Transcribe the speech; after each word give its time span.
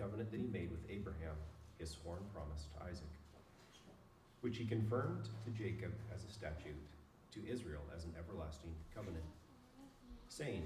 covenant 0.00 0.30
that 0.30 0.40
he 0.40 0.46
made 0.46 0.70
with 0.70 0.80
Abraham, 0.88 1.36
his 1.78 1.90
sworn 1.90 2.20
promise 2.32 2.66
to 2.72 2.88
Isaac, 2.88 3.12
which 4.40 4.56
he 4.56 4.64
confirmed 4.64 5.28
to 5.44 5.50
Jacob 5.50 5.92
as 6.14 6.24
a 6.24 6.32
statute, 6.32 6.80
to 7.32 7.40
Israel 7.46 7.82
as 7.94 8.04
an 8.04 8.14
everlasting 8.18 8.74
covenant, 8.94 9.24
saying, 10.28 10.64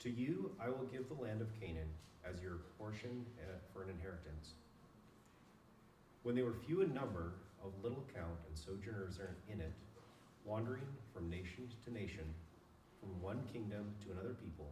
To 0.00 0.10
you 0.10 0.50
I 0.60 0.68
will 0.68 0.88
give 0.90 1.08
the 1.08 1.22
land 1.22 1.40
of 1.40 1.48
Canaan 1.60 1.88
as 2.24 2.40
your 2.40 2.62
portion 2.78 3.24
uh, 3.38 3.58
for 3.72 3.82
an 3.82 3.90
inheritance. 3.90 4.54
When 6.22 6.34
they 6.34 6.42
were 6.42 6.54
few 6.66 6.80
in 6.82 6.92
number, 6.92 7.34
of 7.62 7.72
little 7.82 8.04
count, 8.14 8.40
and 8.48 8.56
sojourners 8.56 9.18
in 9.52 9.60
it, 9.60 9.72
wandering 10.44 10.88
from 11.12 11.28
nation 11.28 11.68
to 11.84 11.92
nation, 11.92 12.24
from 12.98 13.20
one 13.20 13.40
kingdom 13.52 13.92
to 14.04 14.12
another 14.12 14.34
people, 14.42 14.70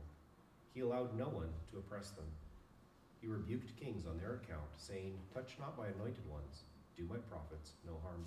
he 0.75 0.81
allowed 0.81 1.17
no 1.17 1.29
one 1.29 1.49
to 1.71 1.79
oppress 1.79 2.11
them. 2.11 2.25
He 3.21 3.27
rebuked 3.27 3.77
kings 3.79 4.07
on 4.07 4.19
their 4.19 4.35
account, 4.35 4.71
saying, 4.77 5.19
Touch 5.35 5.57
not 5.59 5.77
my 5.77 5.89
anointed 5.89 6.29
ones, 6.29 6.65
do 6.97 7.05
my 7.09 7.19
prophets 7.31 7.73
no 7.85 7.99
harm. 8.03 8.25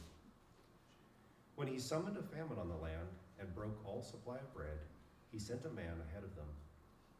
When 1.55 1.67
he 1.67 1.79
summoned 1.79 2.17
a 2.17 2.23
famine 2.23 2.59
on 2.59 2.69
the 2.69 2.75
land 2.75 3.07
and 3.39 3.55
broke 3.55 3.79
all 3.85 4.01
supply 4.01 4.35
of 4.35 4.53
bread, 4.53 4.79
he 5.31 5.39
sent 5.39 5.65
a 5.65 5.69
man 5.69 6.01
ahead 6.09 6.23
of 6.23 6.35
them, 6.35 6.47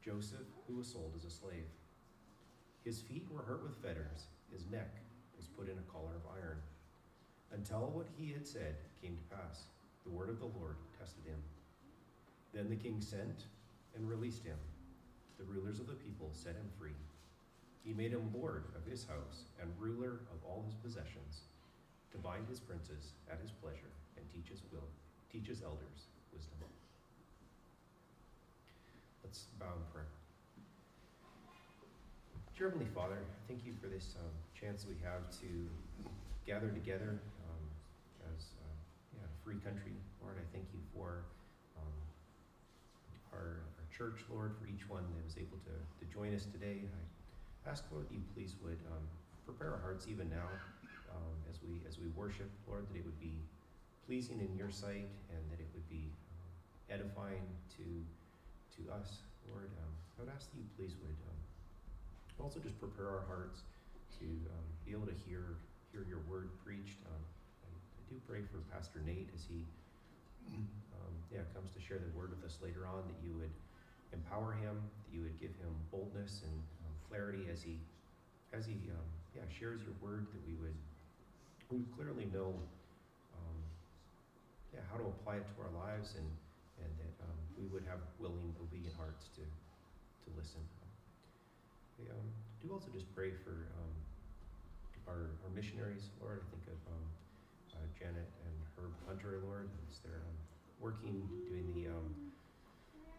Joseph, 0.04 0.48
who 0.68 0.76
was 0.78 0.88
sold 0.88 1.14
as 1.16 1.26
a 1.26 1.30
slave. 1.30 1.70
His 2.84 3.00
feet 3.00 3.28
were 3.32 3.44
hurt 3.44 3.64
with 3.64 3.82
fetters, 3.82 4.28
his 4.52 4.66
neck 4.66 4.98
was 5.38 5.48
put 5.48 5.70
in 5.70 5.78
a 5.78 5.92
collar 5.92 6.16
of 6.16 6.32
iron 6.36 6.58
until 7.54 7.92
what 7.94 8.08
he 8.18 8.32
had 8.32 8.48
said 8.48 8.76
came 9.02 9.16
to 9.16 9.36
pass. 9.36 9.64
The 10.04 10.12
word 10.12 10.30
of 10.30 10.40
the 10.40 10.46
Lord 10.46 10.78
tested 10.98 11.26
him. 11.26 11.42
Then 12.54 12.70
the 12.70 12.76
king 12.76 13.02
sent 13.02 13.46
and 13.96 14.10
released 14.10 14.44
him. 14.44 14.58
The 15.38 15.46
rulers 15.46 15.80
of 15.80 15.88
the 15.88 15.94
people 15.94 16.32
set 16.34 16.56
him 16.56 16.70
free. 16.78 16.96
He 17.84 17.94
made 17.94 18.12
him 18.12 18.30
lord 18.34 18.66
of 18.76 18.90
his 18.90 19.06
house 19.06 19.50
and 19.60 19.70
ruler 19.80 20.22
of 20.32 20.40
all 20.46 20.64
his 20.66 20.76
possessions, 20.76 21.50
to 22.12 22.18
bind 22.18 22.48
his 22.48 22.60
princes 22.60 23.14
at 23.32 23.40
his 23.42 23.52
pleasure 23.52 23.92
and 24.18 24.26
teach 24.30 24.50
his 24.52 24.62
will, 24.72 24.88
teach 25.32 25.48
his 25.48 25.64
elders 25.64 26.12
wisdom. 26.34 26.58
Let's 29.24 29.48
bow 29.60 29.72
in 29.74 29.86
prayer. 29.94 30.08
Dear 32.58 32.70
Heavenly 32.70 32.92
Father, 32.94 33.18
thank 33.48 33.66
you 33.66 33.74
for 33.82 33.88
this 33.88 34.14
um, 34.20 34.30
chance 34.54 34.86
we 34.86 34.94
have 35.02 35.26
to 35.42 35.50
gather 36.46 36.70
together 36.70 37.18
as 38.38 38.54
a 39.18 39.28
free 39.44 39.58
country. 39.64 39.94
Lord, 40.22 40.36
I 40.38 40.46
thank 40.54 40.68
you 40.74 40.80
for 40.94 41.26
um, 41.78 41.96
our, 43.34 43.66
our, 43.66 43.88
church, 43.90 44.22
Lord, 44.30 44.54
for 44.60 44.68
each 44.68 44.88
one 44.90 45.04
that 45.04 45.26
was 45.26 45.38
able 45.38 45.58
to, 45.66 45.74
to 45.74 46.06
join 46.14 46.34
us 46.34 46.46
today. 46.46 46.86
I 46.86 47.04
ask, 47.68 47.84
Lord, 47.92 48.10
that 48.10 48.14
you 48.14 48.24
please 48.34 48.56
would 48.64 48.80
um, 48.90 49.04
prepare 49.46 49.72
our 49.74 49.82
hearts 49.82 50.08
even 50.10 50.30
now 50.30 50.50
um, 51.12 51.36
as 51.50 51.60
we 51.62 51.82
as 51.88 52.00
we 52.00 52.08
worship, 52.16 52.50
Lord, 52.68 52.88
that 52.90 52.98
it 52.98 53.06
would 53.06 53.20
be 53.20 53.36
pleasing 54.08 54.40
in 54.40 54.52
your 54.58 54.72
sight 54.72 55.10
and 55.30 55.42
that 55.52 55.60
it 55.60 55.70
would 55.74 55.88
be 55.90 56.10
um, 56.10 56.50
edifying 56.90 57.46
to 57.78 57.86
to 58.78 58.82
us, 58.92 59.22
Lord. 59.50 59.70
Um, 59.82 59.92
I 60.18 60.26
would 60.26 60.34
ask 60.34 60.50
that 60.52 60.58
you 60.58 60.68
please 60.78 60.96
would 61.02 61.20
um, 61.30 61.40
also 62.40 62.60
just 62.60 62.80
prepare 62.80 63.10
our 63.10 63.26
hearts 63.28 63.62
to 64.20 64.28
be 64.86 64.92
able 64.92 65.08
to 65.08 65.18
hear 65.26 65.58
hear 65.92 66.06
your 66.08 66.22
word 66.30 66.50
preached 66.66 67.02
Um 67.10 67.22
I 67.66 68.04
do 68.10 68.20
pray 68.28 68.44
for 68.52 68.60
Pastor 68.74 69.00
Nate 69.06 69.30
as 69.34 69.48
he 69.48 69.64
yeah, 71.32 71.48
comes 71.56 71.72
to 71.72 71.80
share 71.80 71.98
the 71.98 72.12
word 72.12 72.36
with 72.36 72.44
us 72.44 72.60
later 72.60 72.84
on, 72.84 73.08
that 73.08 73.16
you 73.24 73.32
would 73.40 73.56
empower 74.12 74.52
him, 74.52 74.76
that 74.76 75.12
you 75.16 75.24
would 75.24 75.40
give 75.40 75.56
him 75.64 75.72
boldness 75.90 76.44
and 76.44 76.56
clarity 77.12 77.52
as 77.52 77.60
he 77.60 77.76
as 78.56 78.64
he 78.64 78.80
um, 78.96 79.08
yeah 79.36 79.44
shares 79.52 79.84
your 79.84 79.96
word, 80.00 80.32
that 80.32 80.44
we 80.48 80.56
would 80.64 80.76
we 81.68 81.84
would 81.84 81.92
clearly 82.00 82.32
know 82.32 82.56
um, 83.36 83.58
yeah 84.72 84.80
how 84.88 84.96
to 84.96 85.04
apply 85.04 85.44
it 85.44 85.46
to 85.52 85.56
our 85.60 85.74
lives, 85.76 86.16
and 86.16 86.30
and 86.80 86.92
that 87.04 87.16
um, 87.28 87.38
we 87.60 87.68
would 87.68 87.84
have 87.84 88.00
willing, 88.16 88.56
obedient 88.64 88.96
hearts 88.96 89.28
to 89.36 89.44
to 89.44 90.28
listen. 90.40 90.64
I 92.00 92.18
um, 92.18 92.28
do 92.64 92.74
also 92.74 92.90
just 92.90 93.06
pray 93.14 93.30
for 93.46 93.70
our, 95.12 95.36
our 95.44 95.52
missionaries, 95.52 96.08
Lord. 96.24 96.40
I 96.40 96.48
think 96.56 96.66
of 96.72 96.80
uh, 96.88 97.86
Janet 98.00 98.32
and 98.48 98.56
Herb 98.80 98.96
Hunter, 99.06 99.44
Lord, 99.44 99.68
as 99.92 100.00
they're 100.00 100.24
um, 100.24 100.38
working, 100.80 101.28
doing 101.52 101.68
the, 101.76 101.92
um, 101.92 102.08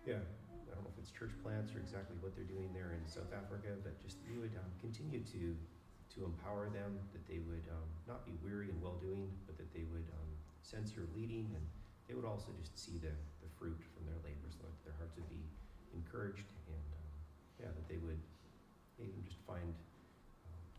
yeah, 0.09 0.25
Church 1.11 1.35
plants 1.43 1.75
or 1.75 1.81
exactly 1.83 2.15
what 2.23 2.37
they're 2.37 2.47
doing 2.47 2.71
there 2.71 2.95
in 2.95 3.03
South 3.09 3.33
Africa, 3.35 3.75
but 3.83 3.99
just 3.99 4.21
you 4.29 4.39
would 4.39 4.55
um, 4.55 4.71
continue 4.79 5.25
to 5.35 5.57
to 6.15 6.29
empower 6.29 6.69
them, 6.69 7.01
that 7.17 7.25
they 7.25 7.41
would 7.49 7.65
um, 7.73 7.89
not 8.05 8.29
be 8.29 8.37
weary 8.45 8.69
in 8.69 8.77
well 8.85 9.01
doing, 9.01 9.33
but 9.49 9.57
that 9.57 9.73
they 9.73 9.89
would 9.89 10.05
um, 10.13 10.31
sense 10.61 10.93
your 10.93 11.09
leading, 11.17 11.49
and 11.57 11.65
they 12.05 12.13
would 12.13 12.29
also 12.29 12.53
just 12.61 12.77
see 12.77 13.01
the, 13.01 13.09
the 13.41 13.49
fruit 13.57 13.81
from 13.97 14.05
their 14.05 14.21
labors, 14.21 14.53
Lord, 14.61 14.77
that 14.77 14.93
their 14.93 14.97
hearts 15.01 15.17
would 15.17 15.25
be 15.33 15.41
encouraged, 15.97 16.45
and 16.69 16.85
um, 17.01 17.09
yeah, 17.65 17.73
that 17.73 17.87
they 17.89 17.97
would 18.05 18.21
even 19.01 19.25
just 19.25 19.41
find 19.49 19.73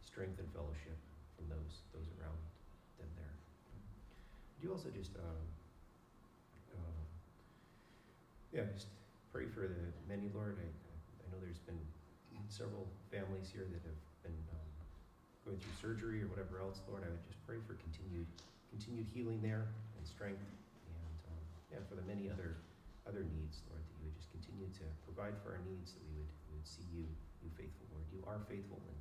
strength 0.06 0.38
and 0.38 0.46
fellowship 0.54 1.02
from 1.34 1.50
those 1.50 1.82
those 1.98 2.06
around 2.22 2.38
them 3.02 3.10
there. 3.18 3.34
Do 4.62 4.70
you 4.70 4.72
also 4.72 4.94
just, 4.94 5.18
um, 5.18 5.44
uh, 6.78 7.02
yeah, 8.54 8.70
just 8.70 8.94
pray 9.34 9.50
for 9.50 9.66
the 9.66 9.82
many, 10.06 10.30
Lord. 10.30 10.62
I, 10.62 10.70
I 10.70 11.26
know 11.34 11.42
there's 11.42 11.66
been 11.66 11.82
several 12.54 12.86
families 13.10 13.50
here 13.50 13.66
that 13.66 13.82
have 13.82 14.02
been 14.22 14.38
um, 14.54 14.70
going 15.42 15.58
through 15.58 15.74
surgery 15.82 16.22
or 16.22 16.30
whatever 16.30 16.62
else, 16.62 16.86
Lord. 16.86 17.02
I 17.02 17.10
would 17.10 17.26
just 17.26 17.42
pray 17.50 17.58
for 17.66 17.74
continued 17.82 18.30
continued 18.70 19.10
healing 19.10 19.42
there 19.42 19.74
and 19.98 20.06
strength, 20.06 20.46
and 20.86 21.18
um, 21.34 21.82
for 21.90 21.98
the 21.98 22.06
many 22.06 22.30
other 22.30 22.62
other 23.10 23.26
needs, 23.26 23.66
Lord, 23.74 23.82
that 23.82 23.96
you 23.98 24.06
would 24.06 24.18
just 24.22 24.30
continue 24.30 24.70
to 24.70 24.86
provide 25.10 25.34
for 25.42 25.58
our 25.58 25.62
needs, 25.66 25.98
that 25.98 26.04
we 26.06 26.14
would 26.22 26.32
we 26.48 26.62
would 26.62 26.70
see 26.70 26.86
you, 26.94 27.10
you 27.42 27.50
faithful, 27.58 27.90
Lord. 27.90 28.06
You 28.14 28.22
are 28.30 28.38
faithful, 28.46 28.78
and 28.86 28.98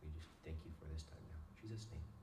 we 0.00 0.08
just 0.16 0.32
thank 0.48 0.56
you 0.64 0.72
for 0.80 0.88
this 0.88 1.04
time 1.04 1.20
now. 1.28 1.36
In 1.36 1.54
Jesus' 1.60 1.84
name. 1.92 2.13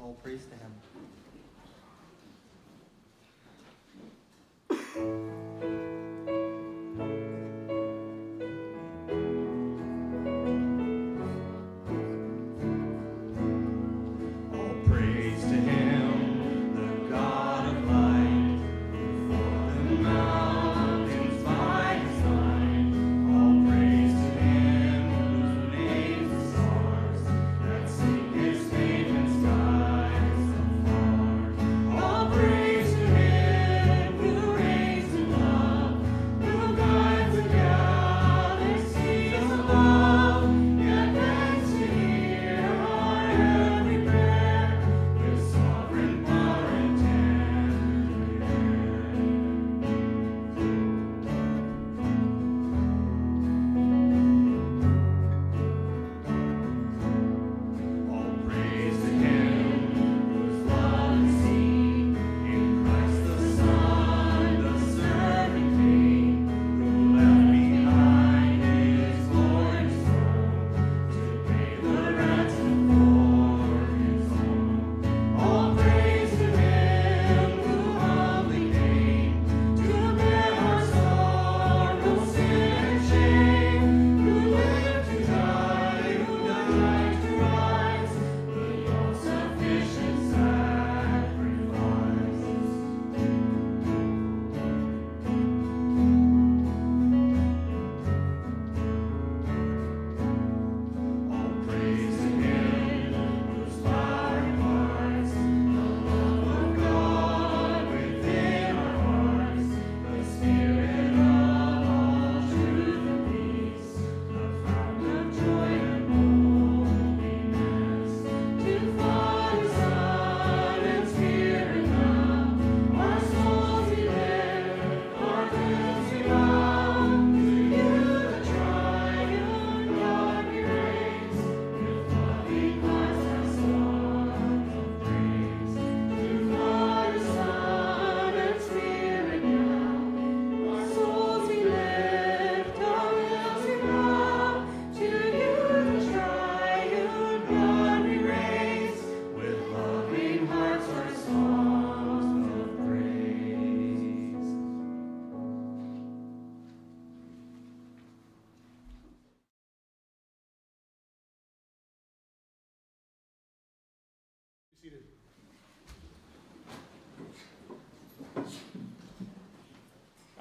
All 0.00 0.14
praise 0.22 0.44
to 0.46 0.56
Him. 0.56 0.72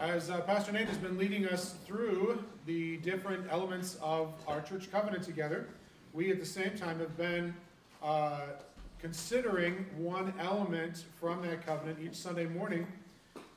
As 0.07 0.29
uh, 0.29 0.39
Pastor 0.39 0.71
Nate 0.71 0.87
has 0.87 0.97
been 0.97 1.17
leading 1.17 1.45
us 1.47 1.75
through 1.85 2.41
the 2.65 2.95
different 2.97 3.45
elements 3.51 3.97
of 4.01 4.31
our 4.47 4.61
church 4.61 4.89
covenant 4.89 5.21
together, 5.21 5.67
we 6.13 6.31
at 6.31 6.39
the 6.39 6.45
same 6.45 6.77
time 6.77 6.99
have 6.99 7.17
been 7.17 7.53
uh, 8.01 8.39
considering 8.99 9.85
one 9.97 10.33
element 10.39 11.03
from 11.19 11.41
that 11.41 11.65
covenant 11.65 11.99
each 12.01 12.15
Sunday 12.15 12.45
morning. 12.45 12.87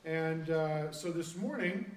And 0.03 0.49
uh, 0.49 0.91
so 0.91 1.09
this 1.09 1.37
morning, 1.37 1.89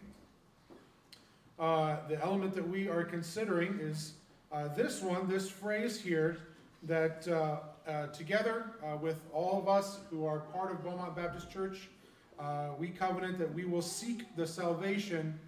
uh, 1.58 1.96
the 2.08 2.22
element 2.22 2.54
that 2.54 2.68
we 2.68 2.88
are 2.88 3.02
considering 3.02 3.80
is 3.80 4.12
uh, 4.52 4.68
this 4.68 5.02
one, 5.02 5.28
this 5.28 5.50
phrase 5.50 6.00
here, 6.00 6.38
that 6.84 7.26
uh, 7.26 8.06
together 8.12 8.66
with 9.00 9.16
all 9.32 9.58
of 9.58 9.66
us 9.66 9.98
who 10.10 10.24
are 10.24 10.38
part 10.38 10.70
of 10.70 10.84
Beaumont 10.84 11.16
Baptist 11.16 11.50
Church, 11.50 11.88
uh, 12.38 12.68
we 12.78 12.88
covenant 12.88 13.38
that 13.38 13.52
we 13.52 13.64
will 13.64 13.82
seek 13.82 14.34
the 14.36 14.46
salvation 14.46 15.38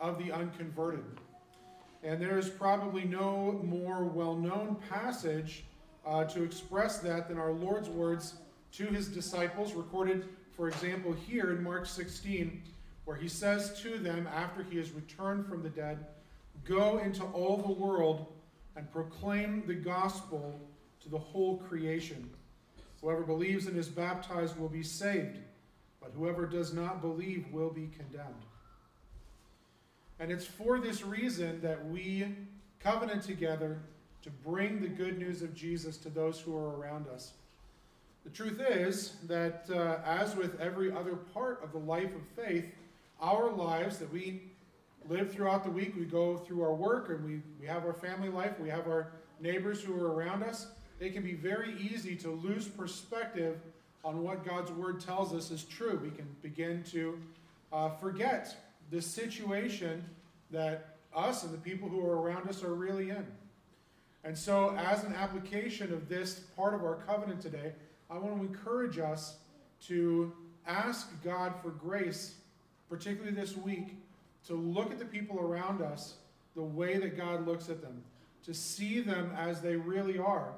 of 0.00 0.18
the 0.18 0.32
unconverted. 0.32 1.04
And 2.02 2.20
there 2.20 2.38
is 2.38 2.48
probably 2.48 3.04
no 3.04 3.60
more 3.62 4.02
well 4.04 4.34
known 4.34 4.76
passage 4.90 5.64
uh, 6.04 6.24
to 6.24 6.42
express 6.42 6.98
that 6.98 7.28
than 7.28 7.38
our 7.38 7.52
Lord's 7.52 7.88
words 7.88 8.34
to 8.72 8.86
his 8.86 9.06
disciples, 9.08 9.74
recorded, 9.74 10.28
for 10.56 10.68
example, 10.68 11.12
here 11.12 11.52
in 11.52 11.62
Mark 11.62 11.86
16, 11.86 12.62
where 13.04 13.16
he 13.16 13.28
says 13.28 13.80
to 13.82 13.98
them 13.98 14.28
after 14.34 14.62
he 14.64 14.78
has 14.78 14.90
returned 14.90 15.46
from 15.46 15.62
the 15.62 15.68
dead, 15.68 16.06
Go 16.64 16.98
into 16.98 17.24
all 17.24 17.56
the 17.56 17.72
world 17.72 18.26
and 18.76 18.90
proclaim 18.92 19.64
the 19.66 19.74
gospel 19.74 20.58
to 21.02 21.08
the 21.08 21.18
whole 21.18 21.58
creation. 21.58 22.30
Whoever 23.00 23.22
believes 23.22 23.66
and 23.66 23.76
is 23.76 23.88
baptized 23.88 24.56
will 24.58 24.68
be 24.68 24.82
saved 24.82 25.38
but 26.02 26.12
whoever 26.16 26.46
does 26.46 26.72
not 26.72 27.00
believe 27.00 27.46
will 27.52 27.70
be 27.70 27.88
condemned. 27.96 28.44
And 30.18 30.30
it's 30.30 30.44
for 30.46 30.78
this 30.78 31.04
reason 31.04 31.60
that 31.62 31.84
we 31.88 32.26
covenant 32.80 33.22
together 33.22 33.78
to 34.22 34.30
bring 34.30 34.80
the 34.80 34.88
good 34.88 35.18
news 35.18 35.42
of 35.42 35.54
Jesus 35.54 35.96
to 35.98 36.08
those 36.08 36.40
who 36.40 36.56
are 36.56 36.76
around 36.76 37.08
us. 37.08 37.32
The 38.24 38.30
truth 38.30 38.60
is 38.60 39.14
that, 39.26 39.66
uh, 39.72 39.96
as 40.04 40.36
with 40.36 40.60
every 40.60 40.92
other 40.92 41.16
part 41.16 41.62
of 41.62 41.72
the 41.72 41.78
life 41.78 42.14
of 42.14 42.44
faith, 42.44 42.66
our 43.20 43.50
lives 43.50 43.98
that 43.98 44.12
we 44.12 44.42
live 45.08 45.32
throughout 45.32 45.64
the 45.64 45.70
week, 45.70 45.94
we 45.96 46.04
go 46.04 46.36
through 46.36 46.62
our 46.62 46.74
work 46.74 47.08
and 47.08 47.24
we, 47.24 47.40
we 47.60 47.66
have 47.66 47.84
our 47.84 47.92
family 47.92 48.28
life, 48.28 48.58
we 48.60 48.68
have 48.68 48.86
our 48.86 49.08
neighbors 49.40 49.82
who 49.82 49.94
are 50.00 50.12
around 50.12 50.44
us, 50.44 50.68
it 51.00 51.12
can 51.14 51.24
be 51.24 51.34
very 51.34 51.74
easy 51.80 52.14
to 52.14 52.30
lose 52.30 52.68
perspective 52.68 53.58
on 54.04 54.22
what 54.22 54.44
God's 54.44 54.70
word 54.72 55.00
tells 55.00 55.32
us 55.32 55.50
is 55.50 55.64
true. 55.64 55.98
We 56.02 56.10
can 56.10 56.26
begin 56.42 56.82
to 56.90 57.18
uh, 57.72 57.90
forget 57.90 58.56
the 58.90 59.00
situation 59.00 60.04
that 60.50 60.96
us 61.14 61.44
and 61.44 61.52
the 61.52 61.58
people 61.58 61.88
who 61.88 62.04
are 62.04 62.20
around 62.20 62.48
us 62.48 62.62
are 62.62 62.74
really 62.74 63.10
in. 63.10 63.26
And 64.24 64.36
so, 64.36 64.76
as 64.76 65.04
an 65.04 65.14
application 65.14 65.92
of 65.92 66.08
this 66.08 66.40
part 66.56 66.74
of 66.74 66.84
our 66.84 66.96
covenant 67.06 67.40
today, 67.40 67.72
I 68.10 68.18
want 68.18 68.36
to 68.36 68.40
encourage 68.40 68.98
us 68.98 69.36
to 69.88 70.32
ask 70.66 71.08
God 71.24 71.54
for 71.60 71.70
grace, 71.70 72.34
particularly 72.88 73.34
this 73.34 73.56
week, 73.56 73.96
to 74.46 74.54
look 74.54 74.92
at 74.92 74.98
the 74.98 75.04
people 75.04 75.40
around 75.40 75.82
us 75.82 76.14
the 76.54 76.62
way 76.62 76.98
that 76.98 77.16
God 77.16 77.46
looks 77.46 77.68
at 77.68 77.80
them, 77.80 78.02
to 78.44 78.54
see 78.54 79.00
them 79.00 79.32
as 79.36 79.60
they 79.60 79.74
really 79.74 80.18
are, 80.18 80.52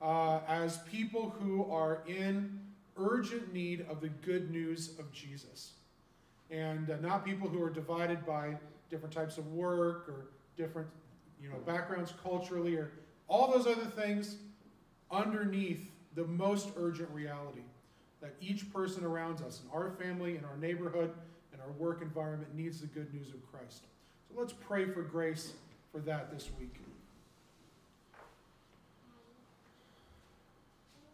uh, 0.00 0.40
as 0.46 0.78
people 0.90 1.34
who 1.40 1.70
are 1.72 2.02
in 2.06 2.60
urgent 2.96 3.52
need 3.52 3.86
of 3.88 4.00
the 4.00 4.08
good 4.08 4.50
news 4.50 4.90
of 4.98 5.12
Jesus. 5.12 5.72
And 6.50 6.90
uh, 6.90 6.96
not 7.00 7.24
people 7.24 7.48
who 7.48 7.62
are 7.62 7.70
divided 7.70 8.24
by 8.26 8.56
different 8.90 9.14
types 9.14 9.38
of 9.38 9.46
work 9.52 10.08
or 10.08 10.26
different 10.56 10.88
you 11.42 11.48
know, 11.48 11.56
backgrounds 11.66 12.12
culturally, 12.22 12.76
or 12.76 12.92
all 13.28 13.50
those 13.50 13.66
other 13.66 13.84
things 13.84 14.36
underneath 15.10 15.90
the 16.14 16.24
most 16.24 16.68
urgent 16.76 17.10
reality 17.10 17.62
that 18.20 18.34
each 18.40 18.72
person 18.72 19.04
around 19.04 19.42
us, 19.42 19.60
in 19.62 19.78
our 19.78 19.90
family, 19.90 20.36
in 20.36 20.44
our 20.44 20.56
neighborhood, 20.56 21.12
in 21.52 21.60
our 21.60 21.72
work 21.72 22.00
environment, 22.00 22.54
needs 22.54 22.80
the 22.80 22.86
good 22.86 23.12
news 23.12 23.28
of 23.28 23.52
Christ. 23.52 23.82
So 24.28 24.40
let's 24.40 24.52
pray 24.52 24.86
for 24.86 25.02
grace 25.02 25.52
for 25.92 25.98
that 26.00 26.32
this 26.32 26.48
week. 26.58 26.76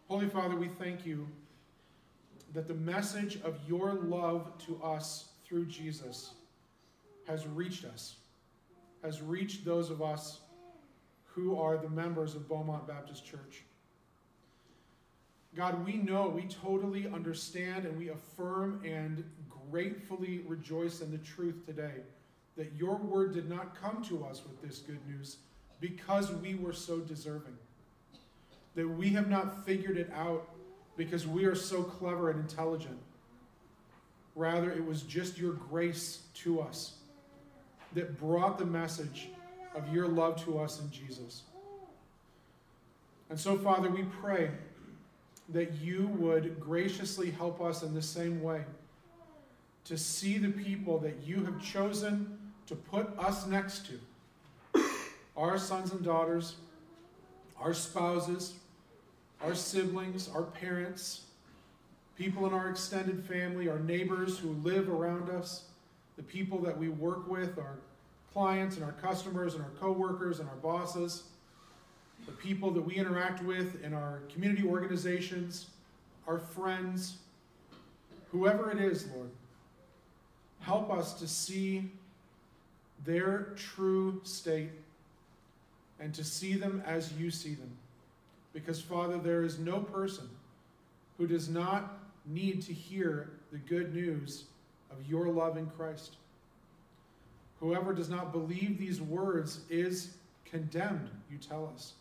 Holy 0.09 0.29
Father, 0.29 0.57
we 0.57 0.69
thank 0.69 1.05
you 1.05 1.27
that 2.55 2.67
the 2.67 2.75
message 2.75 3.41
of 3.43 3.59
your 3.69 3.95
love 3.95 4.51
to 4.67 4.81
us 4.83 5.27
through 5.45 5.67
Jesus 5.67 6.33
has 7.27 7.47
reached 7.47 7.85
us, 7.85 8.17
has 9.03 9.23
reached 9.23 9.65
those 9.65 9.91
of 9.91 10.03
us 10.03 10.41
who 11.27 11.59
are 11.59 11.77
the 11.77 11.89
members 11.89 12.35
of 12.35 12.49
Beaumont 12.49 12.87
Baptist 12.89 13.25
Church. 13.25 13.63
God, 15.57 15.85
we 15.85 15.95
know, 15.95 16.29
we 16.29 16.43
totally 16.43 17.07
understand, 17.09 17.85
and 17.85 17.97
we 17.99 18.09
affirm 18.09 18.81
and 18.85 19.25
gratefully 19.71 20.43
rejoice 20.47 21.01
in 21.01 21.11
the 21.11 21.19
truth 21.19 21.67
today 21.67 22.03
that 22.57 22.73
your 22.77 22.97
word 22.97 23.33
did 23.33 23.49
not 23.49 23.81
come 23.81 24.03
to 24.05 24.25
us 24.25 24.43
with 24.45 24.61
this 24.61 24.81
good 24.81 25.01
news 25.09 25.39
because 25.81 26.33
we 26.33 26.55
were 26.55 26.73
so 26.73 26.99
deserving. 26.99 27.57
That 28.75 28.89
we 28.89 29.11
have 29.11 29.29
not 29.29 29.65
figured 29.65 29.97
it 29.97 30.11
out 30.15 30.49
because 31.01 31.27
we 31.27 31.47
are 31.47 31.55
so 31.55 31.83
clever 31.83 32.29
and 32.29 32.41
intelligent. 32.41 32.99
Rather, 34.37 34.71
it 34.71 34.85
was 34.85 35.01
just 35.01 35.39
your 35.39 35.55
grace 35.55 36.25
to 36.35 36.61
us 36.61 36.97
that 37.95 38.19
brought 38.19 38.59
the 38.59 38.67
message 38.67 39.31
of 39.75 39.91
your 39.95 40.07
love 40.07 40.45
to 40.45 40.59
us 40.59 40.79
in 40.79 40.91
Jesus. 40.91 41.45
And 43.31 43.41
so, 43.41 43.57
Father, 43.57 43.89
we 43.89 44.03
pray 44.21 44.51
that 45.49 45.73
you 45.81 46.09
would 46.19 46.61
graciously 46.61 47.31
help 47.31 47.63
us 47.63 47.83
in 47.83 47.95
the 47.95 48.03
same 48.03 48.43
way 48.43 48.61
to 49.87 49.97
see 49.97 50.37
the 50.37 50.51
people 50.51 50.99
that 50.99 51.17
you 51.25 51.43
have 51.47 51.65
chosen 51.65 52.37
to 52.67 52.75
put 52.75 53.09
us 53.19 53.47
next 53.47 53.87
to 53.87 54.85
our 55.35 55.57
sons 55.57 55.93
and 55.93 56.05
daughters, 56.05 56.57
our 57.59 57.73
spouses, 57.73 58.60
our 59.43 59.55
siblings, 59.55 60.29
our 60.35 60.43
parents, 60.43 61.23
people 62.17 62.47
in 62.47 62.53
our 62.53 62.69
extended 62.69 63.25
family, 63.25 63.69
our 63.69 63.79
neighbors 63.81 64.39
who 64.39 64.51
live 64.63 64.89
around 64.89 65.31
us, 65.31 65.65
the 66.17 66.23
people 66.23 66.59
that 66.59 66.77
we 66.77 66.89
work 66.89 67.29
with, 67.29 67.59
our 67.59 67.79
clients 68.33 68.77
and 68.77 68.85
our 68.85 68.93
customers 68.93 69.55
and 69.55 69.63
our 69.63 69.71
coworkers 69.81 70.41
and 70.41 70.49
our 70.49 70.57
bosses 70.57 71.25
the 72.27 72.33
people 72.33 72.71
that 72.71 72.83
we 72.83 72.95
interact 72.95 73.43
with 73.43 73.83
in 73.83 73.95
our 73.95 74.21
community 74.33 74.67
organizations, 74.67 75.67
our 76.27 76.39
friends, 76.39 77.19
whoever 78.31 78.71
it 78.71 78.79
is, 78.79 79.09
Lord. 79.15 79.31
Help 80.61 80.93
us 80.93 81.15
to 81.15 81.27
see 81.27 81.91
their 83.05 83.53
true 83.57 84.21
state 84.25 84.71
and 85.99 86.15
to 86.15 86.23
see 86.23 86.55
them 86.55 86.83
as 86.87 87.13
you 87.15 87.31
see 87.31 87.55
them. 87.55 87.71
Because, 88.53 88.81
Father, 88.81 89.19
there 89.19 89.45
is 89.45 89.59
no 89.59 89.81
person 89.81 90.29
who 91.19 91.27
does 91.27 91.49
not 91.49 91.99
need 92.27 92.63
to 92.63 92.73
hear 92.73 93.31
the 93.53 93.59
good 93.59 93.95
news 93.95 94.45
of 94.91 95.09
your 95.09 95.29
love 95.29 95.57
in 95.57 95.67
Christ. 95.67 96.17
Whoever 97.61 97.93
does 97.93 98.09
not 98.09 98.33
believe 98.33 98.79
these 98.79 99.01
words 99.01 99.61
is 99.69 100.15
condemned, 100.45 101.11
you 101.31 101.39
tell 101.39 101.71
us. 101.73 101.93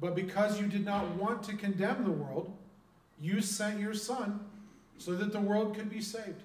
But 0.00 0.14
because 0.14 0.60
you 0.60 0.66
did 0.66 0.84
not 0.84 1.08
want 1.16 1.42
to 1.44 1.56
condemn 1.56 2.04
the 2.04 2.10
world, 2.10 2.52
you 3.20 3.40
sent 3.40 3.80
your 3.80 3.94
Son 3.94 4.40
so 4.98 5.14
that 5.14 5.32
the 5.32 5.40
world 5.40 5.74
could 5.74 5.88
be 5.88 6.00
saved. 6.00 6.42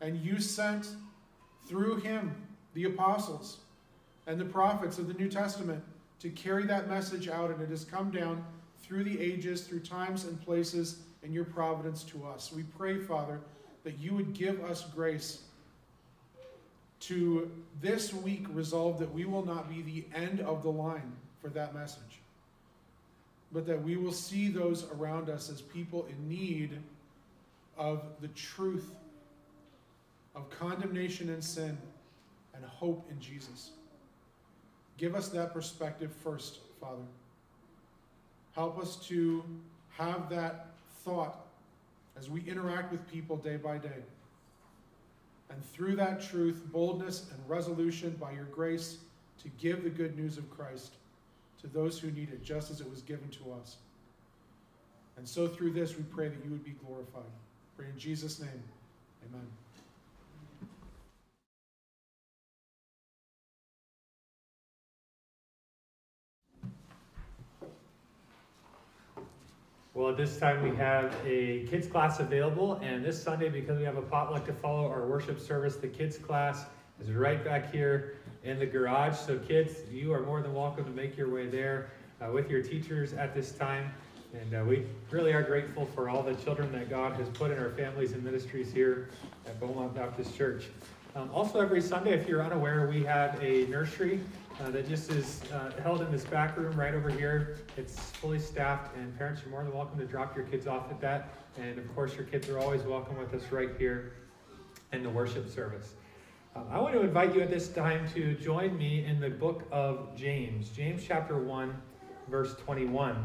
And 0.00 0.18
you 0.18 0.40
sent 0.40 0.88
through 1.66 1.96
him 1.96 2.34
the 2.74 2.84
apostles 2.84 3.58
and 4.26 4.38
the 4.38 4.44
prophets 4.44 4.98
of 4.98 5.08
the 5.08 5.14
New 5.14 5.28
Testament 5.28 5.82
to 6.20 6.30
carry 6.30 6.64
that 6.64 6.88
message 6.88 7.28
out, 7.28 7.50
and 7.50 7.60
it 7.60 7.70
has 7.70 7.84
come 7.84 8.10
down 8.10 8.44
through 8.82 9.04
the 9.04 9.20
ages, 9.20 9.62
through 9.62 9.80
times 9.80 10.24
and 10.24 10.40
places, 10.44 11.00
in 11.22 11.32
your 11.32 11.44
providence 11.44 12.02
to 12.04 12.24
us. 12.26 12.52
We 12.52 12.62
pray, 12.62 12.98
Father, 12.98 13.40
that 13.84 13.98
you 13.98 14.14
would 14.14 14.34
give 14.34 14.62
us 14.64 14.84
grace 14.94 15.42
to 17.00 17.50
this 17.80 18.12
week 18.12 18.46
resolve 18.50 18.98
that 18.98 19.12
we 19.12 19.24
will 19.24 19.44
not 19.44 19.68
be 19.68 19.82
the 19.82 20.04
end 20.16 20.40
of 20.40 20.62
the 20.62 20.70
line 20.70 21.12
for 21.40 21.48
that 21.50 21.74
message, 21.74 22.20
but 23.52 23.66
that 23.66 23.82
we 23.82 23.96
will 23.96 24.12
see 24.12 24.48
those 24.48 24.86
around 24.92 25.30
us 25.30 25.48
as 25.50 25.60
people 25.60 26.06
in 26.10 26.28
need 26.28 26.78
of 27.76 28.02
the 28.20 28.28
truth 28.28 28.90
of 30.34 30.50
condemnation 30.50 31.30
and 31.30 31.42
sin 31.42 31.78
and 32.54 32.64
hope 32.64 33.06
in 33.10 33.20
Jesus. 33.20 33.70
Give 34.98 35.14
us 35.14 35.28
that 35.28 35.54
perspective 35.54 36.12
first, 36.22 36.58
Father. 36.80 37.04
Help 38.54 38.78
us 38.78 38.96
to 39.06 39.44
have 39.96 40.28
that 40.28 40.66
thought 41.04 41.46
as 42.18 42.28
we 42.28 42.42
interact 42.42 42.90
with 42.90 43.08
people 43.10 43.36
day 43.36 43.56
by 43.56 43.78
day. 43.78 44.02
And 45.50 45.64
through 45.72 45.96
that 45.96 46.20
truth, 46.20 46.62
boldness 46.72 47.26
and 47.32 47.48
resolution 47.48 48.16
by 48.20 48.32
your 48.32 48.44
grace 48.44 48.98
to 49.42 49.48
give 49.58 49.84
the 49.84 49.90
good 49.90 50.18
news 50.18 50.36
of 50.36 50.50
Christ 50.50 50.92
to 51.60 51.68
those 51.68 51.98
who 51.98 52.10
need 52.10 52.30
it, 52.30 52.42
just 52.42 52.70
as 52.70 52.80
it 52.80 52.90
was 52.90 53.02
given 53.02 53.28
to 53.30 53.52
us. 53.60 53.76
And 55.16 55.26
so 55.26 55.48
through 55.48 55.72
this, 55.72 55.96
we 55.96 56.02
pray 56.04 56.28
that 56.28 56.44
you 56.44 56.50
would 56.50 56.64
be 56.64 56.74
glorified. 56.84 57.22
Pray 57.76 57.86
in 57.86 57.98
Jesus' 57.98 58.40
name. 58.40 58.62
Amen. 59.28 59.46
Well, 69.98 70.10
at 70.10 70.16
this 70.16 70.38
time 70.38 70.62
we 70.62 70.76
have 70.76 71.12
a 71.26 71.66
kids 71.68 71.88
class 71.88 72.20
available, 72.20 72.74
and 72.84 73.04
this 73.04 73.20
Sunday, 73.20 73.48
because 73.48 73.80
we 73.80 73.84
have 73.84 73.96
a 73.96 74.02
potluck 74.02 74.46
to 74.46 74.52
follow 74.52 74.86
our 74.86 75.04
worship 75.04 75.40
service, 75.40 75.74
the 75.74 75.88
kids 75.88 76.16
class 76.16 76.66
is 77.00 77.10
right 77.10 77.44
back 77.44 77.72
here 77.72 78.14
in 78.44 78.60
the 78.60 78.66
garage. 78.66 79.16
So, 79.16 79.40
kids, 79.40 79.74
you 79.90 80.12
are 80.12 80.20
more 80.20 80.40
than 80.40 80.54
welcome 80.54 80.84
to 80.84 80.90
make 80.92 81.16
your 81.16 81.28
way 81.28 81.48
there 81.48 81.90
uh, 82.20 82.30
with 82.30 82.48
your 82.48 82.62
teachers 82.62 83.12
at 83.12 83.34
this 83.34 83.50
time. 83.50 83.92
And 84.40 84.54
uh, 84.54 84.64
we 84.64 84.86
really 85.10 85.32
are 85.32 85.42
grateful 85.42 85.86
for 85.86 86.08
all 86.08 86.22
the 86.22 86.36
children 86.36 86.70
that 86.70 86.88
God 86.88 87.14
has 87.14 87.28
put 87.30 87.50
in 87.50 87.58
our 87.58 87.70
families 87.70 88.12
and 88.12 88.22
ministries 88.22 88.72
here 88.72 89.08
at 89.46 89.58
Beaumont 89.58 89.96
Baptist 89.96 90.36
Church. 90.36 90.66
Um, 91.16 91.28
also, 91.34 91.58
every 91.58 91.80
Sunday, 91.80 92.12
if 92.12 92.28
you're 92.28 92.44
unaware, 92.44 92.86
we 92.86 93.02
have 93.02 93.36
a 93.42 93.66
nursery 93.66 94.20
uh, 94.60 94.70
that 94.70 94.88
just 94.88 95.10
is 95.10 95.40
uh, 95.52 95.70
held 95.82 96.00
in 96.02 96.10
this 96.10 96.24
back 96.24 96.56
room 96.56 96.74
right 96.78 96.94
over 96.94 97.10
here. 97.10 97.56
It's 97.76 97.98
fully 97.98 98.38
staffed, 98.38 98.96
and 98.96 99.16
parents 99.16 99.42
are 99.44 99.48
more 99.48 99.62
than 99.62 99.72
welcome 99.72 99.98
to 99.98 100.04
drop 100.04 100.34
your 100.36 100.44
kids 100.46 100.66
off 100.66 100.90
at 100.90 101.00
that. 101.00 101.30
And 101.60 101.78
of 101.78 101.94
course, 101.94 102.14
your 102.14 102.24
kids 102.24 102.48
are 102.48 102.58
always 102.58 102.82
welcome 102.82 103.16
with 103.18 103.32
us 103.34 103.52
right 103.52 103.70
here 103.78 104.14
in 104.92 105.02
the 105.02 105.10
worship 105.10 105.48
service. 105.48 105.94
Um, 106.56 106.64
I 106.70 106.80
want 106.80 106.94
to 106.94 107.00
invite 107.00 107.34
you 107.34 107.40
at 107.40 107.50
this 107.50 107.68
time 107.68 108.08
to 108.14 108.34
join 108.34 108.76
me 108.76 109.04
in 109.04 109.20
the 109.20 109.30
book 109.30 109.62
of 109.70 110.16
James, 110.16 110.70
James 110.70 111.04
chapter 111.06 111.38
1, 111.38 111.74
verse 112.28 112.54
21. 112.56 113.24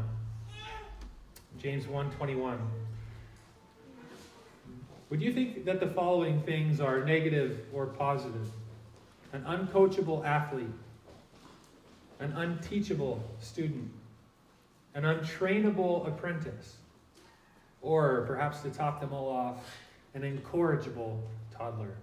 James 1.58 1.86
1 1.86 2.10
21. 2.12 2.58
Would 5.10 5.22
you 5.22 5.32
think 5.32 5.64
that 5.64 5.80
the 5.80 5.86
following 5.86 6.42
things 6.42 6.80
are 6.80 7.04
negative 7.04 7.60
or 7.72 7.86
positive? 7.86 8.50
An 9.32 9.42
uncoachable 9.42 10.24
athlete, 10.24 10.66
an 12.20 12.32
unteachable 12.32 13.22
student, 13.40 13.90
an 14.94 15.04
untrainable 15.04 16.06
apprentice, 16.06 16.76
or 17.82 18.24
perhaps 18.26 18.60
to 18.60 18.70
top 18.70 19.00
them 19.00 19.12
all 19.12 19.28
off, 19.28 19.76
an 20.14 20.24
incorrigible 20.24 21.22
toddler. 21.56 21.96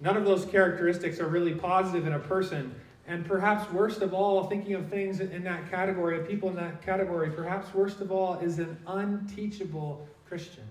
None 0.00 0.16
of 0.16 0.24
those 0.24 0.44
characteristics 0.44 1.18
are 1.18 1.26
really 1.26 1.54
positive 1.54 2.06
in 2.06 2.12
a 2.12 2.18
person. 2.18 2.74
And 3.06 3.24
perhaps 3.24 3.72
worst 3.72 4.02
of 4.02 4.12
all, 4.12 4.44
thinking 4.44 4.74
of 4.74 4.88
things 4.88 5.20
in 5.20 5.42
that 5.44 5.70
category, 5.70 6.20
of 6.20 6.28
people 6.28 6.50
in 6.50 6.56
that 6.56 6.82
category, 6.82 7.30
perhaps 7.30 7.72
worst 7.74 8.00
of 8.00 8.12
all 8.12 8.34
is 8.34 8.58
an 8.58 8.76
unteachable 8.86 10.06
Christian. 10.28 10.64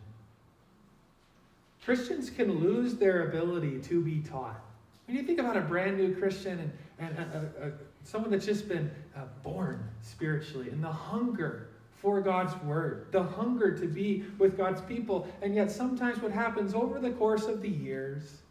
Christians 1.83 2.29
can 2.29 2.59
lose 2.59 2.95
their 2.95 3.27
ability 3.27 3.79
to 3.79 4.01
be 4.03 4.19
taught. 4.19 4.61
When 5.07 5.15
you 5.15 5.23
think 5.23 5.39
about 5.39 5.55
a 5.55 5.61
brand 5.61 5.97
new 5.97 6.13
Christian 6.15 6.71
and, 6.99 7.17
and 7.17 7.33
a, 7.33 7.67
a, 7.67 7.71
someone 8.03 8.29
that's 8.29 8.45
just 8.45 8.67
been 8.67 8.91
uh, 9.15 9.21
born 9.41 9.89
spiritually 10.01 10.69
and 10.69 10.83
the 10.83 10.91
hunger 10.91 11.69
for 11.95 12.21
God's 12.21 12.55
word, 12.63 13.07
the 13.11 13.23
hunger 13.23 13.75
to 13.77 13.87
be 13.87 14.25
with 14.37 14.57
God's 14.57 14.81
people, 14.81 15.27
and 15.41 15.55
yet 15.55 15.71
sometimes 15.71 16.21
what 16.21 16.31
happens 16.31 16.73
over 16.75 16.99
the 16.99 17.11
course 17.11 17.45
of 17.45 17.61
the 17.61 17.69
years, 17.69 18.41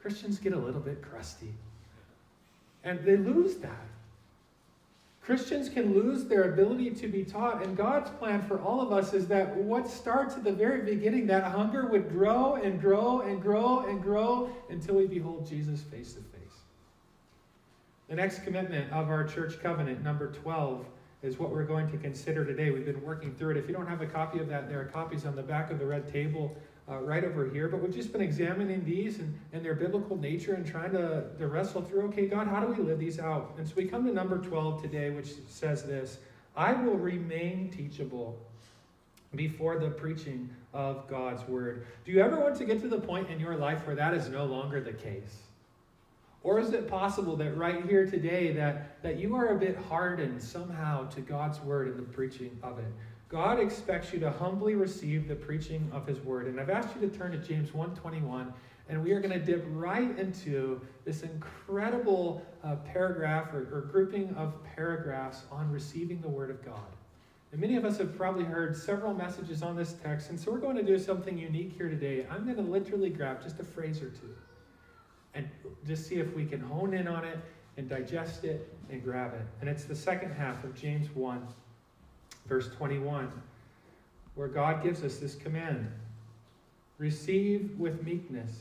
Christians 0.00 0.38
get 0.38 0.52
a 0.52 0.58
little 0.58 0.80
bit 0.80 1.02
crusty. 1.02 1.54
And 2.84 3.02
they 3.02 3.16
lose 3.16 3.56
that. 3.56 3.86
Christians 5.24 5.70
can 5.70 5.94
lose 5.94 6.24
their 6.24 6.52
ability 6.52 6.90
to 6.90 7.08
be 7.08 7.24
taught, 7.24 7.64
and 7.64 7.74
God's 7.74 8.10
plan 8.10 8.42
for 8.42 8.60
all 8.60 8.82
of 8.82 8.92
us 8.92 9.14
is 9.14 9.26
that 9.28 9.56
what 9.56 9.88
starts 9.88 10.34
at 10.34 10.44
the 10.44 10.52
very 10.52 10.82
beginning, 10.82 11.26
that 11.28 11.44
hunger 11.44 11.86
would 11.86 12.10
grow 12.10 12.56
and 12.56 12.78
grow 12.78 13.22
and 13.22 13.40
grow 13.40 13.86
and 13.88 14.02
grow 14.02 14.50
until 14.68 14.96
we 14.96 15.06
behold 15.06 15.46
Jesus 15.46 15.80
face 15.80 16.12
to 16.12 16.20
face. 16.20 16.58
The 18.08 18.16
next 18.16 18.44
commitment 18.44 18.92
of 18.92 19.08
our 19.08 19.24
church 19.24 19.62
covenant, 19.62 20.04
number 20.04 20.30
12, 20.30 20.84
is 21.22 21.38
what 21.38 21.50
we're 21.50 21.64
going 21.64 21.90
to 21.90 21.96
consider 21.96 22.44
today. 22.44 22.70
We've 22.70 22.84
been 22.84 23.02
working 23.02 23.34
through 23.34 23.52
it. 23.52 23.56
If 23.56 23.66
you 23.66 23.72
don't 23.72 23.86
have 23.86 24.02
a 24.02 24.06
copy 24.06 24.40
of 24.40 24.48
that, 24.50 24.68
there 24.68 24.78
are 24.78 24.84
copies 24.84 25.24
on 25.24 25.34
the 25.34 25.42
back 25.42 25.70
of 25.70 25.78
the 25.78 25.86
red 25.86 26.12
table 26.12 26.54
uh, 26.88 26.98
right 26.98 27.24
over 27.24 27.48
here. 27.48 27.68
But 27.68 27.82
we've 27.82 27.94
just 27.94 28.12
been 28.12 28.20
examining 28.20 28.84
these 28.84 29.18
and, 29.18 29.38
and 29.52 29.64
their 29.64 29.74
biblical 29.74 30.16
nature 30.16 30.54
and 30.54 30.66
trying 30.66 30.92
to, 30.92 31.24
to 31.38 31.46
wrestle 31.46 31.82
through 31.82 32.02
okay, 32.08 32.26
God, 32.26 32.46
how 32.46 32.60
do 32.60 32.66
we 32.66 32.82
live 32.82 32.98
these 32.98 33.18
out? 33.18 33.54
And 33.58 33.66
so 33.66 33.74
we 33.76 33.86
come 33.86 34.04
to 34.06 34.12
number 34.12 34.38
12 34.38 34.82
today, 34.82 35.10
which 35.10 35.32
says 35.48 35.84
this 35.84 36.18
I 36.56 36.72
will 36.72 36.96
remain 36.96 37.70
teachable 37.70 38.38
before 39.34 39.78
the 39.78 39.90
preaching 39.90 40.48
of 40.72 41.08
God's 41.08 41.46
word. 41.48 41.86
Do 42.04 42.12
you 42.12 42.20
ever 42.20 42.38
want 42.38 42.56
to 42.56 42.64
get 42.64 42.80
to 42.82 42.88
the 42.88 43.00
point 43.00 43.30
in 43.30 43.40
your 43.40 43.56
life 43.56 43.86
where 43.86 43.96
that 43.96 44.14
is 44.14 44.28
no 44.28 44.44
longer 44.44 44.80
the 44.80 44.92
case? 44.92 45.38
Or 46.44 46.60
is 46.60 46.72
it 46.72 46.86
possible 46.86 47.36
that 47.36 47.56
right 47.56 47.84
here 47.86 48.06
today 48.06 48.52
that, 48.52 49.02
that 49.02 49.18
you 49.18 49.34
are 49.34 49.48
a 49.48 49.58
bit 49.58 49.76
hardened 49.88 50.42
somehow 50.42 51.08
to 51.08 51.22
God's 51.22 51.58
word 51.60 51.88
and 51.88 51.98
the 51.98 52.02
preaching 52.02 52.56
of 52.62 52.78
it? 52.78 52.92
God 53.28 53.58
expects 53.58 54.12
you 54.12 54.20
to 54.20 54.30
humbly 54.30 54.74
receive 54.74 55.28
the 55.28 55.34
preaching 55.34 55.90
of 55.92 56.06
his 56.06 56.20
word. 56.20 56.46
And 56.46 56.60
I've 56.60 56.70
asked 56.70 56.94
you 56.94 57.08
to 57.08 57.16
turn 57.16 57.32
to 57.32 57.38
James 57.38 57.70
1:21 57.70 58.52
and 58.88 59.02
we 59.02 59.12
are 59.12 59.20
going 59.20 59.32
to 59.32 59.44
dip 59.44 59.64
right 59.70 60.18
into 60.18 60.80
this 61.04 61.22
incredible 61.22 62.44
uh, 62.62 62.76
paragraph 62.76 63.52
or, 63.54 63.60
or 63.72 63.88
grouping 63.90 64.34
of 64.34 64.52
paragraphs 64.76 65.42
on 65.50 65.70
receiving 65.70 66.20
the 66.20 66.28
word 66.28 66.50
of 66.50 66.62
God. 66.64 66.80
And 67.52 67.60
many 67.60 67.76
of 67.76 67.84
us 67.84 67.98
have 67.98 68.16
probably 68.16 68.44
heard 68.44 68.76
several 68.76 69.14
messages 69.14 69.62
on 69.62 69.76
this 69.76 69.94
text, 70.02 70.30
and 70.30 70.38
so 70.38 70.50
we're 70.50 70.58
going 70.58 70.76
to 70.76 70.82
do 70.82 70.98
something 70.98 71.38
unique 71.38 71.72
here 71.76 71.88
today. 71.88 72.26
I'm 72.30 72.44
going 72.44 72.56
to 72.56 72.62
literally 72.62 73.10
grab 73.10 73.42
just 73.42 73.58
a 73.60 73.64
phrase 73.64 74.02
or 74.02 74.10
two 74.10 74.34
and 75.34 75.48
just 75.86 76.06
see 76.06 76.16
if 76.16 76.34
we 76.34 76.44
can 76.44 76.60
hone 76.60 76.94
in 76.94 77.08
on 77.08 77.24
it 77.24 77.38
and 77.76 77.88
digest 77.88 78.44
it 78.44 78.72
and 78.90 79.02
grab 79.02 79.34
it. 79.34 79.46
And 79.60 79.68
it's 79.68 79.84
the 79.84 79.96
second 79.96 80.32
half 80.32 80.62
of 80.62 80.74
James 80.74 81.08
1, 81.14 81.46
verse 82.46 82.68
21, 82.76 83.30
where 84.34 84.48
God 84.48 84.82
gives 84.82 85.02
us 85.02 85.18
this 85.18 85.34
command 85.34 85.90
Receive 86.98 87.74
with 87.76 88.04
meekness 88.04 88.60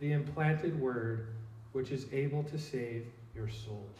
the 0.00 0.12
implanted 0.12 0.80
word 0.80 1.26
which 1.72 1.90
is 1.90 2.06
able 2.12 2.42
to 2.44 2.58
save 2.58 3.04
your 3.34 3.48
souls. 3.48 3.98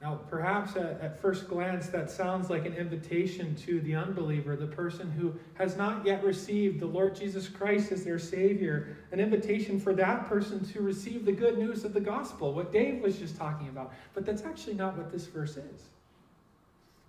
Now, 0.00 0.18
perhaps 0.30 0.76
at, 0.76 0.98
at, 1.02 1.20
first 1.20 1.46
glance, 1.46 1.88
that 1.88 2.10
sounds 2.10 2.48
like 2.48 2.64
an 2.64 2.72
invitation 2.72 3.54
to 3.66 3.80
the 3.82 3.96
unbeliever, 3.96 4.56
the 4.56 4.66
person 4.66 5.10
who 5.10 5.34
has 5.54 5.76
not 5.76 6.06
yet 6.06 6.24
received 6.24 6.80
the 6.80 6.86
Lord 6.86 7.14
Jesus 7.14 7.48
Christ 7.48 7.92
as 7.92 8.02
their 8.02 8.18
Savior, 8.18 8.96
an 9.12 9.20
invitation 9.20 9.78
for 9.78 9.92
that 9.94 10.26
person 10.26 10.64
to 10.72 10.80
receive 10.80 11.26
the 11.26 11.32
good 11.32 11.58
news 11.58 11.84
of 11.84 11.92
the 11.92 12.00
gospel, 12.00 12.54
what 12.54 12.72
Dave 12.72 13.02
was 13.02 13.18
just 13.18 13.36
talking 13.36 13.68
about. 13.68 13.92
But 14.14 14.24
that's 14.24 14.42
actually 14.42 14.74
not 14.74 14.96
what 14.96 15.12
this 15.12 15.26
verse 15.26 15.58
is. 15.58 15.90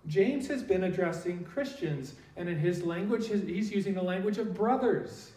James 0.08 0.48
has 0.48 0.62
been 0.62 0.84
addressing 0.84 1.44
Christians, 1.44 2.14
and 2.36 2.48
in 2.48 2.58
his 2.58 2.82
language, 2.82 3.28
he's 3.28 3.70
using 3.70 3.94
the 3.94 4.02
language 4.02 4.38
of 4.38 4.54
brothers. 4.54 5.30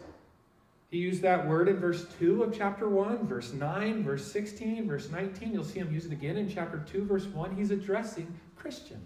He 0.90 0.98
used 0.98 1.22
that 1.22 1.46
word 1.46 1.68
in 1.68 1.76
verse 1.76 2.06
2 2.18 2.42
of 2.42 2.56
chapter 2.56 2.88
1, 2.88 3.26
verse 3.26 3.52
9, 3.52 4.02
verse 4.02 4.30
16, 4.30 4.88
verse 4.88 5.10
19. 5.10 5.52
You'll 5.52 5.64
see 5.64 5.80
him 5.80 5.92
use 5.92 6.06
it 6.06 6.12
again 6.12 6.36
in 6.36 6.48
chapter 6.48 6.84
2, 6.90 7.04
verse 7.04 7.26
1. 7.26 7.56
He's 7.56 7.70
addressing 7.70 8.32
Christians. 8.56 9.02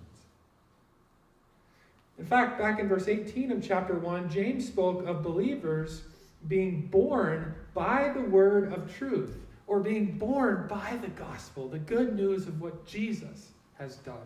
In 2.18 2.26
fact, 2.26 2.58
back 2.58 2.78
in 2.80 2.88
verse 2.88 3.08
18 3.08 3.50
of 3.50 3.62
chapter 3.66 3.94
1, 3.94 4.30
James 4.30 4.66
spoke 4.66 5.06
of 5.06 5.22
believers 5.22 6.02
being 6.48 6.86
born 6.86 7.54
by 7.74 8.10
the 8.14 8.20
word 8.20 8.72
of 8.72 8.94
truth, 8.94 9.38
or 9.66 9.80
being 9.80 10.18
born 10.18 10.66
by 10.68 10.98
the 11.00 11.08
gospel, 11.08 11.68
the 11.68 11.78
good 11.78 12.16
news 12.16 12.46
of 12.46 12.60
what 12.60 12.86
Jesus 12.86 13.52
has 13.78 13.96
done. 13.96 14.16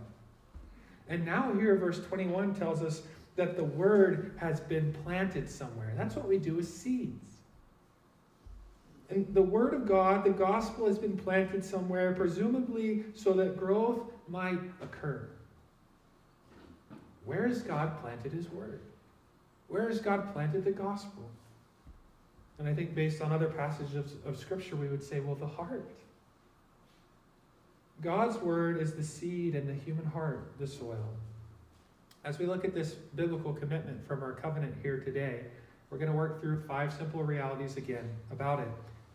And 1.08 1.24
now, 1.24 1.52
here, 1.52 1.76
verse 1.76 2.00
21 2.06 2.54
tells 2.54 2.82
us 2.82 3.02
that 3.36 3.56
the 3.56 3.64
word 3.64 4.32
has 4.36 4.60
been 4.60 4.92
planted 5.04 5.50
somewhere. 5.50 5.92
That's 5.96 6.14
what 6.16 6.28
we 6.28 6.38
do 6.38 6.54
with 6.54 6.68
seeds. 6.68 7.34
And 9.10 9.32
the 9.34 9.42
Word 9.42 9.74
of 9.74 9.86
God, 9.86 10.24
the 10.24 10.30
gospel, 10.30 10.86
has 10.86 10.98
been 10.98 11.16
planted 11.16 11.64
somewhere, 11.64 12.12
presumably 12.14 13.04
so 13.14 13.32
that 13.34 13.58
growth 13.58 14.00
might 14.28 14.58
occur. 14.80 15.28
Where 17.24 17.46
has 17.46 17.62
God 17.62 18.00
planted 18.00 18.32
His 18.32 18.50
Word? 18.50 18.80
Where 19.68 19.88
has 19.88 20.00
God 20.00 20.32
planted 20.32 20.64
the 20.64 20.70
gospel? 20.70 21.28
And 22.58 22.68
I 22.68 22.74
think, 22.74 22.94
based 22.94 23.20
on 23.20 23.32
other 23.32 23.48
passages 23.48 23.94
of, 23.94 24.10
of 24.26 24.38
Scripture, 24.38 24.76
we 24.76 24.88
would 24.88 25.02
say, 25.02 25.20
well, 25.20 25.34
the 25.34 25.46
heart. 25.46 25.90
God's 28.02 28.36
Word 28.38 28.80
is 28.80 28.92
the 28.92 29.02
seed 29.02 29.54
and 29.54 29.68
the 29.68 29.74
human 29.74 30.04
heart, 30.04 30.52
the 30.58 30.66
soil. 30.66 31.08
As 32.24 32.38
we 32.38 32.46
look 32.46 32.64
at 32.64 32.74
this 32.74 32.94
biblical 33.14 33.52
commitment 33.52 34.06
from 34.06 34.22
our 34.22 34.32
covenant 34.32 34.74
here 34.82 34.98
today, 34.98 35.40
we're 35.90 35.98
going 35.98 36.10
to 36.10 36.16
work 36.16 36.40
through 36.40 36.62
five 36.62 36.92
simple 36.92 37.22
realities 37.22 37.76
again 37.76 38.08
about 38.32 38.60
it. 38.60 38.68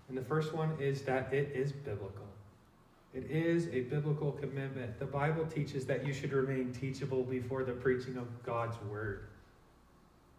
And 0.08 0.18
the 0.18 0.24
first 0.24 0.54
one 0.54 0.76
is 0.80 1.02
that 1.04 1.34
it 1.34 1.52
is 1.54 1.72
biblical. 1.72 2.26
It 3.14 3.30
is 3.30 3.68
a 3.68 3.82
biblical 3.82 4.32
commitment. 4.34 5.00
The 5.00 5.06
Bible 5.06 5.46
teaches 5.46 5.86
that 5.88 6.06
you 6.06 6.14
should 6.14 6.32
remain 6.32 6.72
teachable 6.72 7.24
before 7.24 7.64
the 7.64 7.74
preaching 7.74 8.18
of 8.18 8.28
God's 8.44 8.78
word. 8.90 9.26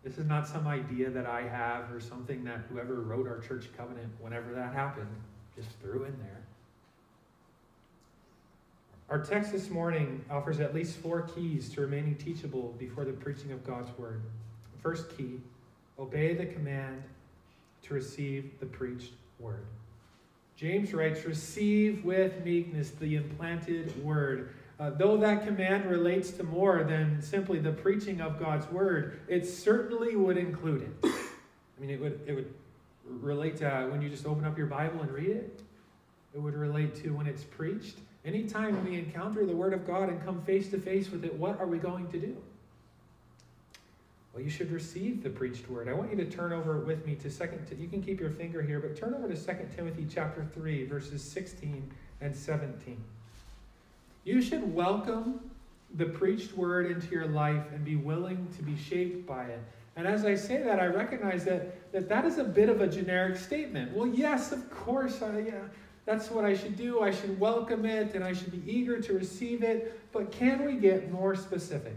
This 0.04 0.18
is 0.18 0.26
not 0.26 0.46
some 0.46 0.66
idea 0.66 1.10
that 1.10 1.26
I 1.26 1.42
have 1.42 1.92
or 1.92 2.00
something 2.00 2.44
that 2.44 2.60
whoever 2.70 3.00
wrote 3.00 3.28
our 3.28 3.38
church 3.40 3.66
covenant, 3.76 4.08
whenever 4.20 4.54
that 4.54 4.72
happened, 4.72 5.14
just 5.54 5.68
threw 5.80 6.04
in 6.04 6.16
there. 6.18 6.40
Our 9.10 9.18
text 9.18 9.50
this 9.50 9.70
morning 9.70 10.24
offers 10.30 10.60
at 10.60 10.72
least 10.72 10.98
four 10.98 11.22
keys 11.22 11.68
to 11.70 11.80
remaining 11.80 12.14
teachable 12.14 12.76
before 12.78 13.04
the 13.04 13.12
preaching 13.12 13.50
of 13.50 13.66
God's 13.66 13.90
word. 13.98 14.22
First 14.80 15.16
key 15.16 15.40
obey 15.98 16.32
the 16.32 16.46
command 16.46 17.02
to 17.82 17.94
receive 17.94 18.52
the 18.60 18.66
preached 18.66 19.10
word. 19.40 19.66
James 20.54 20.94
writes, 20.94 21.24
Receive 21.24 22.04
with 22.04 22.44
meekness 22.44 22.90
the 22.90 23.16
implanted 23.16 24.00
word. 24.04 24.54
Uh, 24.78 24.90
though 24.90 25.16
that 25.16 25.44
command 25.44 25.90
relates 25.90 26.30
to 26.30 26.44
more 26.44 26.84
than 26.84 27.20
simply 27.20 27.58
the 27.58 27.72
preaching 27.72 28.20
of 28.20 28.38
God's 28.38 28.70
word, 28.70 29.22
it 29.26 29.44
certainly 29.44 30.14
would 30.14 30.36
include 30.36 30.82
it. 30.82 30.92
I 31.04 31.80
mean, 31.80 31.90
it 31.90 32.00
would, 32.00 32.20
it 32.28 32.34
would 32.34 32.54
relate 33.04 33.56
to 33.56 33.88
when 33.90 34.02
you 34.02 34.08
just 34.08 34.24
open 34.24 34.44
up 34.44 34.56
your 34.56 34.68
Bible 34.68 35.00
and 35.00 35.10
read 35.10 35.30
it. 35.30 35.62
It 36.32 36.40
would 36.40 36.54
relate 36.54 36.94
to 37.02 37.10
when 37.10 37.26
it's 37.26 37.42
preached. 37.42 37.96
Anytime 38.24 38.84
we 38.84 38.98
encounter 38.98 39.46
the 39.46 39.56
Word 39.56 39.72
of 39.72 39.86
God 39.86 40.08
and 40.08 40.22
come 40.24 40.42
face 40.42 40.68
to 40.70 40.78
face 40.78 41.10
with 41.10 41.24
it, 41.24 41.34
what 41.34 41.58
are 41.58 41.66
we 41.66 41.78
going 41.78 42.08
to 42.08 42.18
do? 42.18 42.36
Well, 44.32 44.42
you 44.42 44.50
should 44.50 44.70
receive 44.70 45.22
the 45.22 45.30
preached 45.30 45.68
word. 45.68 45.88
I 45.88 45.92
want 45.92 46.10
you 46.10 46.16
to 46.18 46.24
turn 46.24 46.52
over 46.52 46.78
with 46.78 47.04
me 47.04 47.16
to 47.16 47.30
second. 47.30 47.66
You 47.76 47.88
can 47.88 48.00
keep 48.00 48.20
your 48.20 48.30
finger 48.30 48.62
here, 48.62 48.78
but 48.78 48.96
turn 48.96 49.12
over 49.14 49.28
to 49.28 49.34
2 49.34 49.52
Timothy 49.74 50.06
chapter 50.08 50.46
3, 50.54 50.84
verses 50.84 51.22
16 51.22 51.90
and 52.20 52.36
17. 52.36 52.96
You 54.24 54.40
should 54.40 54.72
welcome 54.72 55.50
the 55.94 56.04
preached 56.04 56.56
word 56.56 56.90
into 56.90 57.08
your 57.08 57.26
life 57.26 57.64
and 57.74 57.84
be 57.84 57.96
willing 57.96 58.46
to 58.56 58.62
be 58.62 58.76
shaped 58.76 59.26
by 59.26 59.46
it. 59.46 59.60
And 59.96 60.06
as 60.06 60.24
I 60.24 60.36
say 60.36 60.62
that, 60.62 60.78
I 60.78 60.86
recognize 60.86 61.44
that 61.46 61.90
that, 61.92 62.08
that 62.08 62.24
is 62.24 62.38
a 62.38 62.44
bit 62.44 62.68
of 62.68 62.80
a 62.80 62.86
generic 62.86 63.36
statement. 63.36 63.92
Well, 63.92 64.06
yes, 64.06 64.52
of 64.52 64.70
course, 64.70 65.22
I, 65.22 65.40
yeah, 65.40 65.62
that's 66.06 66.30
what 66.30 66.44
I 66.44 66.54
should 66.54 66.76
do. 66.76 67.02
I 67.02 67.10
should 67.10 67.38
welcome 67.38 67.84
it 67.84 68.14
and 68.14 68.24
I 68.24 68.32
should 68.32 68.50
be 68.50 68.70
eager 68.70 69.00
to 69.00 69.12
receive 69.12 69.62
it. 69.62 70.00
But 70.12 70.32
can 70.32 70.64
we 70.64 70.74
get 70.74 71.10
more 71.12 71.34
specific? 71.36 71.96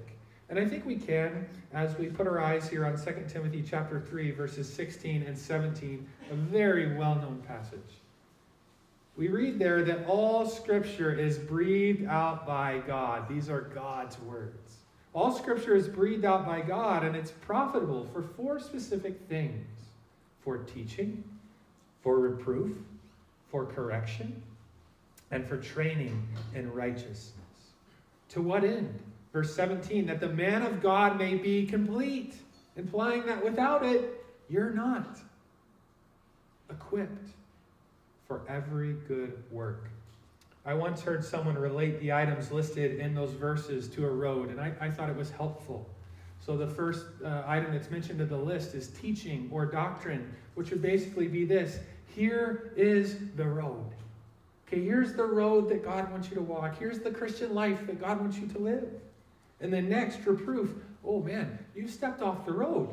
And 0.49 0.59
I 0.59 0.65
think 0.65 0.85
we 0.85 0.97
can 0.97 1.47
as 1.73 1.97
we 1.97 2.07
put 2.07 2.27
our 2.27 2.39
eyes 2.39 2.69
here 2.69 2.85
on 2.85 2.95
2 2.95 3.25
Timothy 3.27 3.63
chapter 3.67 3.99
3 3.99 4.31
verses 4.31 4.71
16 4.71 5.23
and 5.23 5.37
17, 5.37 6.07
a 6.31 6.35
very 6.35 6.95
well-known 6.95 7.41
passage. 7.47 7.79
We 9.15 9.29
read 9.29 9.59
there 9.59 9.83
that 9.83 10.05
all 10.07 10.47
scripture 10.47 11.13
is 11.13 11.37
breathed 11.37 12.05
out 12.07 12.45
by 12.45 12.79
God. 12.79 13.29
These 13.29 13.49
are 13.49 13.61
God's 13.61 14.19
words. 14.21 14.77
All 15.13 15.31
scripture 15.31 15.75
is 15.75 15.87
breathed 15.87 16.25
out 16.25 16.45
by 16.45 16.61
God 16.61 17.03
and 17.03 17.15
it's 17.15 17.31
profitable 17.31 18.07
for 18.11 18.23
four 18.23 18.59
specific 18.59 19.21
things. 19.29 19.67
For 20.41 20.57
teaching, 20.57 21.23
for 22.01 22.19
reproof, 22.19 22.75
for 23.53 23.67
correction, 23.67 24.41
and 25.29 25.47
for 25.47 25.57
training 25.57 26.27
in 26.55 26.73
righteousness. 26.73 27.35
To 28.29 28.41
what 28.41 28.63
end? 28.63 28.99
Verse 29.31 29.55
17, 29.55 30.07
that 30.07 30.19
the 30.19 30.29
man 30.29 30.63
of 30.63 30.81
God 30.81 31.19
may 31.19 31.35
be 31.35 31.67
complete, 31.67 32.33
implying 32.77 33.27
that 33.27 33.43
without 33.43 33.85
it, 33.85 34.25
you're 34.49 34.71
not 34.71 35.19
equipped 36.67 37.29
for 38.27 38.41
every 38.49 38.93
good 39.07 39.43
work. 39.51 39.87
I 40.65 40.73
once 40.73 41.03
heard 41.03 41.23
someone 41.23 41.55
relate 41.55 41.99
the 41.99 42.11
items 42.11 42.51
listed 42.51 42.99
in 42.99 43.13
those 43.13 43.33
verses 43.33 43.87
to 43.89 44.07
a 44.07 44.11
road, 44.11 44.49
and 44.49 44.59
I, 44.59 44.73
I 44.81 44.89
thought 44.89 45.11
it 45.11 45.15
was 45.15 45.29
helpful. 45.29 45.87
So 46.43 46.57
the 46.57 46.67
first 46.67 47.05
uh, 47.23 47.43
item 47.45 47.71
that's 47.71 47.91
mentioned 47.91 48.19
in 48.19 48.29
the 48.29 48.35
list 48.35 48.73
is 48.73 48.87
teaching 48.87 49.47
or 49.53 49.67
doctrine, 49.67 50.33
which 50.55 50.71
would 50.71 50.81
basically 50.81 51.27
be 51.27 51.45
this 51.45 51.77
here 52.15 52.71
is 52.75 53.17
the 53.35 53.45
road. 53.45 53.85
Okay, 54.67 54.83
here's 54.83 55.13
the 55.13 55.25
road 55.25 55.69
that 55.69 55.83
God 55.83 56.11
wants 56.11 56.29
you 56.29 56.35
to 56.35 56.41
walk. 56.41 56.77
Here's 56.79 56.99
the 56.99 57.11
Christian 57.11 57.53
life 57.53 57.85
that 57.87 58.01
God 58.01 58.19
wants 58.19 58.37
you 58.37 58.47
to 58.47 58.59
live. 58.59 58.87
And 59.61 59.71
then 59.71 59.89
next, 59.89 60.25
reproof. 60.25 60.71
Oh 61.05 61.21
man, 61.21 61.57
you've 61.75 61.91
stepped 61.91 62.21
off 62.21 62.45
the 62.45 62.51
road. 62.51 62.89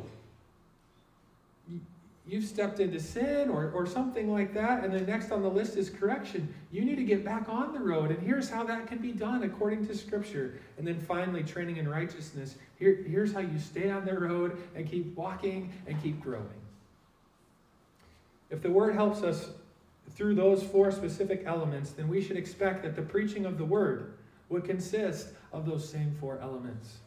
You, 1.69 1.81
you've 2.27 2.45
stepped 2.45 2.81
into 2.81 3.01
sin 3.01 3.49
or, 3.49 3.71
or 3.71 3.87
something 3.87 4.31
like 4.33 4.53
that. 4.55 4.85
And 4.85 4.93
then 4.93 5.07
next 5.07 5.31
on 5.31 5.43
the 5.43 5.49
list 5.49 5.77
is 5.77 5.91
correction. 5.91 6.53
You 6.71 6.85
need 6.85 6.97
to 6.97 7.05
get 7.05 7.25
back 7.25 7.49
on 7.49 7.73
the 7.73 7.81
road. 7.81 8.11
And 8.11 8.23
here's 8.23 8.51
how 8.51 8.65
that 8.65 8.87
can 8.87 8.99
be 8.99 9.13
done 9.13 9.43
according 9.43 9.87
to 9.87 9.95
Scripture. 9.95 10.61
And 10.77 10.87
then 10.87 11.01
finally, 11.01 11.43
training 11.43 11.79
in 11.79 11.89
righteousness. 11.89 12.57
Here, 12.79 13.05
here's 13.07 13.33
how 13.33 13.41
you 13.41 13.59
stay 13.59 13.91
on 13.91 14.05
the 14.05 14.19
road 14.19 14.59
and 14.75 14.89
keep 14.89 15.17
walking 15.17 15.73
and 15.87 16.01
keep 16.03 16.21
growing. 16.21 16.60
If 18.51 18.63
the 18.63 18.71
Word 18.71 18.95
helps 18.95 19.23
us 19.23 19.51
through 20.11 20.35
those 20.35 20.63
four 20.63 20.91
specific 20.91 21.45
elements, 21.47 21.91
then 21.91 22.09
we 22.09 22.21
should 22.21 22.37
expect 22.37 22.83
that 22.83 22.97
the 22.97 23.03
preaching 23.03 23.47
of 23.47 23.59
the 23.59 23.65
Word 23.65 24.15
would 24.49 24.65
consist 24.65 25.29
of 25.53 25.65
those 25.67 25.89
same 25.89 26.17
four 26.21 26.39
elements. 26.41 26.99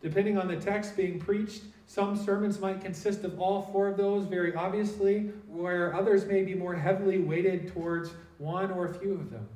Depending 0.00 0.38
on 0.38 0.48
the 0.48 0.56
text 0.56 0.96
being 0.96 1.18
preached, 1.18 1.62
some 1.86 2.16
sermons 2.16 2.58
might 2.58 2.80
consist 2.80 3.22
of 3.24 3.40
all 3.40 3.62
four 3.72 3.88
of 3.88 3.96
those 3.96 4.24
very 4.24 4.54
obviously, 4.54 5.32
where 5.48 5.94
others 5.94 6.24
may 6.24 6.42
be 6.42 6.54
more 6.54 6.74
heavily 6.74 7.18
weighted 7.18 7.72
towards 7.72 8.10
one 8.38 8.70
or 8.70 8.86
a 8.86 8.94
few 8.94 9.12
of 9.12 9.30
them. 9.30 9.46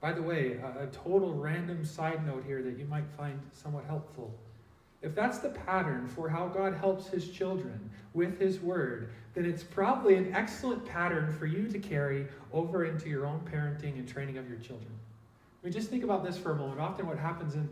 By 0.00 0.12
the 0.12 0.22
way, 0.22 0.58
a, 0.78 0.86
total 0.86 1.34
random 1.34 1.84
side 1.84 2.24
note 2.26 2.44
here 2.46 2.62
that 2.62 2.78
you 2.78 2.84
might 2.86 3.06
find 3.16 3.40
somewhat 3.52 3.84
helpful. 3.86 4.32
If 5.02 5.14
that's 5.14 5.38
the 5.38 5.50
pattern 5.50 6.08
for 6.08 6.28
how 6.28 6.48
God 6.48 6.74
helps 6.74 7.08
his 7.08 7.28
children 7.28 7.90
with 8.14 8.38
his 8.38 8.60
word, 8.60 9.10
then 9.34 9.44
it's 9.44 9.62
probably 9.62 10.16
an 10.16 10.34
excellent 10.34 10.84
pattern 10.86 11.32
for 11.32 11.46
you 11.46 11.68
to 11.68 11.78
carry 11.78 12.26
over 12.52 12.86
into 12.86 13.08
your 13.08 13.26
own 13.26 13.40
parenting 13.40 13.98
and 13.98 14.08
training 14.08 14.38
of 14.38 14.48
your 14.48 14.58
children. 14.58 14.90
I 15.62 15.66
mean, 15.66 15.72
just 15.72 15.90
think 15.90 16.04
about 16.04 16.24
this 16.24 16.38
for 16.38 16.52
a 16.52 16.56
moment. 16.56 16.80
Often, 16.80 17.06
what 17.06 17.18
happens 17.18 17.54
in, 17.54 17.68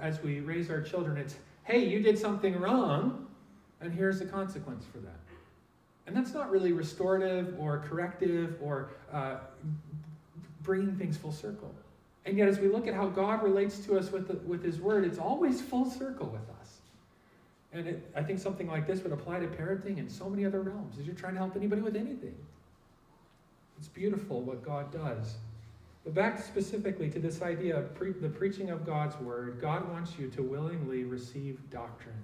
as 0.00 0.20
we 0.22 0.40
raise 0.40 0.70
our 0.70 0.80
children, 0.80 1.16
it's, 1.16 1.36
hey, 1.62 1.84
you 1.84 2.00
did 2.00 2.18
something 2.18 2.58
wrong, 2.58 3.26
and 3.80 3.92
here's 3.92 4.18
the 4.18 4.24
consequence 4.24 4.84
for 4.90 4.98
that. 4.98 5.18
And 6.06 6.16
that's 6.16 6.34
not 6.34 6.50
really 6.50 6.72
restorative 6.72 7.58
or 7.58 7.78
corrective 7.88 8.58
or 8.60 8.90
uh, 9.12 9.36
bringing 10.62 10.96
things 10.96 11.16
full 11.16 11.32
circle. 11.32 11.74
And 12.26 12.38
yet, 12.38 12.48
as 12.48 12.58
we 12.58 12.68
look 12.68 12.86
at 12.86 12.94
how 12.94 13.08
God 13.08 13.42
relates 13.42 13.78
to 13.80 13.98
us 13.98 14.10
with, 14.10 14.28
the, 14.28 14.34
with 14.48 14.62
His 14.64 14.80
Word, 14.80 15.04
it's 15.04 15.18
always 15.18 15.60
full 15.60 15.88
circle 15.88 16.26
with 16.26 16.48
us. 16.60 16.63
And 17.74 17.88
it, 17.88 18.10
I 18.14 18.22
think 18.22 18.38
something 18.38 18.68
like 18.68 18.86
this 18.86 19.02
would 19.02 19.12
apply 19.12 19.40
to 19.40 19.48
parenting 19.48 19.98
in 19.98 20.08
so 20.08 20.30
many 20.30 20.46
other 20.46 20.60
realms 20.60 20.96
as 20.98 21.06
you're 21.06 21.14
trying 21.14 21.34
to 21.34 21.40
help 21.40 21.56
anybody 21.56 21.82
with 21.82 21.96
anything. 21.96 22.34
It's 23.78 23.88
beautiful 23.88 24.40
what 24.40 24.64
God 24.64 24.92
does. 24.92 25.34
But 26.04 26.14
back 26.14 26.40
specifically 26.40 27.10
to 27.10 27.18
this 27.18 27.42
idea 27.42 27.76
of 27.76 27.94
pre- 27.94 28.12
the 28.12 28.28
preaching 28.28 28.70
of 28.70 28.86
God's 28.86 29.18
Word, 29.18 29.58
God 29.60 29.90
wants 29.90 30.12
you 30.18 30.28
to 30.30 30.42
willingly 30.42 31.02
receive 31.02 31.58
doctrine. 31.70 32.14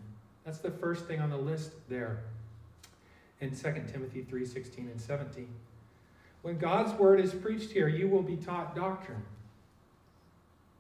That's 0.45 0.59
the 0.59 0.71
first 0.71 1.07
thing 1.07 1.21
on 1.21 1.31
the 1.31 1.37
list 1.37 1.73
there 1.89 2.21
in 3.41 3.51
2 3.51 3.57
Timothy 3.91 4.23
3 4.23 4.47
16 4.47 4.89
and 4.89 5.01
17. 5.01 5.49
When 6.43 6.59
God's 6.59 6.93
Word 6.93 7.21
is 7.21 7.35
preached 7.35 7.73
here, 7.73 7.89
you 7.89 8.09
will 8.09 8.23
be 8.23 8.37
taught 8.37 8.77
doctrine 8.77 9.25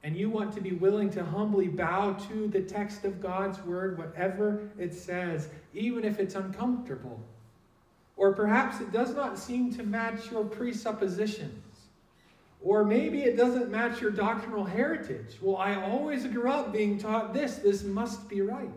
and 0.02 0.16
you 0.16 0.30
want 0.30 0.54
to 0.54 0.60
be 0.60 0.72
willing 0.72 1.10
to 1.10 1.24
humbly 1.24 1.68
bow 1.68 2.14
to 2.30 2.48
the 2.48 2.62
text 2.62 3.04
of 3.04 3.20
God's 3.20 3.60
word, 3.64 3.98
whatever 3.98 4.70
it 4.78 4.94
says, 4.94 5.48
even 5.74 6.04
if 6.04 6.18
it's 6.18 6.34
uncomfortable. 6.34 7.20
Or 8.16 8.32
perhaps 8.32 8.80
it 8.80 8.92
does 8.92 9.14
not 9.14 9.38
seem 9.38 9.74
to 9.74 9.82
match 9.82 10.30
your 10.30 10.44
presuppositions. 10.44 11.64
Or 12.62 12.84
maybe 12.84 13.22
it 13.22 13.36
doesn't 13.36 13.70
match 13.70 14.00
your 14.00 14.10
doctrinal 14.10 14.64
heritage. 14.64 15.38
Well, 15.40 15.56
I 15.56 15.74
always 15.82 16.26
grew 16.26 16.50
up 16.50 16.72
being 16.72 16.98
taught 16.98 17.32
this, 17.32 17.56
this 17.56 17.82
must 17.84 18.28
be 18.28 18.42
right. 18.42 18.70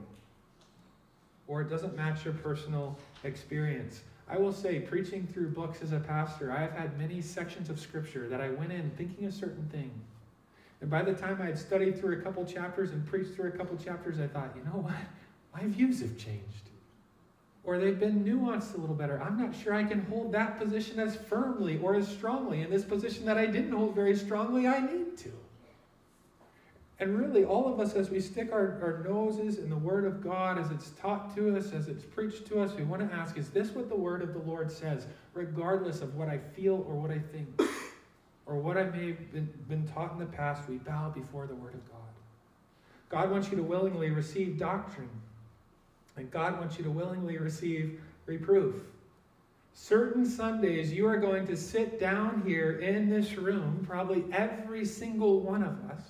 Or 1.47 1.61
it 1.61 1.69
doesn't 1.69 1.95
match 1.95 2.23
your 2.23 2.33
personal 2.35 2.97
experience. 3.23 4.01
I 4.29 4.37
will 4.37 4.53
say, 4.53 4.79
preaching 4.79 5.27
through 5.27 5.49
books 5.49 5.81
as 5.81 5.91
a 5.91 5.99
pastor, 5.99 6.51
I 6.51 6.61
have 6.61 6.71
had 6.71 6.97
many 6.97 7.21
sections 7.21 7.69
of 7.69 7.79
Scripture 7.79 8.29
that 8.29 8.39
I 8.39 8.49
went 8.49 8.71
in 8.71 8.89
thinking 8.91 9.25
a 9.25 9.31
certain 9.31 9.67
thing 9.69 9.91
and 10.83 10.91
by 10.91 11.01
the 11.01 11.13
time 11.13 11.39
I 11.41 11.45
had 11.45 11.57
studied 11.57 11.97
through 11.97 12.19
a 12.19 12.21
couple 12.21 12.43
chapters 12.43 12.91
and 12.91 13.07
preached 13.07 13.35
through 13.35 13.47
a 13.47 13.51
couple 13.51 13.77
chapters, 13.77 14.19
I 14.19 14.27
thought, 14.27 14.53
you 14.53 14.65
know 14.65 14.81
what? 14.81 14.93
My 15.55 15.65
views 15.65 16.01
have 16.01 16.17
changed. 16.17 16.69
Or 17.63 17.77
they've 17.77 17.97
been 17.97 18.25
nuanced 18.25 18.73
a 18.73 18.77
little 18.77 18.93
better. 18.93 19.23
I'm 19.23 19.37
not 19.37 19.55
sure 19.55 19.73
I 19.73 19.85
can 19.85 20.01
hold 20.07 20.33
that 20.33 20.59
position 20.59 20.99
as 20.99 21.15
firmly 21.15 21.79
or 21.81 21.95
as 21.95 22.05
strongly. 22.09 22.63
In 22.63 22.69
this 22.69 22.83
position 22.83 23.23
that 23.27 23.37
I 23.37 23.45
didn't 23.45 23.71
hold 23.71 23.95
very 23.95 24.13
strongly, 24.13 24.67
I 24.67 24.81
need 24.81 25.17
to. 25.19 25.31
And 26.99 27.17
really, 27.17 27.45
all 27.45 27.71
of 27.71 27.79
us, 27.79 27.93
as 27.93 28.09
we 28.09 28.19
stick 28.19 28.51
our, 28.51 28.77
our 28.83 29.05
noses 29.07 29.59
in 29.59 29.69
the 29.69 29.77
Word 29.77 30.03
of 30.03 30.21
God, 30.21 30.59
as 30.59 30.69
it's 30.69 30.89
taught 31.01 31.33
to 31.37 31.55
us, 31.55 31.71
as 31.71 31.87
it's 31.87 32.03
preached 32.03 32.45
to 32.47 32.59
us, 32.59 32.73
we 32.73 32.83
want 32.83 33.09
to 33.09 33.15
ask, 33.15 33.37
is 33.37 33.49
this 33.51 33.69
what 33.69 33.87
the 33.87 33.95
Word 33.95 34.21
of 34.21 34.33
the 34.33 34.39
Lord 34.39 34.69
says, 34.69 35.07
regardless 35.33 36.01
of 36.01 36.15
what 36.15 36.27
I 36.27 36.39
feel 36.39 36.85
or 36.89 36.95
what 36.95 37.09
I 37.09 37.19
think? 37.19 37.47
Or 38.45 38.55
what 38.55 38.77
I 38.77 38.83
may 38.83 39.07
have 39.07 39.31
been, 39.31 39.51
been 39.69 39.87
taught 39.87 40.13
in 40.13 40.19
the 40.19 40.25
past, 40.25 40.67
we 40.67 40.77
bow 40.77 41.09
before 41.09 41.47
the 41.47 41.55
Word 41.55 41.73
of 41.73 41.89
God. 41.89 41.99
God 43.09 43.31
wants 43.31 43.49
you 43.49 43.57
to 43.57 43.63
willingly 43.63 44.09
receive 44.09 44.57
doctrine, 44.57 45.09
and 46.17 46.29
God 46.31 46.59
wants 46.59 46.77
you 46.77 46.83
to 46.83 46.91
willingly 46.91 47.37
receive 47.37 47.99
reproof. 48.25 48.75
Certain 49.73 50.25
Sundays, 50.25 50.91
you 50.91 51.07
are 51.07 51.17
going 51.17 51.47
to 51.47 51.57
sit 51.57 51.99
down 51.99 52.43
here 52.45 52.79
in 52.79 53.09
this 53.09 53.35
room, 53.35 53.85
probably 53.87 54.23
every 54.31 54.85
single 54.85 55.39
one 55.39 55.63
of 55.63 55.79
us, 55.89 56.01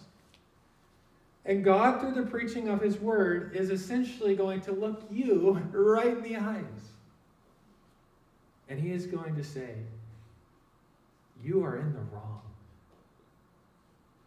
and 1.46 1.64
God, 1.64 2.00
through 2.00 2.14
the 2.14 2.30
preaching 2.30 2.70
of 2.70 2.82
His 2.82 3.00
Word, 3.00 3.56
is 3.56 3.70
essentially 3.70 4.36
going 4.36 4.62
to 4.62 4.72
look 4.72 5.04
you 5.12 5.62
right 5.72 6.08
in 6.08 6.24
the 6.24 6.38
eyes. 6.38 6.64
And 8.70 8.80
He 8.80 8.92
is 8.92 9.06
going 9.06 9.36
to 9.36 9.44
say, 9.44 9.76
you 11.44 11.64
are 11.64 11.78
in 11.78 11.94
the 11.94 12.00
wrong. 12.00 12.42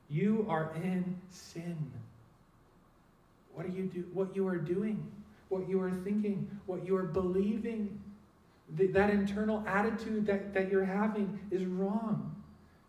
You 0.08 0.46
are 0.48 0.72
in 0.76 1.16
sin. 1.30 1.90
What 3.54 3.66
are 3.66 3.70
you 3.70 3.84
do 3.84 4.04
what 4.12 4.36
you 4.36 4.46
are 4.46 4.58
doing, 4.58 5.10
what 5.48 5.68
you 5.68 5.80
are 5.80 5.90
thinking, 5.90 6.48
what 6.66 6.86
you 6.86 6.96
are 6.96 7.04
believing, 7.04 7.98
the, 8.76 8.86
that 8.88 9.10
internal 9.10 9.64
attitude 9.66 10.26
that, 10.26 10.52
that 10.52 10.70
you're 10.70 10.84
having 10.84 11.40
is 11.50 11.64
wrong. 11.64 12.32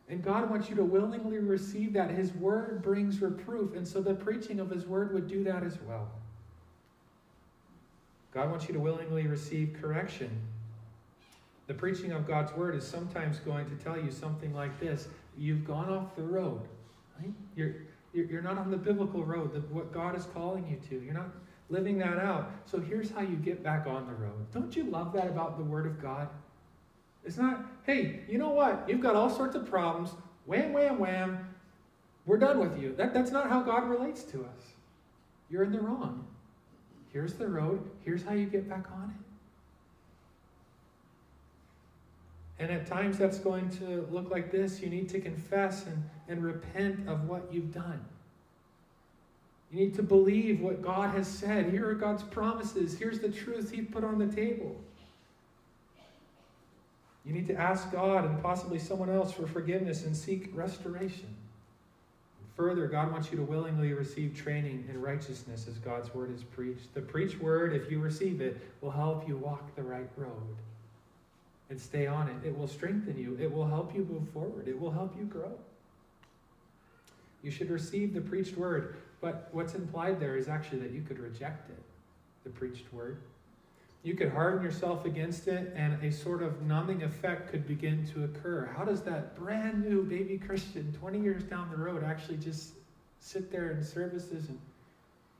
And 0.09 0.23
God 0.23 0.49
wants 0.49 0.69
you 0.69 0.75
to 0.75 0.83
willingly 0.83 1.39
receive 1.39 1.93
that. 1.93 2.11
His 2.11 2.33
word 2.33 2.81
brings 2.81 3.21
reproof, 3.21 3.75
and 3.75 3.87
so 3.87 4.01
the 4.01 4.13
preaching 4.13 4.59
of 4.59 4.69
his 4.69 4.85
word 4.85 5.13
would 5.13 5.27
do 5.27 5.43
that 5.43 5.63
as 5.63 5.77
well. 5.87 6.09
God 8.33 8.49
wants 8.49 8.67
you 8.67 8.73
to 8.73 8.79
willingly 8.79 9.27
receive 9.27 9.75
correction 9.81 10.29
the 11.67 11.73
preaching 11.73 12.13
of 12.13 12.25
God's 12.25 12.53
word 12.53 12.75
is 12.75 12.87
sometimes 12.87 13.39
going 13.39 13.69
to 13.69 13.75
tell 13.83 13.97
you 13.97 14.11
something 14.11 14.53
like 14.53 14.79
this 14.79 15.07
You've 15.37 15.67
gone 15.67 15.89
off 15.89 16.15
the 16.15 16.23
road. 16.23 16.61
Right? 17.19 17.31
You're, 17.55 17.75
you're 18.13 18.41
not 18.41 18.57
on 18.57 18.71
the 18.71 18.77
biblical 18.77 19.23
road, 19.23 19.53
the, 19.53 19.59
what 19.73 19.93
God 19.93 20.17
is 20.17 20.25
calling 20.25 20.67
you 20.67 20.77
to. 20.89 21.03
You're 21.03 21.13
not 21.13 21.29
living 21.69 21.99
that 21.99 22.17
out. 22.17 22.51
So 22.65 22.79
here's 22.79 23.11
how 23.11 23.21
you 23.21 23.35
get 23.35 23.63
back 23.63 23.85
on 23.85 24.07
the 24.07 24.13
road. 24.13 24.51
Don't 24.51 24.75
you 24.75 24.85
love 24.85 25.13
that 25.13 25.27
about 25.27 25.57
the 25.57 25.63
Word 25.63 25.85
of 25.85 26.01
God? 26.01 26.29
It's 27.23 27.37
not, 27.37 27.65
hey, 27.85 28.21
you 28.27 28.37
know 28.37 28.49
what? 28.49 28.85
You've 28.87 29.01
got 29.01 29.15
all 29.15 29.29
sorts 29.29 29.55
of 29.55 29.69
problems. 29.69 30.11
Wham, 30.45 30.73
wham, 30.73 30.97
wham. 30.97 31.53
We're 32.25 32.37
done 32.37 32.59
with 32.59 32.81
you. 32.81 32.95
That, 32.95 33.13
that's 33.13 33.31
not 33.31 33.49
how 33.49 33.61
God 33.61 33.89
relates 33.89 34.23
to 34.23 34.39
us. 34.41 34.73
You're 35.49 35.63
in 35.63 35.71
the 35.71 35.81
wrong. 35.81 36.25
Here's 37.13 37.33
the 37.33 37.47
road. 37.47 37.87
Here's 38.03 38.23
how 38.23 38.33
you 38.33 38.45
get 38.45 38.67
back 38.69 38.85
on 38.91 39.13
it. 39.15 39.26
And 42.59 42.71
at 42.71 42.87
times 42.87 43.17
that's 43.17 43.37
going 43.37 43.69
to 43.77 44.07
look 44.09 44.31
like 44.31 44.51
this. 44.51 44.81
You 44.81 44.89
need 44.89 45.09
to 45.09 45.19
confess 45.19 45.85
and, 45.85 46.03
and 46.27 46.43
repent 46.43 47.07
of 47.07 47.27
what 47.27 47.47
you've 47.51 47.73
done. 47.73 48.03
You 49.71 49.79
need 49.79 49.95
to 49.95 50.03
believe 50.03 50.61
what 50.61 50.81
God 50.81 51.13
has 51.15 51.27
said. 51.27 51.69
Here 51.69 51.87
are 51.89 51.93
God's 51.93 52.23
promises. 52.23 52.97
Here's 52.97 53.19
the 53.19 53.29
truth 53.29 53.71
He 53.71 53.81
put 53.81 54.03
on 54.03 54.17
the 54.17 54.27
table. 54.27 54.75
You 57.25 57.33
need 57.33 57.47
to 57.47 57.55
ask 57.55 57.91
God 57.91 58.23
and 58.23 58.41
possibly 58.41 58.79
someone 58.79 59.09
else 59.09 59.33
for 59.33 59.45
forgiveness 59.45 60.05
and 60.05 60.15
seek 60.15 60.49
restoration. 60.53 61.35
Further, 62.55 62.87
God 62.87 63.11
wants 63.11 63.29
you 63.29 63.37
to 63.37 63.43
willingly 63.43 63.91
receive 63.93 64.35
training 64.35 64.87
in 64.89 65.01
righteousness 65.01 65.67
as 65.67 65.77
God's 65.77 66.11
word 66.15 66.33
is 66.33 66.43
preached. 66.43 66.93
The 66.93 67.01
preached 67.01 67.39
word, 67.39 67.73
if 67.73 67.91
you 67.91 67.99
receive 67.99 68.39
it, 68.39 68.57
will 68.81 68.91
help 68.91 69.27
you 69.27 69.35
walk 69.37 69.75
the 69.75 69.83
right 69.83 70.09
road. 70.15 70.55
And 71.69 71.79
stay 71.79 72.07
on 72.07 72.27
it. 72.29 72.47
It 72.47 72.57
will 72.57 72.67
strengthen 72.67 73.17
you, 73.17 73.37
it 73.39 73.51
will 73.51 73.67
help 73.67 73.93
you 73.95 74.07
move 74.09 74.29
forward, 74.29 74.67
it 74.67 74.79
will 74.79 74.91
help 74.91 75.15
you 75.17 75.25
grow. 75.25 75.51
You 77.43 77.51
should 77.51 77.69
receive 77.69 78.13
the 78.13 78.21
preached 78.21 78.57
word, 78.57 78.95
but 79.21 79.49
what's 79.51 79.73
implied 79.73 80.19
there 80.19 80.37
is 80.37 80.47
actually 80.47 80.79
that 80.79 80.91
you 80.91 81.01
could 81.01 81.19
reject 81.19 81.69
it, 81.69 81.81
the 82.43 82.49
preached 82.49 82.91
word. 82.93 83.19
You 84.03 84.13
could 84.13 84.31
harden 84.31 84.63
yourself 84.63 85.05
against 85.05 85.47
it, 85.47 85.73
and 85.75 86.01
a 86.03 86.11
sort 86.11 86.41
of 86.41 86.61
numbing 86.61 87.03
effect 87.03 87.51
could 87.51 87.67
begin 87.67 88.07
to 88.13 88.23
occur. 88.23 88.69
How 88.75 88.85
does 88.85 89.01
that 89.01 89.35
brand 89.35 89.83
new 89.83 90.03
baby 90.03 90.37
Christian, 90.37 90.93
20 90.99 91.19
years 91.19 91.43
down 91.43 91.69
the 91.69 91.77
road, 91.77 92.03
actually 92.03 92.37
just 92.37 92.71
sit 93.19 93.51
there 93.51 93.71
in 93.71 93.83
services 93.83 94.49
and 94.49 94.59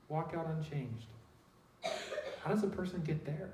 walk 0.08 0.34
out 0.36 0.46
unchanged? 0.46 1.06
How 2.42 2.50
does 2.52 2.62
a 2.62 2.68
person 2.68 3.02
get 3.06 3.24
there? 3.24 3.50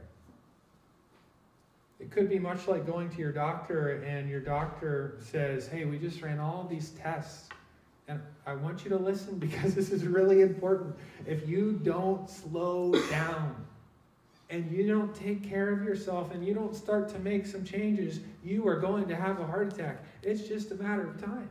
It 2.00 2.10
could 2.10 2.28
be 2.28 2.38
much 2.38 2.66
like 2.66 2.86
going 2.86 3.08
to 3.10 3.18
your 3.18 3.32
doctor, 3.32 4.02
and 4.02 4.28
your 4.28 4.40
doctor 4.40 5.16
says, 5.20 5.68
Hey, 5.68 5.84
we 5.84 5.98
just 5.98 6.20
ran 6.22 6.40
all 6.40 6.66
these 6.68 6.90
tests. 6.90 7.48
And 8.08 8.20
I 8.46 8.54
want 8.54 8.84
you 8.84 8.90
to 8.90 8.98
listen 8.98 9.38
because 9.38 9.74
this 9.74 9.90
is 9.90 10.04
really 10.04 10.42
important. 10.42 10.94
If 11.26 11.48
you 11.48 11.80
don't 11.82 12.28
slow 12.28 12.92
down, 13.10 13.64
and 14.50 14.70
you 14.70 14.86
don't 14.86 15.14
take 15.14 15.42
care 15.42 15.72
of 15.72 15.82
yourself 15.82 16.32
and 16.32 16.46
you 16.46 16.54
don't 16.54 16.76
start 16.76 17.08
to 17.08 17.18
make 17.18 17.46
some 17.46 17.64
changes, 17.64 18.20
you 18.44 18.68
are 18.68 18.78
going 18.78 19.08
to 19.08 19.16
have 19.16 19.40
a 19.40 19.46
heart 19.46 19.72
attack. 19.72 20.04
It's 20.22 20.46
just 20.46 20.70
a 20.70 20.74
matter 20.74 21.08
of 21.08 21.20
time. 21.20 21.48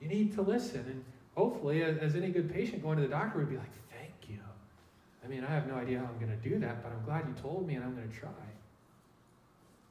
You 0.00 0.08
need 0.08 0.34
to 0.34 0.42
listen. 0.42 0.84
And 0.86 1.04
hopefully, 1.34 1.82
as 1.82 2.14
any 2.14 2.28
good 2.28 2.52
patient 2.52 2.82
going 2.82 2.96
to 2.98 3.02
the 3.02 3.08
doctor 3.08 3.38
would 3.38 3.50
be 3.50 3.56
like, 3.56 3.72
thank 3.90 4.12
you. 4.28 4.38
I 5.24 5.28
mean, 5.28 5.42
I 5.42 5.50
have 5.50 5.66
no 5.66 5.74
idea 5.74 5.98
how 5.98 6.04
I'm 6.04 6.18
going 6.18 6.38
to 6.38 6.48
do 6.48 6.58
that, 6.58 6.82
but 6.82 6.92
I'm 6.92 7.04
glad 7.04 7.26
you 7.26 7.34
told 7.42 7.66
me 7.66 7.74
and 7.74 7.84
I'm 7.84 7.96
going 7.96 8.08
to 8.08 8.16
try. 8.16 8.30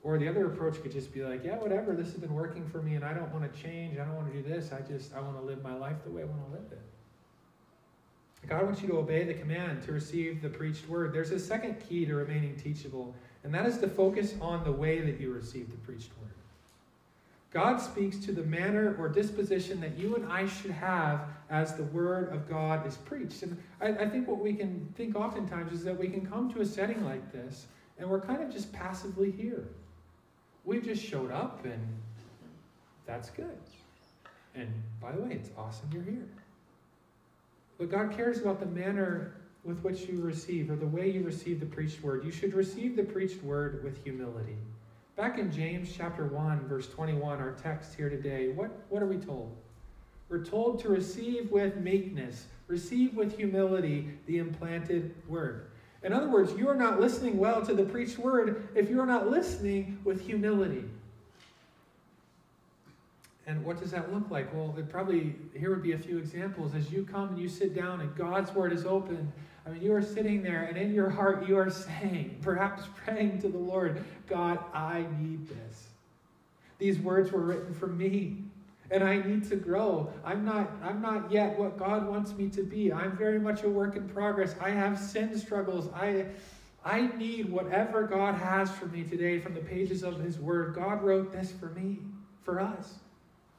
Or 0.05 0.19
the 0.19 0.27
other 0.27 0.45
approach 0.45 0.79
could 0.83 0.91
just 0.91 1.11
be 1.11 1.23
like, 1.23 1.43
yeah, 1.43 1.57
whatever, 1.57 1.95
this 1.95 2.11
has 2.11 2.17
been 2.17 2.35
working 2.35 2.69
for 2.69 2.79
me 2.79 2.93
and 2.93 3.03
I 3.03 3.11
don't 3.11 3.33
want 3.33 3.51
to 3.51 3.61
change. 3.61 3.97
I 3.97 4.05
don't 4.05 4.15
want 4.15 4.31
to 4.31 4.39
do 4.39 4.47
this. 4.47 4.71
I 4.71 4.81
just, 4.81 5.15
I 5.15 5.19
want 5.19 5.35
to 5.39 5.43
live 5.43 5.63
my 5.63 5.73
life 5.73 5.95
the 6.05 6.11
way 6.11 6.21
I 6.21 6.25
want 6.25 6.45
to 6.45 6.51
live 6.51 6.71
it. 6.71 6.81
God 8.47 8.65
wants 8.65 8.83
you 8.83 8.87
to 8.89 8.97
obey 8.99 9.23
the 9.23 9.33
command 9.33 9.81
to 9.81 9.91
receive 9.91 10.43
the 10.43 10.49
preached 10.49 10.87
word. 10.87 11.11
There's 11.11 11.31
a 11.31 11.39
second 11.39 11.79
key 11.89 12.05
to 12.05 12.13
remaining 12.13 12.55
teachable, 12.55 13.15
and 13.43 13.51
that 13.55 13.65
is 13.65 13.79
to 13.79 13.87
focus 13.87 14.35
on 14.39 14.63
the 14.63 14.71
way 14.71 15.01
that 15.01 15.19
you 15.19 15.33
receive 15.33 15.71
the 15.71 15.77
preached 15.77 16.11
word. 16.21 16.29
God 17.51 17.77
speaks 17.77 18.17
to 18.25 18.31
the 18.31 18.43
manner 18.43 18.95
or 18.99 19.09
disposition 19.09 19.81
that 19.81 19.97
you 19.97 20.15
and 20.15 20.31
I 20.31 20.45
should 20.45 20.69
have 20.69 21.21
as 21.49 21.73
the 21.73 21.85
word 21.85 22.31
of 22.31 22.47
God 22.47 22.85
is 22.85 22.97
preached. 22.97 23.41
And 23.41 23.57
I, 23.81 23.87
I 23.87 24.07
think 24.07 24.27
what 24.27 24.37
we 24.37 24.53
can 24.53 24.87
think 24.95 25.15
oftentimes 25.15 25.73
is 25.73 25.83
that 25.85 25.97
we 25.97 26.09
can 26.09 26.27
come 26.27 26.53
to 26.53 26.61
a 26.61 26.65
setting 26.65 27.03
like 27.03 27.31
this 27.31 27.65
and 27.97 28.07
we're 28.07 28.21
kind 28.21 28.43
of 28.43 28.51
just 28.51 28.71
passively 28.71 29.31
here. 29.31 29.69
We've 30.65 30.83
just 30.83 31.03
showed 31.03 31.31
up 31.31 31.63
and 31.63 31.79
that's 33.05 33.29
good. 33.29 33.57
And 34.55 34.67
by 35.01 35.11
the 35.11 35.21
way, 35.21 35.33
it's 35.33 35.49
awesome 35.57 35.89
you're 35.93 36.03
here. 36.03 36.27
But 37.77 37.91
God 37.91 38.15
cares 38.15 38.39
about 38.39 38.59
the 38.59 38.65
manner 38.65 39.35
with 39.63 39.79
which 39.83 40.01
you 40.01 40.21
receive 40.21 40.71
or 40.71 40.75
the 40.75 40.87
way 40.87 41.09
you 41.09 41.23
receive 41.23 41.59
the 41.59 41.65
preached 41.65 42.01
word. 42.01 42.23
You 42.23 42.31
should 42.31 42.53
receive 42.53 42.95
the 42.95 43.03
preached 43.03 43.43
word 43.43 43.83
with 43.83 44.03
humility. 44.03 44.57
Back 45.15 45.39
in 45.39 45.51
James 45.51 45.93
chapter 45.95 46.25
1, 46.25 46.67
verse 46.67 46.87
21, 46.89 47.39
our 47.39 47.51
text 47.51 47.95
here 47.95 48.09
today, 48.09 48.49
what, 48.49 48.71
what 48.89 49.01
are 49.01 49.07
we 49.07 49.17
told? 49.17 49.55
We're 50.29 50.43
told 50.43 50.79
to 50.81 50.89
receive 50.89 51.51
with 51.51 51.77
meekness, 51.77 52.47
receive 52.67 53.15
with 53.15 53.37
humility 53.37 54.09
the 54.25 54.39
implanted 54.39 55.13
word. 55.27 55.67
In 56.05 56.13
other 56.13 56.29
words, 56.29 56.53
you 56.53 56.69
are 56.69 56.75
not 56.75 56.99
listening 56.99 57.39
well 57.39 57.65
to 57.65 57.73
the 57.73 57.83
preached 57.83 58.19
word 58.19 58.69
if 58.75 58.91
you 58.91 59.01
are 59.01 59.07
not 59.07 59.31
listening 59.31 59.97
with 60.03 60.21
humility. 60.21 60.85
And 63.47 63.65
what 63.65 63.79
does 63.79 63.89
that 63.89 64.13
look 64.13 64.29
like? 64.29 64.53
Well, 64.53 64.75
it 64.77 64.87
probably, 64.87 65.33
here 65.57 65.71
would 65.71 65.81
be 65.81 65.93
a 65.93 65.97
few 65.97 66.19
examples. 66.19 66.75
As 66.75 66.91
you 66.91 67.05
come 67.11 67.29
and 67.29 67.39
you 67.39 67.49
sit 67.49 67.73
down 67.75 68.01
and 68.01 68.15
God's 68.15 68.53
word 68.53 68.71
is 68.71 68.85
open, 68.85 69.33
I 69.65 69.71
mean, 69.71 69.81
you 69.81 69.95
are 69.95 70.01
sitting 70.01 70.43
there 70.43 70.65
and 70.65 70.77
in 70.77 70.93
your 70.93 71.09
heart 71.09 71.47
you 71.47 71.57
are 71.57 71.71
saying, 71.71 72.37
perhaps 72.43 72.83
praying 73.03 73.41
to 73.41 73.49
the 73.49 73.57
Lord, 73.57 74.03
God, 74.27 74.59
I 74.75 75.07
need 75.19 75.47
this. 75.49 75.87
These 76.77 76.99
words 76.99 77.31
were 77.31 77.41
written 77.41 77.73
for 77.73 77.87
me 77.87 78.44
and 78.91 79.03
I 79.03 79.17
need 79.17 79.49
to 79.49 79.55
grow. 79.55 80.11
I'm 80.23 80.45
not, 80.45 80.71
I'm 80.83 81.01
not 81.01 81.31
yet 81.31 81.57
what 81.57 81.77
God 81.77 82.07
wants 82.07 82.33
me 82.33 82.49
to 82.49 82.63
be. 82.63 82.93
I'm 82.93 83.17
very 83.17 83.39
much 83.39 83.63
a 83.63 83.69
work 83.69 83.95
in 83.95 84.07
progress. 84.07 84.55
I 84.61 84.69
have 84.69 84.99
sin 84.99 85.37
struggles. 85.37 85.89
I, 85.93 86.25
I 86.83 87.07
need 87.17 87.49
whatever 87.49 88.03
God 88.03 88.35
has 88.35 88.69
for 88.69 88.85
me 88.85 89.03
today 89.03 89.39
from 89.39 89.55
the 89.55 89.61
pages 89.61 90.03
of 90.03 90.19
His 90.19 90.37
Word. 90.39 90.75
God 90.75 91.03
wrote 91.03 91.31
this 91.31 91.51
for 91.51 91.69
me, 91.71 91.99
for 92.43 92.59
us. 92.59 92.95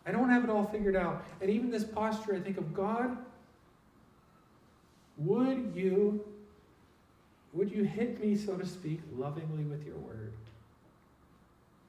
I 0.06 0.12
don't 0.12 0.30
have 0.30 0.44
it 0.44 0.50
all 0.50 0.64
figured 0.64 0.94
out. 0.94 1.24
And 1.40 1.50
even 1.50 1.70
this 1.70 1.84
posture, 1.84 2.36
I 2.36 2.40
think 2.40 2.58
of 2.58 2.72
God, 2.72 3.16
would 5.18 5.72
you 5.74 6.24
would 7.56 7.72
you 7.72 7.84
hit 7.84 8.20
me, 8.20 8.36
so 8.36 8.54
to 8.56 8.66
speak, 8.66 9.00
lovingly 9.16 9.64
with 9.64 9.86
your 9.86 9.96
word? 9.96 10.34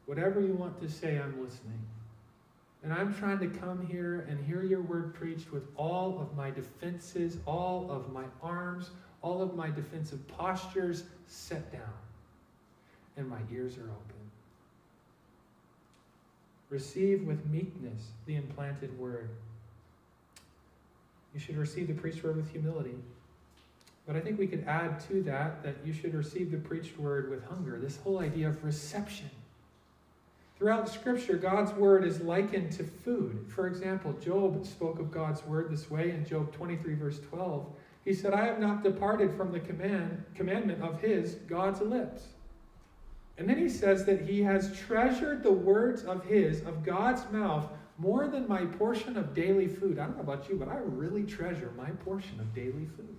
Whatever 0.05 0.39
you 0.39 0.53
want 0.53 0.79
to 0.81 0.89
say, 0.89 1.19
I'm 1.19 1.43
listening. 1.43 1.85
And 2.87 2.97
I'm 2.97 3.13
trying 3.13 3.39
to 3.39 3.47
come 3.47 3.85
here 3.85 4.25
and 4.29 4.39
hear 4.45 4.63
your 4.63 4.79
word 4.79 5.13
preached 5.13 5.51
with 5.51 5.63
all 5.75 6.21
of 6.21 6.37
my 6.37 6.49
defenses, 6.49 7.37
all 7.45 7.91
of 7.91 8.13
my 8.13 8.23
arms, 8.41 8.91
all 9.21 9.41
of 9.41 9.57
my 9.57 9.69
defensive 9.69 10.25
postures 10.29 11.03
set 11.25 11.69
down. 11.69 11.81
And 13.17 13.27
my 13.27 13.39
ears 13.51 13.77
are 13.77 13.89
open. 13.89 14.31
Receive 16.69 17.27
with 17.27 17.45
meekness 17.47 18.11
the 18.25 18.37
implanted 18.37 18.97
word. 18.97 19.31
You 21.33 21.41
should 21.41 21.57
receive 21.57 21.89
the 21.89 21.93
preached 21.93 22.23
word 22.23 22.37
with 22.37 22.49
humility. 22.49 22.95
But 24.05 24.15
I 24.15 24.21
think 24.21 24.39
we 24.39 24.47
could 24.47 24.63
add 24.65 25.01
to 25.09 25.23
that 25.23 25.61
that 25.61 25.75
you 25.83 25.91
should 25.91 26.13
receive 26.13 26.51
the 26.51 26.57
preached 26.57 26.97
word 26.97 27.29
with 27.29 27.43
hunger. 27.49 27.79
This 27.79 27.97
whole 27.97 28.19
idea 28.19 28.47
of 28.47 28.63
reception. 28.63 29.29
Throughout 30.57 30.89
Scripture, 30.89 31.37
God's 31.37 31.71
word 31.73 32.03
is 32.03 32.19
likened 32.19 32.71
to 32.73 32.83
food. 32.83 33.45
For 33.47 33.67
example, 33.67 34.13
Job 34.13 34.65
spoke 34.65 34.99
of 34.99 35.11
God's 35.11 35.45
word 35.45 35.69
this 35.69 35.89
way 35.91 36.09
in 36.09 36.25
Job 36.25 36.51
23, 36.51 36.95
verse 36.95 37.19
12. 37.29 37.67
He 38.03 38.13
said, 38.13 38.33
I 38.33 38.45
have 38.45 38.59
not 38.59 38.83
departed 38.83 39.35
from 39.35 39.51
the 39.51 39.59
command, 39.59 40.23
commandment 40.33 40.81
of 40.81 40.99
his, 40.99 41.35
God's 41.47 41.81
lips. 41.81 42.23
And 43.37 43.47
then 43.47 43.59
he 43.59 43.69
says 43.69 44.03
that 44.05 44.21
he 44.21 44.41
has 44.41 44.75
treasured 44.75 45.43
the 45.43 45.51
words 45.51 46.03
of 46.03 46.23
his, 46.23 46.61
of 46.61 46.83
God's 46.83 47.29
mouth, 47.31 47.69
more 47.99 48.27
than 48.27 48.47
my 48.47 48.65
portion 48.65 49.15
of 49.15 49.35
daily 49.35 49.67
food. 49.67 49.99
I 49.99 50.05
don't 50.05 50.15
know 50.15 50.23
about 50.23 50.49
you, 50.49 50.55
but 50.55 50.69
I 50.69 50.77
really 50.77 51.23
treasure 51.23 51.71
my 51.77 51.89
portion 51.89 52.39
of 52.39 52.53
daily 52.55 52.87
food. 52.95 53.15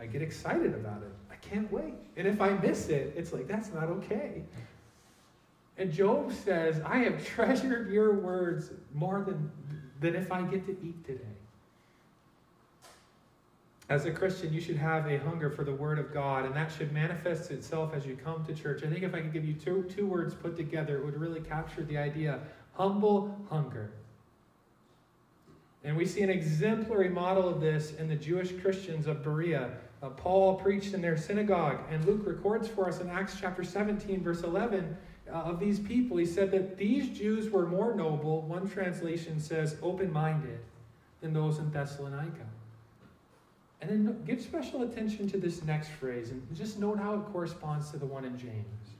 I 0.00 0.06
get 0.06 0.22
excited 0.22 0.74
about 0.74 1.02
it. 1.02 1.12
I 1.30 1.36
can't 1.36 1.70
wait. 1.70 1.94
And 2.16 2.26
if 2.26 2.40
I 2.40 2.50
miss 2.54 2.88
it, 2.88 3.12
it's 3.16 3.32
like, 3.32 3.46
that's 3.46 3.72
not 3.72 3.84
okay. 3.84 4.42
And 5.78 5.92
Job 5.92 6.32
says, 6.32 6.80
I 6.84 6.98
have 6.98 7.24
treasured 7.34 7.90
your 7.90 8.14
words 8.14 8.70
more 8.94 9.22
than, 9.22 9.50
than 10.00 10.14
if 10.14 10.30
I 10.30 10.42
get 10.42 10.66
to 10.66 10.72
eat 10.72 11.04
today. 11.06 11.24
As 13.88 14.06
a 14.06 14.10
Christian, 14.10 14.52
you 14.54 14.60
should 14.60 14.76
have 14.76 15.06
a 15.06 15.18
hunger 15.18 15.50
for 15.50 15.64
the 15.64 15.74
Word 15.74 15.98
of 15.98 16.14
God, 16.14 16.46
and 16.46 16.54
that 16.54 16.72
should 16.72 16.92
manifest 16.92 17.50
itself 17.50 17.92
as 17.94 18.06
you 18.06 18.16
come 18.16 18.44
to 18.46 18.54
church. 18.54 18.82
I 18.82 18.88
think 18.88 19.02
if 19.02 19.14
I 19.14 19.20
could 19.20 19.32
give 19.32 19.44
you 19.44 19.54
two, 19.54 19.82
two 19.94 20.06
words 20.06 20.34
put 20.34 20.56
together, 20.56 20.96
it 20.98 21.04
would 21.04 21.20
really 21.20 21.40
capture 21.40 21.82
the 21.82 21.98
idea 21.98 22.40
humble 22.74 23.36
hunger. 23.50 23.92
And 25.84 25.96
we 25.96 26.06
see 26.06 26.22
an 26.22 26.30
exemplary 26.30 27.08
model 27.08 27.48
of 27.48 27.60
this 27.60 27.92
in 27.94 28.08
the 28.08 28.16
Jewish 28.16 28.52
Christians 28.62 29.06
of 29.06 29.22
Berea. 29.22 29.72
Uh, 30.02 30.10
Paul 30.10 30.54
preached 30.54 30.94
in 30.94 31.02
their 31.02 31.16
synagogue, 31.16 31.80
and 31.90 32.04
Luke 32.06 32.22
records 32.24 32.68
for 32.68 32.88
us 32.88 33.00
in 33.00 33.10
Acts 33.10 33.36
chapter 33.40 33.64
17, 33.64 34.22
verse 34.22 34.42
11, 34.42 34.96
uh, 35.32 35.36
of 35.36 35.58
these 35.58 35.78
people. 35.78 36.16
He 36.16 36.26
said 36.26 36.50
that 36.50 36.76
these 36.76 37.08
Jews 37.16 37.50
were 37.50 37.66
more 37.66 37.94
noble, 37.94 38.42
one 38.42 38.68
translation 38.68 39.40
says 39.40 39.76
open 39.82 40.12
minded, 40.12 40.60
than 41.20 41.32
those 41.32 41.58
in 41.58 41.70
Thessalonica. 41.70 42.46
And 43.80 43.90
then 43.90 44.22
give 44.24 44.40
special 44.40 44.82
attention 44.82 45.28
to 45.30 45.38
this 45.38 45.64
next 45.64 45.88
phrase 45.88 46.30
and 46.30 46.46
just 46.54 46.78
note 46.78 46.98
how 46.98 47.14
it 47.14 47.24
corresponds 47.32 47.90
to 47.90 47.96
the 47.96 48.06
one 48.06 48.24
in 48.24 48.38
James. 48.38 48.90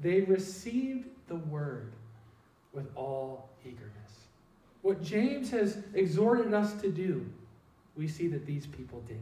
They 0.00 0.22
received 0.22 1.08
the 1.26 1.36
word 1.36 1.92
with 2.72 2.86
all 2.94 3.50
eagerness. 3.64 3.92
What 4.82 5.02
James 5.02 5.50
has 5.50 5.78
exhorted 5.92 6.54
us 6.54 6.80
to 6.80 6.90
do, 6.90 7.26
we 7.96 8.08
see 8.08 8.28
that 8.28 8.46
these 8.46 8.66
people 8.66 9.02
did. 9.06 9.20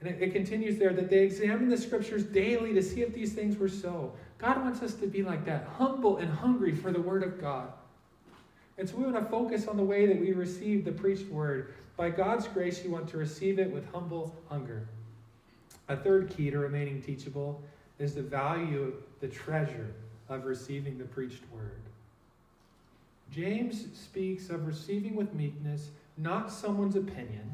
And 0.00 0.08
it, 0.08 0.22
it 0.22 0.32
continues 0.32 0.78
there 0.78 0.92
that 0.92 1.10
they 1.10 1.20
examined 1.20 1.72
the 1.72 1.78
scriptures 1.78 2.24
daily 2.24 2.72
to 2.74 2.82
see 2.82 3.02
if 3.02 3.12
these 3.12 3.32
things 3.32 3.56
were 3.56 3.68
so. 3.68 4.12
God 4.40 4.62
wants 4.62 4.82
us 4.82 4.94
to 4.94 5.06
be 5.06 5.22
like 5.22 5.44
that, 5.44 5.68
humble 5.76 6.16
and 6.16 6.32
hungry 6.32 6.74
for 6.74 6.90
the 6.92 7.00
word 7.00 7.22
of 7.22 7.40
God. 7.40 7.72
And 8.78 8.88
so 8.88 8.96
we 8.96 9.04
want 9.04 9.16
to 9.16 9.30
focus 9.30 9.68
on 9.68 9.76
the 9.76 9.82
way 9.82 10.06
that 10.06 10.18
we 10.18 10.32
receive 10.32 10.84
the 10.84 10.92
preached 10.92 11.28
word 11.28 11.74
by 11.96 12.08
God's 12.08 12.48
grace, 12.48 12.82
you 12.82 12.90
want 12.90 13.08
to 13.10 13.18
receive 13.18 13.58
it 13.58 13.70
with 13.70 13.84
humble 13.92 14.34
hunger. 14.48 14.88
A 15.88 15.96
third 15.96 16.30
key 16.30 16.50
to 16.50 16.58
remaining 16.58 17.02
teachable 17.02 17.62
is 17.98 18.14
the 18.14 18.22
value, 18.22 18.94
the 19.20 19.28
treasure 19.28 19.92
of 20.30 20.46
receiving 20.46 20.96
the 20.96 21.04
preached 21.04 21.42
word. 21.52 21.82
James 23.30 23.84
speaks 23.94 24.48
of 24.48 24.66
receiving 24.66 25.14
with 25.14 25.34
meekness 25.34 25.90
not 26.16 26.50
someone's 26.50 26.96
opinion, 26.96 27.50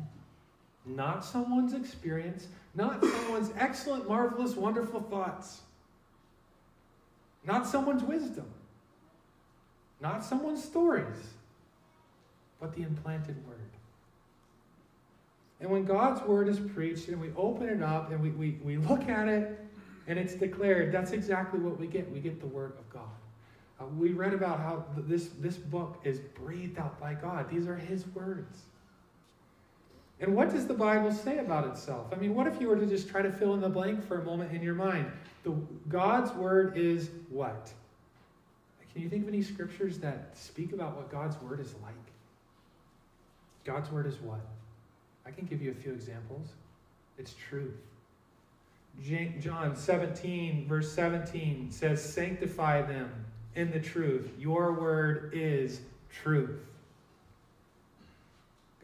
not 0.85 1.25
someone's 1.25 1.73
experience, 1.73 2.47
not 2.75 3.05
someone's 3.05 3.51
excellent, 3.59 4.09
marvelous, 4.09 4.55
wonderful 4.55 5.01
thoughts, 5.01 5.63
not 7.47 7.67
someone's 7.67 8.03
wisdom, 8.03 8.47
not 10.01 10.25
someone's 10.25 10.63
stories, 10.63 11.35
but 12.61 12.75
the 12.75 12.83
implanted 12.83 13.37
word. 13.47 13.57
And 15.61 15.71
when 15.71 15.85
God's 15.85 16.21
word 16.23 16.49
is 16.49 16.59
preached 16.59 17.09
and 17.09 17.21
we 17.21 17.31
open 17.37 17.69
it 17.69 17.83
up 17.83 18.11
and 18.11 18.21
we, 18.21 18.31
we, 18.31 18.59
we 18.63 18.77
look 18.77 19.09
at 19.09 19.29
it 19.29 19.59
and 20.07 20.19
it's 20.19 20.35
declared, 20.35 20.93
that's 20.93 21.13
exactly 21.13 21.59
what 21.61 21.79
we 21.79 21.87
get. 21.87 22.11
We 22.13 22.21
get 22.21 22.41
the 22.41 22.47
word 22.47 22.73
of 22.79 22.91
God. 22.91 23.03
Uh, 23.81 23.87
we 23.99 24.13
read 24.13 24.35
about 24.35 24.59
how 24.59 24.85
th- 24.95 25.07
this, 25.09 25.29
this 25.41 25.57
book 25.57 26.01
is 26.05 26.19
breathed 26.19 26.79
out 26.79 26.99
by 27.01 27.15
God. 27.15 27.49
These 27.51 27.67
are 27.67 27.77
his 27.77 28.07
words. 28.09 28.63
And 30.21 30.35
what 30.35 30.51
does 30.51 30.67
the 30.67 30.75
Bible 30.75 31.13
say 31.13 31.39
about 31.39 31.67
itself? 31.67 32.07
I 32.13 32.17
mean, 32.17 32.35
what 32.35 32.47
if 32.47 32.61
you 32.61 32.69
were 32.69 32.77
to 32.77 32.87
just 32.87 33.09
try 33.09 33.21
to 33.21 33.31
fill 33.31 33.55
in 33.55 33.61
the 33.61 33.69
blank 33.69 34.07
for 34.07 34.21
a 34.21 34.25
moment 34.25 34.53
in 34.53 34.63
your 34.63 34.75
mind? 34.75 35.11
The, 35.45 35.51
God's 35.89 36.33
word 36.33 36.77
is 36.77 37.11
what? 37.29 37.71
Can 38.93 39.03
you 39.03 39.11
think 39.11 39.25
of 39.25 39.29
any 39.29 39.43
scriptures 39.43 39.99
that 39.99 40.31
speak 40.33 40.73
about 40.73 40.97
what 40.97 41.11
God's 41.11 41.39
word 41.43 41.61
is 41.61 41.75
like? 41.83 41.93
God's 43.63 43.91
word 43.91 44.07
is 44.07 44.17
what? 44.21 44.41
I 45.27 45.33
can 45.33 45.45
give 45.45 45.61
you 45.61 45.71
a 45.71 45.75
few 45.75 45.93
examples. 45.93 46.49
It's 47.19 47.35
truth. 47.35 47.75
John 49.39 49.77
17, 49.77 50.67
verse 50.67 50.91
17 50.93 51.71
says, 51.71 52.03
Sanctify 52.03 52.83
them 52.83 53.11
in 53.55 53.71
the 53.71 53.81
truth. 53.81 54.31
Your 54.39 54.73
word 54.73 55.33
is 55.35 55.83
truth. 56.11 56.59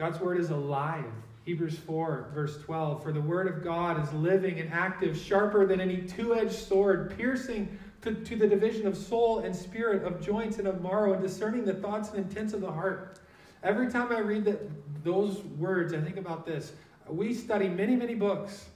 God's 0.02 0.18
word 0.18 0.40
is 0.40 0.50
alive. 0.50 1.04
Hebrews 1.44 1.78
4, 1.78 2.30
verse 2.34 2.60
12. 2.64 3.04
For 3.04 3.12
the 3.12 3.20
word 3.20 3.46
of 3.46 3.62
God 3.62 4.02
is 4.02 4.12
living 4.12 4.58
and 4.58 4.72
active, 4.72 5.16
sharper 5.16 5.64
than 5.64 5.80
any 5.80 5.98
two 5.98 6.34
edged 6.34 6.56
sword, 6.56 7.16
piercing 7.16 7.78
to, 8.00 8.12
to 8.12 8.34
the 8.34 8.48
division 8.48 8.88
of 8.88 8.96
soul 8.96 9.38
and 9.38 9.54
spirit, 9.54 10.02
of 10.02 10.20
joints 10.20 10.58
and 10.58 10.66
of 10.66 10.82
marrow, 10.82 11.12
and 11.12 11.22
discerning 11.22 11.64
the 11.64 11.74
thoughts 11.74 12.08
and 12.08 12.18
intents 12.18 12.52
of 12.52 12.60
the 12.60 12.72
heart. 12.72 13.20
Every 13.62 13.92
time 13.92 14.10
I 14.10 14.18
read 14.18 14.44
that, 14.46 14.58
those 15.04 15.40
words, 15.56 15.94
I 15.94 16.00
think 16.00 16.16
about 16.16 16.44
this. 16.44 16.72
We 17.08 17.32
study 17.32 17.68
many, 17.68 17.94
many 17.94 18.16
books. 18.16 18.66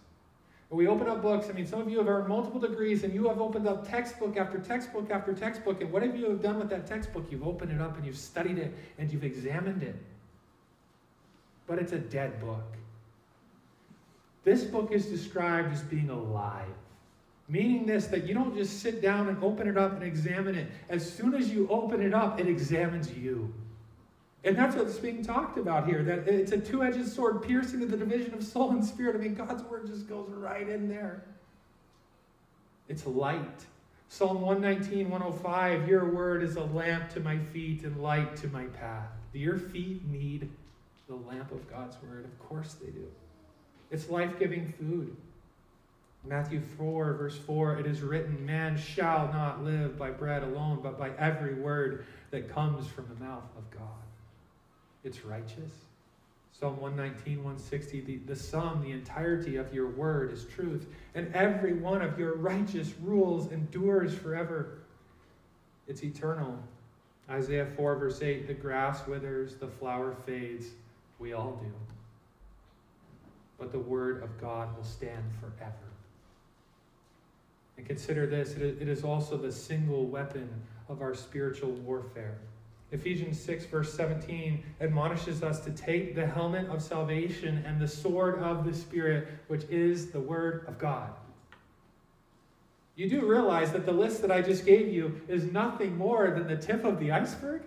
We 0.71 0.87
open 0.87 1.09
up 1.09 1.23
books. 1.23 1.49
I 1.51 1.55
mean, 1.55 1.67
some 1.67 1.81
of 1.81 1.91
you 1.91 1.99
have 1.99 2.07
earned 2.07 2.29
multiple 2.29 2.61
degrees 2.61 3.03
and 3.03 3.13
you 3.13 3.27
have 3.27 3.41
opened 3.41 3.67
up 3.67 3.89
textbook 3.89 4.37
after 4.37 4.59
textbook 4.61 5.11
after 5.11 5.35
textbook. 5.35 5.81
And 5.81 5.91
what 5.91 6.05
have 6.05 6.17
you 6.17 6.39
done 6.41 6.61
with 6.61 6.71
that 6.71 6.87
textbook? 6.87 7.27
You've 7.33 7.49
opened 7.49 7.73
it 7.73 7.81
up 7.81 7.97
and 7.97 8.07
you've 8.07 8.17
studied 8.17 8.59
it 8.59 8.73
and 8.97 9.13
you've 9.13 9.25
examined 9.25 9.83
it. 9.83 9.97
But 11.67 11.79
it's 11.79 11.93
a 11.93 11.99
dead 11.99 12.41
book. 12.41 12.77
This 14.45 14.63
book 14.63 14.93
is 14.93 15.07
described 15.07 15.73
as 15.73 15.83
being 15.83 16.11
alive. 16.11 16.69
Meaning 17.49 17.87
this, 17.87 18.07
that 18.07 18.25
you 18.25 18.35
don't 18.35 18.57
just 18.57 18.81
sit 18.81 19.01
down 19.01 19.29
and 19.29 19.43
open 19.43 19.69
it 19.69 19.77
up 19.77 19.93
and 19.95 20.03
examine 20.03 20.55
it. 20.55 20.69
As 20.89 21.11
soon 21.11 21.35
as 21.35 21.51
you 21.51 21.69
open 21.69 22.03
it 22.03 22.15
up, 22.15 22.41
it 22.41 22.49
examines 22.49 23.13
you. 23.13 23.53
And 24.45 24.57
that's 24.57 24.77
what's 24.77 24.99
being 24.99 25.25
talked 25.25 25.59
about 25.59 25.89
here 25.89 26.05
that 26.05 26.29
it's 26.29 26.53
a 26.53 26.59
two 26.59 26.85
edged 26.85 27.07
sword 27.09 27.43
piercing 27.43 27.81
to 27.81 27.87
the 27.87 27.97
division 27.97 28.35
of 28.35 28.45
soul 28.45 28.71
and 28.71 28.85
spirit. 28.85 29.17
I 29.17 29.19
mean, 29.19 29.35
God's 29.35 29.65
word 29.65 29.89
just 29.89 30.09
goes 30.09 30.31
right 30.31 30.69
in 30.69 30.89
there. 30.89 31.25
It's 32.89 33.05
light. 33.07 33.67
Psalm 34.09 34.41
119, 34.41 35.11
105 35.11 35.89
Your 35.89 36.09
word 36.09 36.45
is 36.45 36.55
a 36.55 36.63
lamp 36.63 37.11
to 37.15 37.21
my 37.21 37.39
feet 37.39 37.83
and 37.83 38.01
light 38.01 38.37
to 38.37 38.49
my 38.49 38.67
path. 38.67 39.11
Do 39.33 39.41
your 39.41 39.59
feet 39.59 40.07
need 40.07 40.49
the 41.09 41.15
lamp 41.15 41.53
of 41.53 41.69
God's 41.71 41.97
word? 42.03 42.25
Of 42.25 42.39
course 42.39 42.75
they 42.75 42.91
do. 42.91 43.07
It's 43.91 44.09
life 44.09 44.39
giving 44.39 44.73
food. 44.79 45.17
Matthew 46.25 46.61
4, 46.77 47.15
verse 47.15 47.37
4 47.37 47.79
It 47.79 47.87
is 47.87 48.03
written, 48.03 48.45
Man 48.45 48.77
shall 48.77 49.31
not 49.33 49.65
live 49.65 49.99
by 49.99 50.11
bread 50.11 50.43
alone, 50.43 50.81
but 50.83 50.99
by 50.99 51.11
every 51.19 51.55
word 51.55 52.05
that 52.31 52.53
comes 52.53 52.89
from 52.89 53.07
the 53.09 53.25
mouth 53.25 53.45
of 53.57 53.71
God 53.71 54.07
it's 55.07 55.25
righteous. 55.25 55.71
Psalm 56.59 56.81
119, 56.81 57.37
160, 57.37 58.01
the, 58.01 58.17
the 58.27 58.35
sum, 58.35 58.83
the 58.83 58.91
entirety 58.91 59.57
of 59.57 59.73
your 59.73 59.89
word 59.89 60.33
is 60.33 60.45
truth, 60.47 60.87
and 61.15 61.33
every 61.33 61.75
one 61.75 62.03
of 62.03 62.19
your 62.19 62.35
righteous 62.35 62.93
rules 63.01 63.53
endures 63.53 64.15
forever. 64.15 64.79
It's 65.87 66.03
eternal. 66.03 66.59
Isaiah 67.31 67.69
4, 67.77 67.97
verse 67.97 68.21
8 68.21 68.49
the 68.49 68.55
grass 68.55 69.07
withers, 69.07 69.55
the 69.55 69.69
flower 69.69 70.17
fades. 70.27 70.67
We 71.19 71.33
all 71.33 71.61
do. 71.63 71.73
But 73.59 73.73
the 73.73 73.79
word 73.79 74.23
of 74.23 74.41
God 74.41 74.77
will 74.77 74.85
stand 74.85 75.25
forever. 75.41 75.73
And 77.77 77.87
consider 77.87 78.27
this 78.27 78.53
it 78.53 78.89
is 78.89 79.05
also 79.05 79.37
the 79.37 79.53
single 79.53 80.07
weapon 80.07 80.49
of 80.89 81.03
our 81.03 81.15
spiritual 81.15 81.73
warfare. 81.73 82.39
Ephesians 82.93 83.41
6, 83.41 83.67
verse 83.67 83.93
17, 83.95 84.63
admonishes 84.81 85.43
us 85.43 85.61
to 85.61 85.71
take 85.73 86.15
the 86.15 86.27
helmet 86.27 86.69
of 86.69 86.81
salvation 86.81 87.63
and 87.67 87.81
the 87.81 87.89
sword 87.89 88.39
of 88.39 88.65
the 88.65 88.73
Spirit, 88.73 89.29
which 89.49 89.65
is 89.65 90.11
the 90.11 90.21
Word 90.21 90.65
of 90.69 90.79
God. 90.79 91.11
You 92.95 93.11
do 93.11 93.27
realize 93.27 93.73
that 93.73 93.85
the 93.85 93.93
list 93.93 94.23
that 94.23 94.31
I 94.31 94.41
just 94.41 94.65
gave 94.65 94.93
you 94.93 95.21
is 95.29 95.45
nothing 95.45 95.99
more 95.99 96.31
than 96.31 96.47
the 96.47 96.57
tip 96.57 96.85
of 96.85 97.01
the 97.01 97.11
iceberg? 97.11 97.63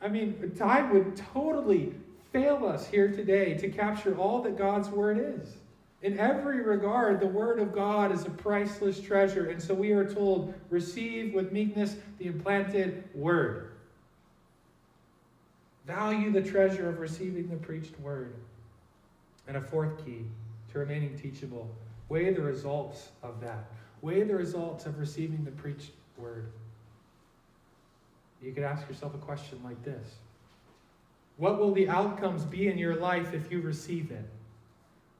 I 0.00 0.08
mean, 0.08 0.52
time 0.56 0.92
would 0.92 1.16
totally 1.16 1.94
fail 2.32 2.66
us 2.66 2.86
here 2.86 3.08
today 3.08 3.54
to 3.54 3.68
capture 3.68 4.16
all 4.16 4.42
that 4.42 4.58
God's 4.58 4.88
Word 4.88 5.40
is. 5.40 5.56
In 6.02 6.18
every 6.18 6.62
regard, 6.62 7.20
the 7.20 7.26
Word 7.26 7.58
of 7.58 7.74
God 7.74 8.12
is 8.12 8.26
a 8.26 8.30
priceless 8.30 9.00
treasure. 9.00 9.48
And 9.48 9.62
so 9.62 9.72
we 9.72 9.92
are 9.92 10.04
told, 10.04 10.52
receive 10.68 11.32
with 11.32 11.50
meekness 11.50 11.96
the 12.18 12.26
implanted 12.26 13.04
Word. 13.14 13.70
Value 15.86 16.30
the 16.30 16.42
treasure 16.42 16.88
of 16.88 16.98
receiving 16.98 17.48
the 17.48 17.56
preached 17.56 17.98
Word. 18.00 18.34
And 19.48 19.56
a 19.56 19.60
fourth 19.60 20.04
key 20.04 20.24
to 20.72 20.78
remaining 20.78 21.16
teachable 21.16 21.70
weigh 22.08 22.32
the 22.32 22.42
results 22.42 23.08
of 23.22 23.40
that. 23.40 23.70
Weigh 24.02 24.24
the 24.24 24.34
results 24.34 24.86
of 24.86 24.98
receiving 24.98 25.44
the 25.44 25.52
preached 25.52 25.92
Word. 26.18 26.50
You 28.44 28.52
could 28.52 28.62
ask 28.62 28.86
yourself 28.86 29.14
a 29.14 29.18
question 29.18 29.58
like 29.64 29.82
this 29.84 30.06
What 31.38 31.58
will 31.58 31.72
the 31.72 31.88
outcomes 31.88 32.44
be 32.44 32.68
in 32.68 32.76
your 32.76 32.96
life 32.96 33.32
if 33.32 33.50
you 33.50 33.60
receive 33.60 34.10
it? 34.10 34.28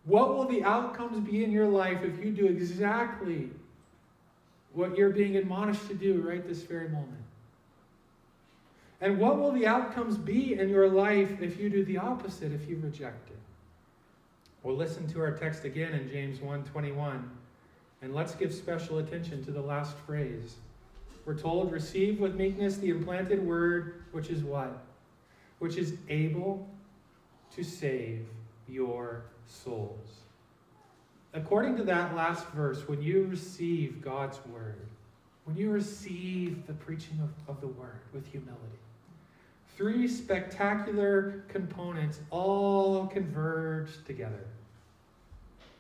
What 0.05 0.37
will 0.37 0.45
the 0.45 0.62
outcomes 0.62 1.18
be 1.27 1.43
in 1.43 1.51
your 1.51 1.66
life 1.66 2.03
if 2.03 2.22
you 2.22 2.31
do 2.31 2.47
exactly 2.47 3.49
what 4.75 4.99
you're 4.99 5.11
being 5.11 5.37
admonished 5.37 5.89
to 5.89 5.95
do 5.95 6.20
right 6.20 6.47
this 6.47 6.62
very 6.62 6.89
moment? 6.89 7.22
And 9.01 9.18
what 9.18 9.39
will 9.39 9.53
the 9.53 9.66
outcomes 9.66 10.18
be 10.18 10.59
in 10.59 10.68
your 10.68 10.89
life 10.89 11.41
if 11.41 11.59
you 11.59 11.70
do 11.70 11.85
the 11.85 11.97
opposite, 11.97 12.53
if 12.53 12.68
you 12.68 12.77
reject 12.77 13.31
it? 13.31 13.39
Well, 14.62 14.77
listen 14.77 15.07
to 15.09 15.20
our 15.20 15.33
text 15.33 15.64
again 15.64 15.95
in 15.95 16.11
James 16.11 16.41
1:21, 16.41 17.31
and 18.03 18.14
let's 18.14 18.35
give 18.35 18.53
special 18.53 18.99
attention 18.99 19.43
to 19.47 19.51
the 19.51 19.62
last 19.62 19.97
phrase. 20.07 20.57
We're 21.25 21.39
told, 21.39 21.72
receive 21.72 22.20
with 22.20 22.35
meekness 22.35 22.77
the 22.77 22.91
implanted 22.91 23.45
word, 23.45 24.05
which 24.12 24.29
is 24.29 24.43
what? 24.43 24.85
Which 25.59 25.77
is 25.77 25.95
able 26.09 26.68
to 27.55 27.62
save 27.62 28.27
your 28.68 29.25
souls. 29.47 30.20
According 31.33 31.77
to 31.79 31.85
that 31.85 32.14
last 32.14 32.47
verse, 32.49 32.87
when 32.87 33.03
you 33.03 33.25
receive 33.25 34.03
God's 34.03 34.39
word, 34.47 34.87
when 35.45 35.57
you 35.57 35.70
receive 35.70 36.66
the 36.66 36.72
preaching 36.75 37.18
of, 37.20 37.57
of 37.57 37.61
the 37.61 37.66
word 37.66 38.01
with 38.12 38.27
humility, 38.31 38.79
three 39.77 40.07
spectacular 40.07 41.45
components 41.49 42.20
all 42.31 43.07
converge 43.07 43.91
together. 44.07 44.47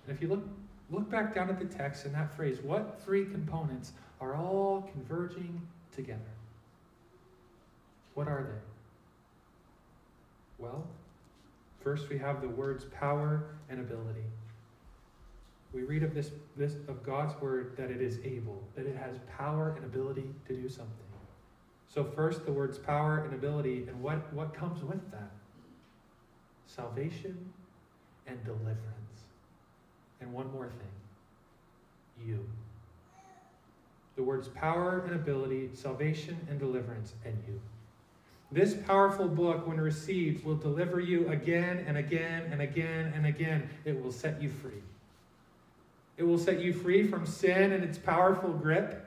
And 0.06 0.14
if 0.14 0.20
you 0.20 0.28
look, 0.28 0.46
look 0.90 1.08
back 1.08 1.34
down 1.34 1.48
at 1.48 1.58
the 1.58 1.64
text 1.64 2.04
and 2.04 2.14
that 2.14 2.34
phrase, 2.34 2.58
what 2.62 3.00
three 3.04 3.24
components 3.24 3.92
are 4.24 4.34
all 4.36 4.88
converging 4.92 5.60
together? 5.94 6.20
What 8.14 8.26
are 8.28 8.42
they? 8.42 8.62
Well, 10.64 10.86
First, 11.84 12.08
we 12.08 12.16
have 12.16 12.40
the 12.40 12.48
words 12.48 12.86
power 12.86 13.44
and 13.68 13.78
ability. 13.78 14.24
We 15.74 15.82
read 15.82 16.02
of 16.02 16.14
this, 16.14 16.30
this 16.56 16.76
of 16.88 17.02
God's 17.02 17.38
word 17.42 17.76
that 17.76 17.90
it 17.90 18.00
is 18.00 18.18
able, 18.24 18.62
that 18.74 18.86
it 18.86 18.96
has 18.96 19.18
power 19.36 19.74
and 19.76 19.84
ability 19.84 20.30
to 20.48 20.54
do 20.56 20.68
something. 20.70 20.88
So 21.86 22.02
first 22.02 22.46
the 22.46 22.52
words 22.52 22.78
power 22.78 23.24
and 23.24 23.34
ability, 23.34 23.84
and 23.86 24.00
what, 24.02 24.32
what 24.32 24.54
comes 24.54 24.82
with 24.82 25.10
that? 25.10 25.30
Salvation 26.66 27.52
and 28.26 28.42
deliverance. 28.44 28.80
And 30.22 30.32
one 30.32 30.50
more 30.52 30.68
thing. 30.68 32.26
you. 32.26 32.48
The 34.16 34.22
words 34.22 34.48
power 34.48 35.04
and 35.06 35.14
ability, 35.14 35.70
salvation 35.74 36.36
and 36.48 36.58
deliverance, 36.58 37.14
and 37.24 37.36
you. 37.48 37.60
This 38.52 38.74
powerful 38.74 39.26
book, 39.26 39.66
when 39.66 39.80
received, 39.80 40.44
will 40.44 40.54
deliver 40.54 41.00
you 41.00 41.28
again 41.28 41.84
and 41.88 41.96
again 41.96 42.44
and 42.52 42.62
again 42.62 43.12
and 43.14 43.26
again. 43.26 43.68
It 43.84 44.00
will 44.00 44.12
set 44.12 44.40
you 44.40 44.48
free. 44.48 44.82
It 46.16 46.22
will 46.22 46.38
set 46.38 46.60
you 46.60 46.72
free 46.72 47.08
from 47.08 47.26
sin 47.26 47.72
and 47.72 47.82
its 47.82 47.98
powerful 47.98 48.52
grip. 48.52 49.04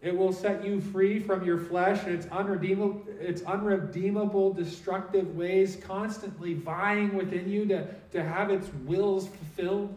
It 0.00 0.16
will 0.16 0.32
set 0.32 0.64
you 0.64 0.80
free 0.80 1.20
from 1.20 1.44
your 1.44 1.58
flesh 1.58 2.04
and 2.04 2.14
its 2.14 2.26
unredeemable, 2.28 3.02
its 3.20 3.42
unredeemable 3.42 4.52
destructive 4.52 5.36
ways, 5.36 5.76
constantly 5.76 6.54
vying 6.54 7.14
within 7.14 7.50
you 7.50 7.66
to, 7.66 7.88
to 8.12 8.22
have 8.22 8.50
its 8.50 8.68
wills 8.84 9.26
fulfilled, 9.28 9.94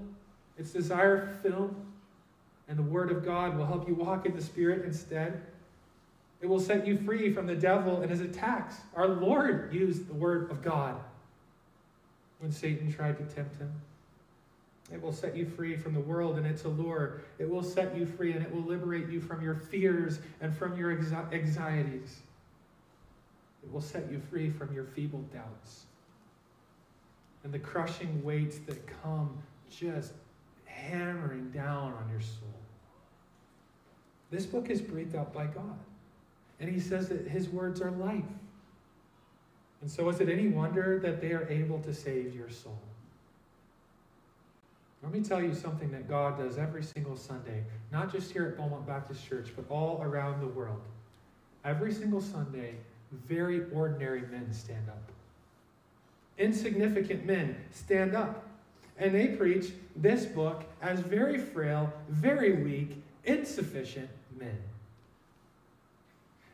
its 0.58 0.72
desire 0.72 1.28
fulfilled. 1.28 1.76
And 2.70 2.78
the 2.78 2.84
Word 2.84 3.12
of 3.12 3.26
God 3.26 3.58
will 3.58 3.66
help 3.66 3.88
you 3.88 3.96
walk 3.96 4.26
in 4.26 4.36
the 4.36 4.42
Spirit 4.42 4.86
instead. 4.86 5.42
It 6.42 6.48
will 6.48 6.60
set 6.60 6.88
you 6.88 6.98
free 6.98 7.34
from 7.34 7.48
the 7.48 7.56
devil 7.56 8.02
and 8.02 8.10
his 8.10 8.22
attacks. 8.22 8.76
Our 8.96 9.08
Lord 9.08 9.74
used 9.74 10.08
the 10.08 10.14
Word 10.14 10.50
of 10.52 10.62
God 10.62 10.96
when 12.40 12.52
Satan 12.52 12.94
tried 12.94 13.18
to 13.18 13.36
tempt 13.36 13.60
him. 13.60 13.72
It 14.94 15.02
will 15.02 15.14
set 15.14 15.36
you 15.36 15.46
free 15.46 15.76
from 15.76 15.94
the 15.94 16.00
world 16.00 16.38
and 16.38 16.48
its 16.48 16.64
allure. 16.64 17.22
It 17.38 17.50
will 17.50 17.64
set 17.64 17.96
you 17.98 18.06
free 18.06 18.32
and 18.32 18.44
it 18.44 18.54
will 18.54 18.64
liberate 18.64 19.10
you 19.10 19.20
from 19.20 19.42
your 19.42 19.56
fears 19.56 20.20
and 20.42 20.56
from 20.56 20.78
your 20.78 20.92
anxieties. 20.92 22.20
It 23.64 23.72
will 23.72 23.82
set 23.82 24.10
you 24.10 24.22
free 24.30 24.50
from 24.50 24.74
your 24.74 24.86
feeble 24.86 25.24
doubts 25.34 25.86
and 27.44 27.54
the 27.54 27.60
crushing 27.60 28.24
weights 28.24 28.58
that 28.60 28.80
come 29.02 29.38
just 29.70 30.14
hammering 30.66 31.50
down 31.52 31.94
on 31.94 32.10
your 32.10 32.22
soul. 32.22 32.59
This 34.32 34.46
book 34.46 34.70
is 34.70 34.82
breathed 34.82 35.16
out 35.16 35.34
by 35.34 35.46
God. 35.46 35.78
And 36.60 36.70
he 36.70 36.80
says 36.80 37.10
that 37.10 37.28
his 37.28 37.50
words 37.50 37.82
are 37.82 37.92
life. 37.92 38.24
And 39.82 39.90
so 39.90 40.10
is 40.10 40.20
it 40.20 40.30
any 40.30 40.48
wonder 40.48 41.00
that 41.00 41.22
they 41.22 41.32
are 41.32 41.48
able 41.50 41.80
to 41.80 41.94
save 41.94 42.36
your 42.36 42.50
soul? 42.50 42.78
Let 45.02 45.14
me 45.14 45.22
tell 45.22 45.42
you 45.42 45.54
something 45.54 45.92
that 45.92 46.10
God 46.10 46.38
does 46.38 46.58
every 46.58 46.84
single 46.84 47.16
Sunday, 47.16 47.64
not 47.92 48.12
just 48.12 48.32
here 48.32 48.46
at 48.48 48.58
Beaumont 48.58 48.86
Baptist 48.86 49.26
Church, 49.26 49.48
but 49.56 49.64
all 49.70 50.02
around 50.04 50.42
the 50.42 50.48
world. 50.48 50.82
Every 51.64 51.94
single 51.94 52.22
Sunday, 52.22 52.76
very 53.12 53.64
ordinary 53.72 54.24
men 54.24 54.52
stand 54.52 54.90
up. 54.90 55.12
Insignificant 56.38 57.26
men 57.26 57.56
stand 57.72 58.16
up. 58.16 58.46
And 58.98 59.16
they 59.16 59.28
preach 59.28 59.72
this 59.96 60.26
book 60.26 60.66
as 60.82 61.00
very 61.00 61.38
frail, 61.38 61.94
very 62.10 62.62
weak, 62.62 63.02
insufficient 63.24 64.10
men. 64.40 64.58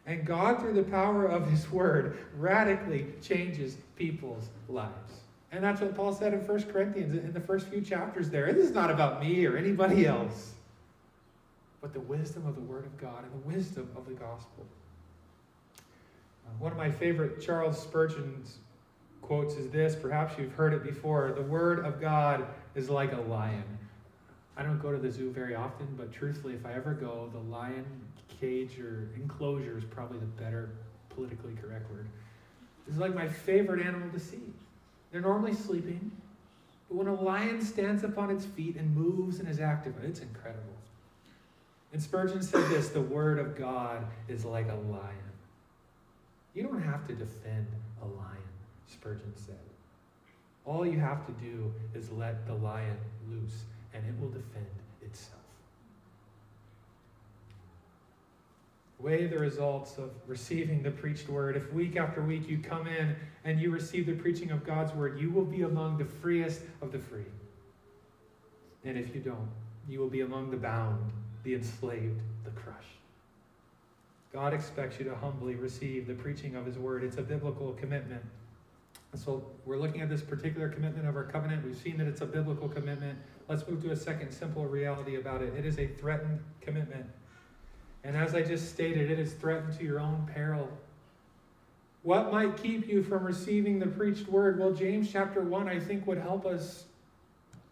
And 0.06 0.26
God, 0.26 0.60
through 0.60 0.74
the 0.74 0.84
power 0.84 1.26
of 1.26 1.50
His 1.50 1.72
Word, 1.72 2.18
radically 2.38 3.08
changes 3.22 3.78
people's 3.96 4.50
lives. 4.70 5.22
And 5.52 5.64
that's 5.64 5.82
what 5.82 5.96
Paul 5.96 6.14
said 6.14 6.34
in 6.34 6.46
1 6.46 6.64
Corinthians 6.64 7.16
in 7.16 7.34
the 7.34 7.40
first 7.40 7.68
few 7.68 7.82
chapters 7.82 8.30
there. 8.30 8.52
This 8.54 8.66
is 8.66 8.76
not 8.76 8.92
about 8.92 9.22
me 9.22 9.46
or 9.46 9.58
anybody 9.58 10.06
else, 10.06 10.54
but 11.82 11.94
the 11.94 12.00
wisdom 12.02 12.46
of 12.46 12.56
the 12.56 12.62
Word 12.62 12.86
of 12.86 12.98
God 12.98 13.24
and 13.24 13.44
the 13.44 13.48
wisdom 13.48 13.90
of 13.96 14.06
the 14.06 14.14
gospel. 14.14 14.66
Uh, 15.78 16.52
one 16.60 16.72
of 16.72 16.78
my 16.78 16.92
favorite 16.92 17.42
Charles 17.42 17.82
Spurgeon's 17.82 18.58
quotes 19.22 19.56
is 19.56 19.70
this. 19.72 19.96
Perhaps 19.96 20.38
you've 20.38 20.54
heard 20.54 20.74
it 20.74 20.84
before. 20.84 21.32
The 21.36 21.42
Word 21.42 21.84
of 21.84 22.00
God 22.00 22.46
is 22.76 22.90
like 22.90 23.14
a 23.14 23.22
lion. 23.22 23.64
I 24.58 24.64
don't 24.64 24.82
go 24.82 24.92
to 24.92 24.98
the 24.98 25.12
zoo 25.12 25.32
very 25.32 25.56
often, 25.56 25.88
but 25.98 26.14
truthfully, 26.14 26.54
if 26.54 26.66
I 26.66 26.74
ever 26.74 26.94
go, 26.94 27.30
the 27.32 27.40
lion 27.40 27.86
cage 28.40 28.80
or 28.80 29.10
enclosure 29.16 29.78
is 29.78 29.84
probably 29.84 30.20
the 30.20 30.26
better 30.26 30.70
politically 31.10 31.56
correct 31.62 31.90
word. 31.92 32.08
This 32.86 32.96
is 32.96 33.02
like 33.02 33.16
my 33.16 33.28
favorite 33.28 33.86
animal 33.86 34.10
to 34.10 34.20
see. 34.20 34.54
They're 35.12 35.22
normally 35.22 35.54
sleeping, 35.54 36.12
but 36.90 36.98
when 36.98 37.08
a 37.08 37.14
lion 37.14 37.62
stands 37.62 38.04
up 38.04 38.18
on 38.18 38.30
its 38.30 38.46
feet 38.46 38.76
and 38.76 38.96
moves 38.96 39.40
and 39.40 39.50
is 39.50 39.60
active, 39.60 39.96
it's 40.04 40.20
incredible. 40.20 40.64
And 41.94 42.02
Spurgeon 42.02 42.42
said 42.42 42.70
this 42.70 42.90
the 42.90 43.02
word 43.02 43.40
of 43.40 43.58
God 43.58 44.06
is 44.28 44.46
like 44.46 44.70
a 44.70 44.76
lion. 44.76 45.16
You 46.54 46.64
don't 46.64 46.82
have 46.82 47.08
to 47.08 47.14
defend 47.14 47.68
a 48.02 48.06
lion, 48.06 48.38
Spurgeon 48.88 49.34
said. 49.36 49.56
All 50.66 50.86
you 50.86 51.00
have 51.00 51.26
to 51.28 51.32
do 51.34 51.74
is 51.94 52.10
let 52.12 52.46
the 52.48 52.54
lion 52.54 52.98
loose, 53.30 53.64
and 53.96 54.06
it 54.06 54.20
will 54.20 54.30
defend 54.30 54.66
itself. 55.02 55.40
Weigh 59.00 59.28
the 59.28 59.40
results 59.40 59.98
of 59.98 60.12
receiving 60.28 60.82
the 60.82 60.92
preached 60.92 61.30
word. 61.30 61.56
If 61.56 61.72
week 61.74 61.96
after 61.96 62.22
week 62.22 62.50
you 62.50 62.60
come 62.60 62.88
in 62.88 63.16
and 63.44 63.60
you 63.60 63.72
receive 63.72 64.06
the 64.06 64.14
preaching 64.14 64.52
of 64.52 64.66
God's 64.66 64.94
word, 64.94 65.20
you 65.20 65.30
will 65.30 65.46
be 65.46 65.62
among 65.62 65.98
the 65.98 66.06
freest 66.06 66.62
of 66.82 66.92
the 66.92 67.00
free. 67.00 67.26
And 68.84 68.98
if 68.98 69.14
you 69.14 69.22
don't, 69.22 69.50
you 69.88 70.00
will 70.00 70.10
be 70.10 70.22
among 70.22 70.52
the 70.52 70.58
bound, 70.58 71.12
the 71.44 71.56
enslaved, 71.56 72.20
the 72.44 72.52
crushed. 72.52 72.88
God 74.34 74.54
expects 74.54 75.00
you 75.00 75.06
to 75.06 75.16
humbly 75.16 75.56
receive 75.56 76.08
the 76.08 76.14
preaching 76.14 76.56
of 76.56 76.66
his 76.66 76.78
word. 76.78 77.04
It's 77.04 77.18
a 77.18 77.22
biblical 77.22 77.74
commitment. 77.74 78.24
And 79.12 79.22
so 79.22 79.46
we're 79.66 79.78
looking 79.78 80.02
at 80.02 80.10
this 80.10 80.22
particular 80.22 80.68
commitment 80.68 81.08
of 81.08 81.16
our 81.16 81.24
covenant. 81.24 81.64
We've 81.66 81.78
seen 81.78 81.98
that 81.98 82.08
it's 82.08 82.22
a 82.22 82.26
biblical 82.26 82.68
commitment. 82.68 83.18
Let's 83.48 83.68
move 83.68 83.84
to 83.84 83.92
a 83.92 83.96
second 83.96 84.32
simple 84.32 84.66
reality 84.66 85.18
about 85.18 85.42
it. 85.42 85.54
It 85.56 85.66
is 85.66 85.78
a 85.78 85.88
threatened 85.88 86.40
commitment. 86.62 87.06
And 88.04 88.16
as 88.16 88.34
I 88.36 88.42
just 88.42 88.70
stated, 88.70 89.12
it 89.12 89.20
is 89.20 89.34
threatened 89.34 89.78
to 89.78 89.84
your 89.84 90.00
own 90.00 90.28
peril. 90.34 90.70
What 92.04 92.32
might 92.32 92.58
keep 92.58 92.88
you 92.88 93.04
from 93.04 93.24
receiving 93.24 93.80
the 93.80 93.88
preached 93.88 94.28
word? 94.28 94.60
Well, 94.60 94.74
James 94.74 95.12
chapter 95.12 95.42
1, 95.42 95.68
I 95.68 95.80
think, 95.80 96.06
would 96.06 96.20
help 96.20 96.46
us 96.46 96.86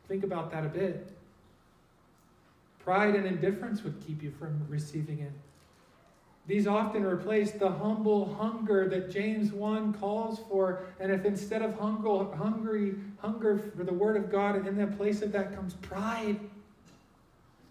think 0.07 0.23
about 0.23 0.51
that 0.51 0.65
a 0.65 0.69
bit. 0.69 1.07
Pride 2.79 3.15
and 3.15 3.25
indifference 3.25 3.83
would 3.83 3.99
keep 4.05 4.21
you 4.21 4.31
from 4.31 4.65
receiving 4.69 5.19
it. 5.19 5.31
These 6.45 6.67
often 6.67 7.05
replace 7.05 7.51
the 7.51 7.69
humble 7.69 8.35
hunger 8.35 8.89
that 8.89 9.09
James 9.09 9.53
1 9.53 9.93
calls 9.93 10.39
for. 10.49 10.83
And 10.99 11.11
if 11.11 11.23
instead 11.25 11.61
of 11.61 11.75
hungry, 11.75 12.95
hunger 13.23 13.57
for 13.77 13.83
the 13.83 13.93
word 13.93 14.17
of 14.17 14.31
God, 14.31 14.55
and 14.55 14.67
in 14.67 14.77
that 14.77 14.97
place 14.97 15.21
of 15.21 15.31
that 15.31 15.55
comes 15.55 15.73
pride 15.75 16.39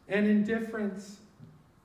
and 0.09 0.27
indifference 0.27 1.19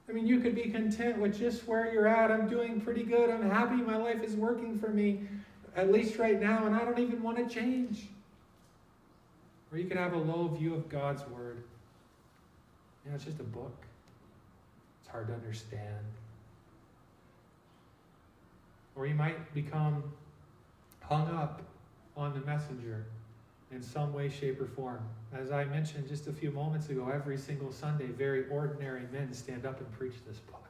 I 0.09 0.13
mean, 0.13 0.25
you 0.25 0.39
could 0.39 0.55
be 0.55 0.69
content 0.69 1.19
with 1.19 1.37
just 1.37 1.67
where 1.67 1.91
you're 1.91 2.07
at. 2.07 2.31
I'm 2.31 2.47
doing 2.47 2.79
pretty 2.79 3.03
good. 3.03 3.29
I'm 3.29 3.49
happy. 3.49 3.75
My 3.75 3.97
life 3.97 4.23
is 4.23 4.35
working 4.35 4.79
for 4.79 4.87
me, 4.87 5.21
at 5.75 5.91
least 5.91 6.17
right 6.17 6.39
now, 6.39 6.65
and 6.65 6.75
I 6.75 6.85
don't 6.85 6.99
even 6.99 7.21
want 7.21 7.37
to 7.37 7.53
change. 7.53 8.07
Or 9.71 9.77
you 9.77 9.85
could 9.85 9.97
have 9.97 10.13
a 10.13 10.17
low 10.17 10.47
view 10.47 10.73
of 10.73 10.87
God's 10.87 11.27
Word. 11.27 11.61
You 13.03 13.11
know, 13.11 13.15
it's 13.15 13.25
just 13.25 13.39
a 13.41 13.43
book, 13.43 13.75
it's 15.01 15.11
hard 15.11 15.27
to 15.27 15.33
understand. 15.33 16.05
Or 18.95 19.07
you 19.07 19.13
might 19.13 19.53
become 19.53 20.03
hung 21.01 21.27
up 21.35 21.61
on 22.15 22.33
the 22.33 22.39
messenger 22.45 23.05
in 23.71 23.81
some 23.81 24.13
way, 24.13 24.29
shape, 24.29 24.61
or 24.61 24.65
form. 24.65 25.01
As 25.33 25.51
I 25.51 25.65
mentioned 25.65 26.07
just 26.07 26.27
a 26.27 26.33
few 26.33 26.51
moments 26.51 26.89
ago, 26.89 27.09
every 27.13 27.37
single 27.37 27.71
Sunday, 27.71 28.07
very 28.07 28.47
ordinary 28.49 29.03
men 29.11 29.33
stand 29.33 29.65
up 29.65 29.79
and 29.79 29.91
preach 29.91 30.15
this 30.27 30.39
book 30.39 30.63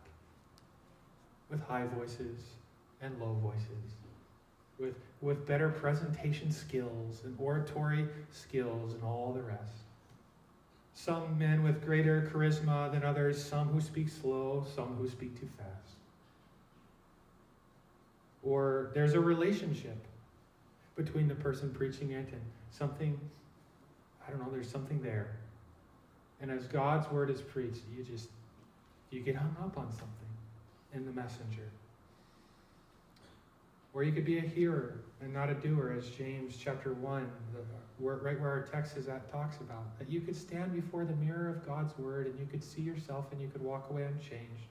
with 1.49 1.61
high 1.61 1.85
voices 1.85 2.39
and 3.01 3.19
low 3.19 3.33
voices, 3.41 3.95
with, 4.79 4.95
with 5.21 5.45
better 5.45 5.69
presentation 5.69 6.51
skills 6.51 7.21
and 7.23 7.35
oratory 7.39 8.07
skills 8.31 8.93
and 8.93 9.03
all 9.03 9.31
the 9.33 9.43
rest. 9.43 9.83
Some 10.93 11.37
men 11.37 11.61
with 11.63 11.85
greater 11.85 12.29
charisma 12.33 12.91
than 12.91 13.03
others, 13.03 13.41
some 13.41 13.67
who 13.67 13.79
speak 13.79 14.09
slow, 14.09 14.65
some 14.75 14.95
who 14.95 15.07
speak 15.07 15.39
too 15.39 15.47
fast. 15.55 15.95
Or 18.41 18.89
there's 18.95 19.13
a 19.13 19.19
relationship 19.19 19.97
between 20.95 21.27
the 21.27 21.35
person 21.35 21.71
preaching 21.71 22.11
it 22.11 22.27
and 22.31 22.41
something, 22.71 23.19
I 24.25 24.31
don't 24.31 24.39
know, 24.39 24.49
there's 24.51 24.69
something 24.69 25.01
there. 25.01 25.37
And 26.41 26.51
as 26.51 26.65
God's 26.67 27.09
word 27.11 27.29
is 27.29 27.41
preached, 27.41 27.81
you 27.95 28.03
just, 28.03 28.29
you 29.09 29.21
get 29.21 29.35
hung 29.35 29.55
up 29.59 29.77
on 29.77 29.89
something 29.91 30.11
in 30.93 31.05
the 31.05 31.11
messenger. 31.11 31.69
Or 33.93 34.03
you 34.03 34.11
could 34.11 34.25
be 34.25 34.37
a 34.37 34.41
hearer 34.41 34.99
and 35.21 35.33
not 35.33 35.49
a 35.49 35.55
doer, 35.55 35.95
as 35.97 36.09
James 36.09 36.55
chapter 36.55 36.93
1, 36.93 37.27
the, 37.53 37.59
right 37.99 38.39
where 38.39 38.51
our 38.51 38.61
text 38.61 38.95
is 38.95 39.07
at, 39.07 39.31
talks 39.31 39.57
about. 39.57 39.97
That 39.97 40.09
you 40.09 40.21
could 40.21 40.35
stand 40.35 40.73
before 40.73 41.03
the 41.03 41.15
mirror 41.15 41.49
of 41.49 41.65
God's 41.65 41.97
word 41.97 42.27
and 42.27 42.39
you 42.39 42.45
could 42.45 42.63
see 42.63 42.81
yourself 42.81 43.25
and 43.31 43.41
you 43.41 43.47
could 43.47 43.63
walk 43.63 43.89
away 43.89 44.03
unchanged. 44.03 44.67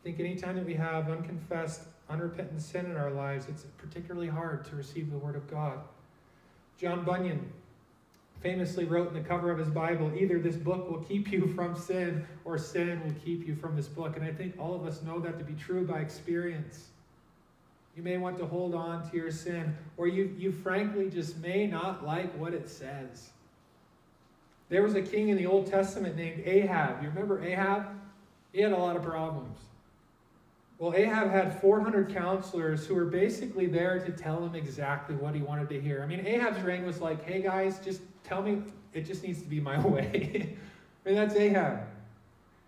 I 0.00 0.04
think 0.04 0.20
anytime 0.20 0.54
that 0.56 0.66
we 0.66 0.74
have 0.74 1.10
unconfessed, 1.10 1.82
unrepentant 2.08 2.60
sin 2.60 2.86
in 2.86 2.96
our 2.96 3.10
lives, 3.10 3.46
it's 3.48 3.64
particularly 3.78 4.28
hard 4.28 4.64
to 4.66 4.76
receive 4.76 5.10
the 5.10 5.18
word 5.18 5.34
of 5.34 5.50
God. 5.50 5.80
John 6.78 7.04
Bunyan, 7.04 7.50
famously 8.42 8.84
wrote 8.84 9.08
in 9.08 9.14
the 9.14 9.26
cover 9.26 9.50
of 9.50 9.58
his 9.58 9.68
Bible, 9.68 10.12
either 10.14 10.38
this 10.38 10.56
book 10.56 10.90
will 10.90 10.98
keep 10.98 11.32
you 11.32 11.46
from 11.48 11.74
sin 11.74 12.26
or 12.44 12.58
sin 12.58 13.02
will 13.02 13.14
keep 13.24 13.48
you 13.48 13.54
from 13.54 13.74
this 13.74 13.88
book. 13.88 14.16
And 14.16 14.24
I 14.24 14.32
think 14.32 14.54
all 14.58 14.74
of 14.74 14.84
us 14.84 15.02
know 15.02 15.18
that 15.20 15.38
to 15.38 15.44
be 15.44 15.54
true 15.54 15.86
by 15.86 16.00
experience. 16.00 16.88
You 17.96 18.02
may 18.02 18.18
want 18.18 18.36
to 18.38 18.46
hold 18.46 18.74
on 18.74 19.08
to 19.10 19.16
your 19.16 19.30
sin, 19.30 19.74
or 19.96 20.08
you, 20.08 20.34
you 20.36 20.52
frankly 20.52 21.08
just 21.08 21.38
may 21.38 21.66
not 21.66 22.04
like 22.04 22.36
what 22.36 22.52
it 22.52 22.68
says. 22.68 23.30
There 24.68 24.82
was 24.82 24.94
a 24.94 25.02
king 25.02 25.28
in 25.28 25.36
the 25.36 25.46
Old 25.46 25.66
Testament 25.66 26.16
named 26.16 26.42
Ahab. 26.44 27.02
You 27.02 27.08
remember 27.08 27.42
Ahab? 27.42 27.86
He 28.52 28.60
had 28.60 28.72
a 28.72 28.76
lot 28.76 28.96
of 28.96 29.02
problems. 29.02 29.58
Well, 30.84 30.94
Ahab 30.94 31.30
had 31.30 31.58
400 31.62 32.12
counselors 32.12 32.86
who 32.86 32.94
were 32.94 33.06
basically 33.06 33.64
there 33.64 34.00
to 34.00 34.12
tell 34.12 34.44
him 34.44 34.54
exactly 34.54 35.16
what 35.16 35.34
he 35.34 35.40
wanted 35.40 35.70
to 35.70 35.80
hear. 35.80 36.02
I 36.02 36.06
mean, 36.06 36.20
Ahab's 36.26 36.60
reign 36.60 36.84
was 36.84 37.00
like, 37.00 37.24
hey 37.24 37.40
guys, 37.40 37.78
just 37.78 38.02
tell 38.22 38.42
me, 38.42 38.62
it 38.92 39.06
just 39.06 39.22
needs 39.22 39.40
to 39.40 39.48
be 39.48 39.60
my 39.60 39.78
way. 39.86 40.58
I 41.06 41.08
mean, 41.08 41.14
that's 41.16 41.34
Ahab. 41.36 41.86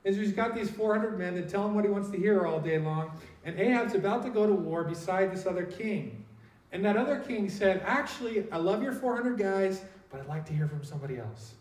And 0.07 0.17
he's 0.17 0.33
got 0.33 0.55
these 0.55 0.71
400 0.71 1.19
men 1.19 1.35
that 1.35 1.51
tell 1.51 1.67
him 1.67 1.75
what 1.75 1.85
he 1.85 1.91
wants 1.91 2.09
to 2.09 2.17
hear 2.17 2.47
all 2.47 2.59
day 2.59 2.79
long. 2.79 3.11
And 3.45 3.61
Ahab's 3.61 3.95
about 3.95 4.23
to 4.23 4.31
go 4.31 4.47
to 4.47 4.55
war 4.55 4.83
beside 4.83 5.31
this 5.31 5.45
other 5.45 5.67
king. 5.67 6.25
And 6.73 6.83
that 6.87 6.97
other 6.97 7.19
king 7.19 7.51
said, 7.51 7.83
Actually, 7.85 8.51
I 8.51 8.57
love 8.57 8.83
your 8.83 8.95
400 8.95 9.37
guys, 9.37 9.85
but 10.11 10.23
I'd 10.23 10.27
like 10.27 10.47
to 10.47 10.55
hear 10.55 10.69
from 10.69 10.83
somebody 10.85 11.19
else. 11.19 11.53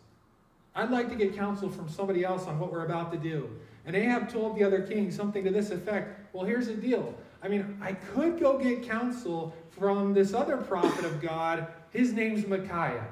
I'd 0.74 0.90
like 0.90 1.10
to 1.10 1.16
get 1.16 1.36
counsel 1.36 1.68
from 1.68 1.90
somebody 1.90 2.24
else 2.24 2.46
on 2.46 2.58
what 2.58 2.72
we're 2.72 2.86
about 2.86 3.12
to 3.12 3.18
do. 3.18 3.50
And 3.86 3.94
Ahab 3.94 4.28
told 4.28 4.56
the 4.56 4.64
other 4.64 4.82
king 4.82 5.12
something 5.12 5.44
to 5.44 5.50
this 5.50 5.70
effect 5.70 6.34
Well, 6.34 6.44
here's 6.44 6.66
the 6.66 6.74
deal. 6.74 7.14
I 7.42 7.48
mean, 7.48 7.78
I 7.80 7.92
could 7.92 8.40
go 8.40 8.58
get 8.58 8.82
counsel 8.82 9.54
from 9.70 10.12
this 10.12 10.34
other 10.34 10.56
prophet 10.56 11.04
of 11.04 11.22
God. 11.22 11.68
His 11.90 12.12
name's 12.12 12.46
Micaiah. 12.46 13.06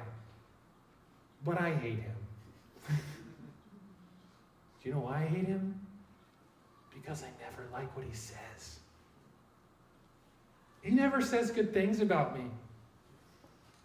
But 1.45 1.61
I 1.61 1.73
hate 1.73 1.99
him. 1.99 2.15
Do 2.89 2.93
you 4.83 4.93
know 4.93 5.01
why 5.01 5.23
I 5.23 5.25
hate 5.25 5.47
him? 5.47 5.79
Because 6.93 7.23
I 7.23 7.29
never 7.41 7.69
like 7.71 7.95
what 7.95 8.05
he 8.05 8.13
says. 8.13 8.79
He 10.81 10.91
never 10.91 11.21
says 11.21 11.51
good 11.51 11.73
things 11.73 12.01
about 12.01 12.37
me. 12.37 12.45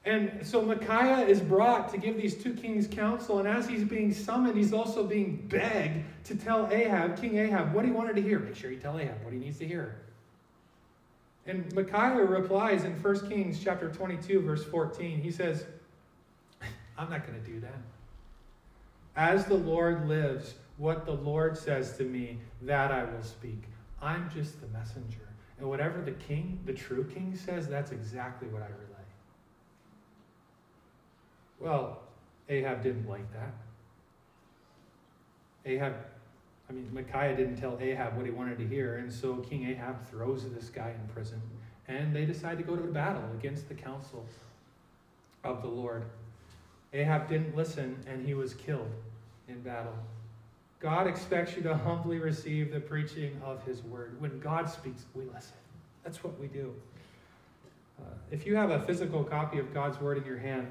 And 0.05 0.47
so 0.47 0.63
Micaiah 0.63 1.27
is 1.27 1.41
brought 1.41 1.91
to 1.91 1.99
give 1.99 2.17
these 2.17 2.43
two 2.43 2.55
kings 2.55 2.87
counsel, 2.87 3.39
and 3.39 3.47
as 3.47 3.69
he's 3.69 3.85
being 3.85 4.15
summoned, 4.15 4.57
he's 4.57 4.73
also 4.73 5.05
being 5.05 5.47
begged 5.49 6.05
to 6.25 6.35
tell 6.35 6.69
Ahab, 6.73 7.21
King 7.21 7.37
Ahab, 7.37 7.75
what 7.75 7.85
he 7.85 7.91
wanted 7.91 8.17
to 8.17 8.23
hear. 8.23 8.39
Make 8.39 8.57
sure 8.57 8.71
you 8.71 8.79
tell 8.79 8.99
Ahab 8.99 9.23
what 9.23 9.33
he 9.35 9.39
needs 9.39 9.59
to 9.59 9.67
hear. 9.67 9.97
And 11.47 11.71
Micaiah 11.75 12.25
replies 12.25 12.85
in 12.85 12.93
1 12.93 13.29
Kings 13.29 13.63
chapter 13.63 13.91
22, 13.91 14.41
verse 14.41 14.65
14. 14.65 15.21
He 15.21 15.31
says, 15.31 15.67
I'm 16.97 17.11
not 17.11 17.27
going 17.27 17.43
to 17.43 17.51
do 17.51 17.61
that. 17.61 17.79
As 19.17 19.45
the 19.45 19.55
Lord 19.55 20.09
lives, 20.09 20.55
what 20.79 21.05
the 21.05 21.13
Lord 21.13 21.59
says 21.59 21.97
to 21.99 22.05
me, 22.05 22.39
that 22.63 22.91
I 22.91 23.05
will 23.05 23.23
speak. 23.23 23.65
I'm 24.01 24.31
just 24.35 24.61
the 24.61 24.69
messenger. 24.69 25.29
And 25.59 25.69
whatever 25.69 26.01
the 26.01 26.13
king, 26.13 26.59
the 26.65 26.73
true 26.73 27.05
king 27.05 27.37
says, 27.37 27.69
that's 27.69 27.91
exactly 27.91 28.49
what 28.49 28.63
I 28.63 28.67
relay. 28.67 28.90
Well, 31.61 32.01
Ahab 32.49 32.83
didn't 32.83 33.09
like 33.09 33.31
that. 33.33 33.53
Ahab, 35.67 35.95
I 36.69 36.73
mean, 36.73 36.89
Micaiah 36.93 37.37
didn't 37.37 37.57
tell 37.57 37.79
Ahab 37.81 38.17
what 38.17 38.25
he 38.25 38.33
wanted 38.33 38.59
to 38.59 38.67
hear, 38.67 38.97
and 38.97 39.13
so 39.13 39.37
King 39.37 39.69
Ahab 39.69 40.09
throws 40.09 40.49
this 40.49 40.71
guy 40.71 40.95
in 40.99 41.15
prison, 41.15 41.41
and 41.87 42.17
they 42.17 42.25
decide 42.25 42.57
to 42.59 42.65
go 42.65 42.75
to 42.75 42.83
a 42.83 42.93
battle 42.93 43.23
against 43.39 43.69
the 43.69 43.75
counsel 43.75 44.25
of 45.45 45.61
the 45.61 45.69
Lord. 45.69 46.05
Ahab 46.95 47.29
didn't 47.29 47.55
listen, 47.55 48.03
and 48.07 48.27
he 48.27 48.35
was 48.35 48.55
killed 48.55 48.91
in 49.49 49.61
battle. 49.61 49.95
God 50.81 51.07
expects 51.07 51.55
you 51.57 51.63
to 51.63 51.77
humbly 51.77 52.19
receive 52.19 52.73
the 52.73 52.81
preaching 52.81 53.39
of 53.45 53.63
his 53.65 53.83
word. 53.83 54.19
When 54.19 54.41
God 54.41 54.69
speaks, 54.69 55.05
we 55.15 55.25
listen. 55.25 55.53
That's 56.05 56.25
what 56.25 56.41
we 56.41 56.47
do. 56.47 56.75
Uh, 58.01 58.15
if 58.31 58.47
you 58.47 58.57
have 58.57 58.71
a 58.71 58.81
physical 58.81 59.23
copy 59.23 59.59
of 59.59 59.75
God's 59.75 60.01
word 60.01 60.17
in 60.17 60.25
your 60.25 60.39
hand, 60.39 60.67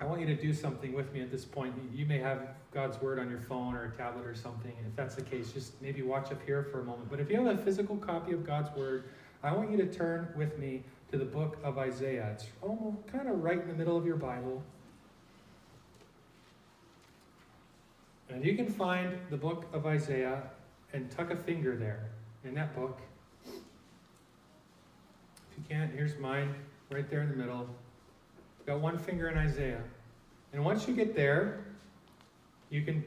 I 0.00 0.06
want 0.06 0.20
you 0.20 0.26
to 0.26 0.34
do 0.34 0.54
something 0.54 0.94
with 0.94 1.12
me 1.12 1.20
at 1.20 1.30
this 1.30 1.44
point. 1.44 1.74
You 1.94 2.06
may 2.06 2.18
have 2.18 2.48
God's 2.72 3.00
word 3.02 3.18
on 3.18 3.28
your 3.28 3.40
phone 3.40 3.74
or 3.74 3.84
a 3.84 3.90
tablet 3.90 4.24
or 4.24 4.34
something. 4.34 4.72
If 4.86 4.96
that's 4.96 5.14
the 5.14 5.22
case, 5.22 5.52
just 5.52 5.80
maybe 5.82 6.00
watch 6.00 6.32
up 6.32 6.40
here 6.46 6.62
for 6.62 6.80
a 6.80 6.84
moment. 6.84 7.10
But 7.10 7.20
if 7.20 7.28
you 7.30 7.44
have 7.44 7.58
a 7.58 7.62
physical 7.62 7.96
copy 7.96 8.32
of 8.32 8.46
God's 8.46 8.74
word, 8.74 9.04
I 9.42 9.52
want 9.52 9.70
you 9.70 9.76
to 9.76 9.86
turn 9.86 10.28
with 10.36 10.58
me 10.58 10.84
to 11.10 11.18
the 11.18 11.24
book 11.26 11.58
of 11.62 11.76
Isaiah. 11.76 12.30
It's 12.32 12.46
almost 12.62 13.06
kind 13.08 13.28
of 13.28 13.42
right 13.42 13.60
in 13.60 13.68
the 13.68 13.74
middle 13.74 13.96
of 13.96 14.06
your 14.06 14.16
Bible. 14.16 14.62
And 18.30 18.44
you 18.44 18.56
can 18.56 18.70
find 18.70 19.18
the 19.28 19.36
book 19.36 19.66
of 19.72 19.84
Isaiah 19.86 20.42
and 20.94 21.10
tuck 21.10 21.30
a 21.30 21.36
finger 21.36 21.76
there 21.76 22.08
in 22.44 22.54
that 22.54 22.74
book. 22.74 23.00
If 23.44 23.52
you 25.58 25.64
can't, 25.68 25.92
here's 25.92 26.16
mine 26.18 26.54
right 26.90 27.08
there 27.10 27.20
in 27.22 27.28
the 27.28 27.36
middle. 27.36 27.68
Got 28.70 28.78
one 28.78 28.98
finger 28.98 29.28
in 29.28 29.36
Isaiah. 29.36 29.82
And 30.52 30.64
once 30.64 30.86
you 30.86 30.94
get 30.94 31.16
there, 31.16 31.64
you 32.70 32.82
can 32.82 33.04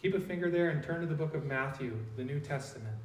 keep 0.00 0.14
a 0.14 0.18
finger 0.18 0.50
there 0.50 0.70
and 0.70 0.82
turn 0.82 1.02
to 1.02 1.06
the 1.06 1.14
book 1.14 1.34
of 1.34 1.44
Matthew, 1.44 1.94
the 2.16 2.24
New 2.24 2.40
Testament. 2.40 2.96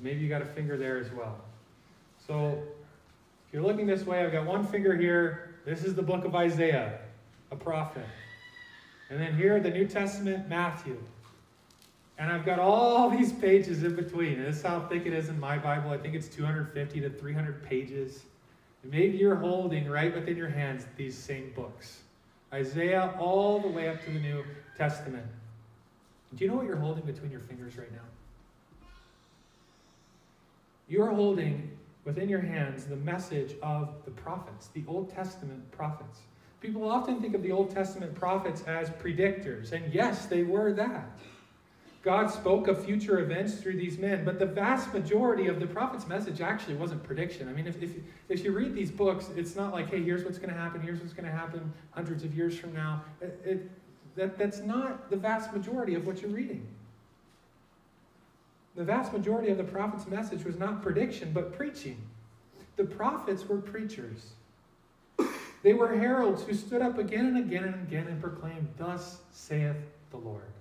Maybe 0.00 0.20
you 0.20 0.28
got 0.28 0.42
a 0.42 0.46
finger 0.46 0.76
there 0.76 0.98
as 0.98 1.10
well. 1.10 1.40
So 2.24 2.62
if 3.48 3.52
you're 3.52 3.64
looking 3.64 3.88
this 3.88 4.06
way, 4.06 4.22
I've 4.22 4.30
got 4.30 4.46
one 4.46 4.64
finger 4.64 4.96
here. 4.96 5.56
This 5.64 5.82
is 5.82 5.96
the 5.96 6.02
book 6.02 6.24
of 6.24 6.36
Isaiah, 6.36 7.00
a 7.50 7.56
prophet. 7.56 8.06
And 9.10 9.20
then 9.20 9.34
here, 9.34 9.58
the 9.58 9.70
New 9.70 9.88
Testament, 9.88 10.48
Matthew. 10.48 11.02
And 12.18 12.32
I've 12.32 12.44
got 12.44 12.58
all 12.58 13.08
these 13.10 13.32
pages 13.32 13.84
in 13.84 13.94
between. 13.94 14.42
This 14.42 14.56
is 14.56 14.62
how 14.62 14.80
thick 14.80 15.06
it 15.06 15.12
is 15.12 15.28
in 15.28 15.38
my 15.38 15.56
Bible. 15.56 15.90
I 15.90 15.98
think 15.98 16.14
it's 16.14 16.28
250 16.28 17.00
to 17.00 17.10
300 17.10 17.62
pages. 17.62 18.24
And 18.82 18.90
maybe 18.90 19.16
you're 19.16 19.36
holding 19.36 19.88
right 19.88 20.12
within 20.12 20.36
your 20.36 20.48
hands 20.48 20.86
these 20.96 21.16
same 21.16 21.52
books 21.54 22.00
Isaiah 22.52 23.14
all 23.18 23.60
the 23.60 23.68
way 23.68 23.88
up 23.88 24.02
to 24.04 24.10
the 24.10 24.18
New 24.18 24.42
Testament. 24.76 25.26
Do 26.34 26.44
you 26.44 26.50
know 26.50 26.56
what 26.56 26.66
you're 26.66 26.76
holding 26.76 27.04
between 27.04 27.30
your 27.30 27.40
fingers 27.40 27.76
right 27.76 27.92
now? 27.92 28.88
You're 30.88 31.10
holding 31.10 31.70
within 32.04 32.28
your 32.28 32.40
hands 32.40 32.84
the 32.86 32.96
message 32.96 33.54
of 33.62 33.90
the 34.06 34.10
prophets, 34.12 34.68
the 34.68 34.82
Old 34.88 35.14
Testament 35.14 35.70
prophets. 35.72 36.20
People 36.60 36.88
often 36.88 37.20
think 37.20 37.34
of 37.34 37.42
the 37.42 37.52
Old 37.52 37.70
Testament 37.70 38.14
prophets 38.14 38.62
as 38.62 38.88
predictors, 38.90 39.72
and 39.72 39.92
yes, 39.92 40.26
they 40.26 40.42
were 40.42 40.72
that. 40.72 41.10
God 42.02 42.30
spoke 42.30 42.68
of 42.68 42.84
future 42.84 43.18
events 43.18 43.54
through 43.54 43.76
these 43.76 43.98
men, 43.98 44.24
but 44.24 44.38
the 44.38 44.46
vast 44.46 44.94
majority 44.94 45.48
of 45.48 45.58
the 45.58 45.66
prophet's 45.66 46.06
message 46.06 46.40
actually 46.40 46.76
wasn't 46.76 47.02
prediction. 47.02 47.48
I 47.48 47.52
mean, 47.52 47.66
if, 47.66 47.82
if, 47.82 47.90
if 48.28 48.44
you 48.44 48.52
read 48.52 48.74
these 48.74 48.90
books, 48.90 49.30
it's 49.36 49.56
not 49.56 49.72
like, 49.72 49.90
hey, 49.90 50.02
here's 50.02 50.24
what's 50.24 50.38
going 50.38 50.50
to 50.50 50.58
happen, 50.58 50.80
here's 50.80 51.00
what's 51.00 51.12
going 51.12 51.26
to 51.26 51.32
happen 51.32 51.72
hundreds 51.90 52.22
of 52.22 52.36
years 52.36 52.56
from 52.56 52.72
now. 52.72 53.02
It, 53.20 53.40
it, 53.44 53.70
that, 54.14 54.38
that's 54.38 54.60
not 54.60 55.10
the 55.10 55.16
vast 55.16 55.52
majority 55.52 55.94
of 55.94 56.06
what 56.06 56.22
you're 56.22 56.30
reading. 56.30 56.66
The 58.76 58.84
vast 58.84 59.12
majority 59.12 59.50
of 59.50 59.58
the 59.58 59.64
prophet's 59.64 60.06
message 60.06 60.44
was 60.44 60.56
not 60.56 60.82
prediction, 60.82 61.32
but 61.32 61.52
preaching. 61.52 62.00
The 62.76 62.84
prophets 62.84 63.48
were 63.48 63.58
preachers. 63.58 64.34
They 65.64 65.74
were 65.74 65.96
heralds 65.96 66.44
who 66.44 66.54
stood 66.54 66.80
up 66.80 66.98
again 66.98 67.26
and 67.26 67.38
again 67.38 67.64
and 67.64 67.74
again 67.74 68.06
and 68.06 68.20
proclaimed, 68.22 68.68
Thus 68.76 69.18
saith 69.32 69.76
the 70.10 70.16
Lord. 70.16 70.52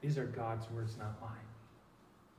These 0.00 0.18
are 0.18 0.24
God's 0.24 0.70
words, 0.70 0.96
not 0.98 1.20
mine. 1.20 1.30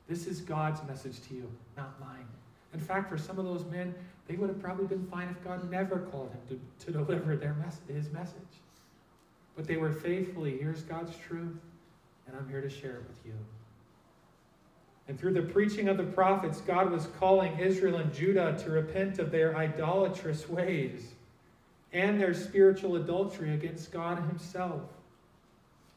This 0.07 0.28
is 0.28 0.41
God's 0.41 0.82
message 0.88 1.22
to 1.28 1.36
you, 1.36 1.51
not 1.78 1.99
mine. 1.99 2.28
In 2.74 2.80
fact, 2.80 3.09
for 3.09 3.18
some 3.18 3.38
of 3.38 3.45
those 3.45 3.66
men, 3.66 3.93
they 4.28 4.36
would 4.36 4.49
have 4.49 4.62
probably 4.62 4.86
been 4.86 5.05
fine 5.07 5.30
if 5.30 5.43
God 5.43 5.70
never 5.70 5.99
called 6.12 6.32
him 6.32 6.59
to, 6.80 6.86
to 6.86 6.91
deliver 6.91 7.36
their 7.36 7.53
mes- 7.55 7.82
his 7.88 8.12
message. 8.12 8.36
But 9.55 9.68
they 9.68 9.78
were 9.78 9.91
faithfully, 9.91 10.57
here's 10.57 10.82
God's 10.84 11.16
truth, 11.18 11.57
and 12.28 12.36
I'm 12.36 12.47
here 12.49 12.62
to 12.62 12.70
share 12.70 12.95
it 12.95 13.03
with 13.07 13.26
you. 13.26 13.34
And 15.07 15.20
through 15.20 15.34
the 15.34 15.41
preaching 15.41 15.89
of 15.89 15.97
the 15.97 16.03
prophets, 16.03 16.62
God 16.62 16.89
was 16.89 17.07
calling 17.20 17.59
Israel 17.59 17.97
and 17.97 18.14
Judah 18.14 18.57
to 18.64 18.70
repent 18.70 19.20
of 19.20 19.32
their 19.32 19.57
idolatrous 19.57 20.47
ways 20.47 21.12
and 21.91 22.20
their 22.20 22.34
spiritual 22.34 22.95
adultery 22.95 23.53
against 23.53 23.91
God 23.91 24.18
Himself. 24.28 24.82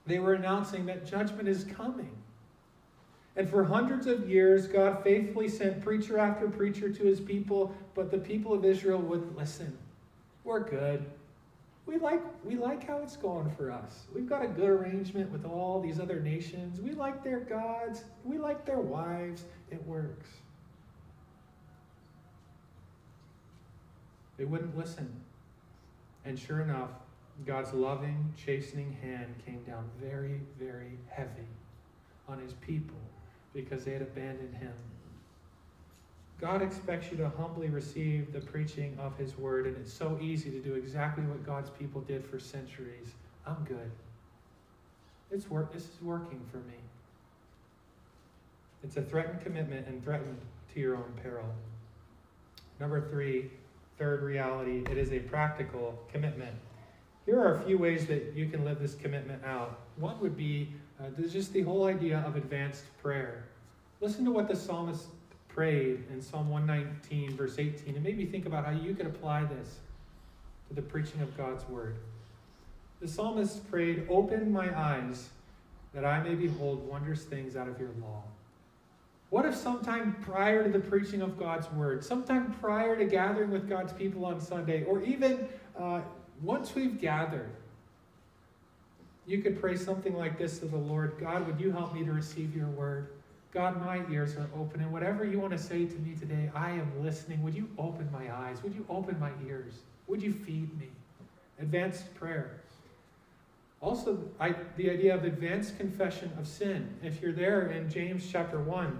They 0.06 0.18
were 0.18 0.34
announcing 0.34 0.86
that 0.86 1.06
judgment 1.06 1.48
is 1.48 1.64
coming. 1.64 2.14
And 3.36 3.48
for 3.48 3.64
hundreds 3.64 4.06
of 4.06 4.28
years, 4.28 4.66
God 4.66 5.02
faithfully 5.02 5.48
sent 5.48 5.82
preacher 5.82 6.18
after 6.18 6.48
preacher 6.48 6.90
to 6.90 7.02
his 7.04 7.20
people, 7.20 7.74
but 7.94 8.10
the 8.10 8.18
people 8.18 8.52
of 8.52 8.64
Israel 8.64 9.00
wouldn't 9.00 9.36
listen. 9.36 9.76
We're 10.44 10.60
good. 10.60 11.04
We 11.86 11.98
like, 11.98 12.22
we 12.44 12.56
like 12.56 12.86
how 12.86 12.98
it's 12.98 13.16
going 13.16 13.50
for 13.50 13.70
us. 13.70 14.04
We've 14.14 14.28
got 14.28 14.42
a 14.42 14.46
good 14.46 14.68
arrangement 14.68 15.30
with 15.30 15.44
all 15.44 15.80
these 15.80 16.00
other 16.00 16.20
nations. 16.20 16.80
We 16.80 16.92
like 16.92 17.22
their 17.22 17.40
gods. 17.40 18.04
We 18.24 18.38
like 18.38 18.64
their 18.64 18.78
wives. 18.78 19.44
It 19.70 19.84
works. 19.86 20.28
They 24.36 24.44
wouldn't 24.44 24.76
listen. 24.76 25.10
And 26.24 26.38
sure 26.38 26.62
enough, 26.62 26.90
God's 27.46 27.72
loving, 27.72 28.32
chastening 28.36 28.96
hand 29.02 29.34
came 29.44 29.62
down 29.64 29.90
very, 30.00 30.40
very 30.58 30.98
heavy 31.08 31.48
on 32.28 32.38
his 32.38 32.52
people 32.54 32.96
because 33.52 33.84
they 33.84 33.92
had 33.92 34.02
abandoned 34.02 34.54
him. 34.54 34.72
God 36.40 36.62
expects 36.62 37.10
you 37.10 37.16
to 37.18 37.28
humbly 37.28 37.68
receive 37.68 38.32
the 38.32 38.40
preaching 38.40 38.96
of 39.00 39.16
his 39.16 39.36
word, 39.38 39.66
and 39.66 39.76
it's 39.76 39.92
so 39.92 40.18
easy 40.20 40.50
to 40.50 40.58
do 40.60 40.74
exactly 40.74 41.24
what 41.24 41.44
God's 41.46 41.70
people 41.70 42.00
did 42.02 42.24
for 42.24 42.38
centuries. 42.38 43.14
I'm 43.46 43.64
good. 43.64 43.90
It's 45.30 45.48
work 45.50 45.72
this 45.72 45.84
is 45.84 46.02
working 46.02 46.40
for 46.50 46.58
me. 46.58 46.78
It's 48.82 48.96
a 48.96 49.02
threatened 49.02 49.42
commitment 49.42 49.86
and 49.86 50.02
threatened 50.04 50.38
to 50.74 50.80
your 50.80 50.96
own 50.96 51.12
peril. 51.22 51.46
Number 52.80 53.08
three, 53.08 53.50
third 53.98 54.22
reality, 54.22 54.84
it 54.90 54.98
is 54.98 55.12
a 55.12 55.20
practical 55.20 55.98
commitment. 56.12 56.54
Here 57.26 57.40
are 57.40 57.54
a 57.54 57.62
few 57.62 57.78
ways 57.78 58.06
that 58.06 58.34
you 58.34 58.48
can 58.48 58.64
live 58.64 58.80
this 58.80 58.94
commitment 58.94 59.42
out. 59.44 59.80
One 59.96 60.20
would 60.20 60.36
be 60.36 60.68
uh, 61.00 61.08
just 61.22 61.52
the 61.52 61.62
whole 61.62 61.86
idea 61.86 62.18
of 62.26 62.36
advanced 62.36 62.84
prayer. 63.02 63.44
Listen 64.00 64.24
to 64.26 64.30
what 64.30 64.46
the 64.46 64.56
psalmist 64.56 65.06
prayed 65.48 66.04
in 66.10 66.20
Psalm 66.20 66.50
119, 66.50 67.36
verse 67.36 67.58
18, 67.58 67.94
and 67.94 68.04
maybe 68.04 68.26
think 68.26 68.44
about 68.44 68.66
how 68.66 68.72
you 68.72 68.94
could 68.94 69.06
apply 69.06 69.44
this 69.44 69.78
to 70.68 70.74
the 70.74 70.82
preaching 70.82 71.22
of 71.22 71.34
God's 71.36 71.66
word. 71.68 71.96
The 73.00 73.08
psalmist 73.08 73.70
prayed, 73.70 74.06
Open 74.10 74.52
my 74.52 74.76
eyes 74.78 75.30
that 75.94 76.04
I 76.04 76.22
may 76.22 76.34
behold 76.34 76.86
wondrous 76.86 77.22
things 77.22 77.56
out 77.56 77.68
of 77.68 77.78
your 77.78 77.90
law. 78.02 78.22
What 79.30 79.46
if 79.46 79.56
sometime 79.56 80.16
prior 80.20 80.62
to 80.64 80.70
the 80.70 80.78
preaching 80.78 81.22
of 81.22 81.38
God's 81.38 81.70
word, 81.72 82.04
sometime 82.04 82.54
prior 82.60 82.96
to 82.96 83.04
gathering 83.04 83.50
with 83.50 83.68
God's 83.68 83.92
people 83.92 84.24
on 84.26 84.40
Sunday, 84.40 84.84
or 84.84 85.02
even 85.02 85.48
uh, 85.78 86.02
once 86.42 86.74
we've 86.74 87.00
gathered, 87.00 87.50
you 89.26 89.40
could 89.42 89.60
pray 89.60 89.76
something 89.76 90.16
like 90.16 90.38
this 90.38 90.58
to 90.58 90.66
the 90.66 90.76
Lord 90.76 91.16
God, 91.18 91.46
would 91.46 91.60
you 91.60 91.72
help 91.72 91.94
me 91.94 92.04
to 92.04 92.12
receive 92.12 92.54
your 92.54 92.66
word? 92.68 93.08
God, 93.52 93.80
my 93.80 94.02
ears 94.10 94.36
are 94.36 94.48
open, 94.58 94.80
and 94.80 94.92
whatever 94.92 95.24
you 95.24 95.38
want 95.38 95.52
to 95.52 95.58
say 95.58 95.84
to 95.84 95.96
me 96.00 96.14
today, 96.18 96.50
I 96.54 96.70
am 96.70 96.90
listening. 97.02 97.42
Would 97.44 97.54
you 97.54 97.68
open 97.78 98.08
my 98.12 98.34
eyes? 98.34 98.62
Would 98.64 98.74
you 98.74 98.84
open 98.88 99.18
my 99.20 99.30
ears? 99.46 99.74
Would 100.08 100.22
you 100.22 100.32
feed 100.32 100.76
me? 100.78 100.88
Advanced 101.60 102.12
prayer. 102.16 102.60
Also, 103.80 104.18
I, 104.40 104.54
the 104.76 104.90
idea 104.90 105.14
of 105.14 105.24
advanced 105.24 105.78
confession 105.78 106.32
of 106.38 106.48
sin. 106.48 106.88
If 107.02 107.22
you're 107.22 107.32
there 107.32 107.70
in 107.70 107.88
James 107.88 108.28
chapter 108.30 108.58
1, 108.60 108.98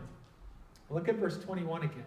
look 0.88 1.08
at 1.08 1.16
verse 1.16 1.38
21 1.38 1.82
again. 1.82 2.04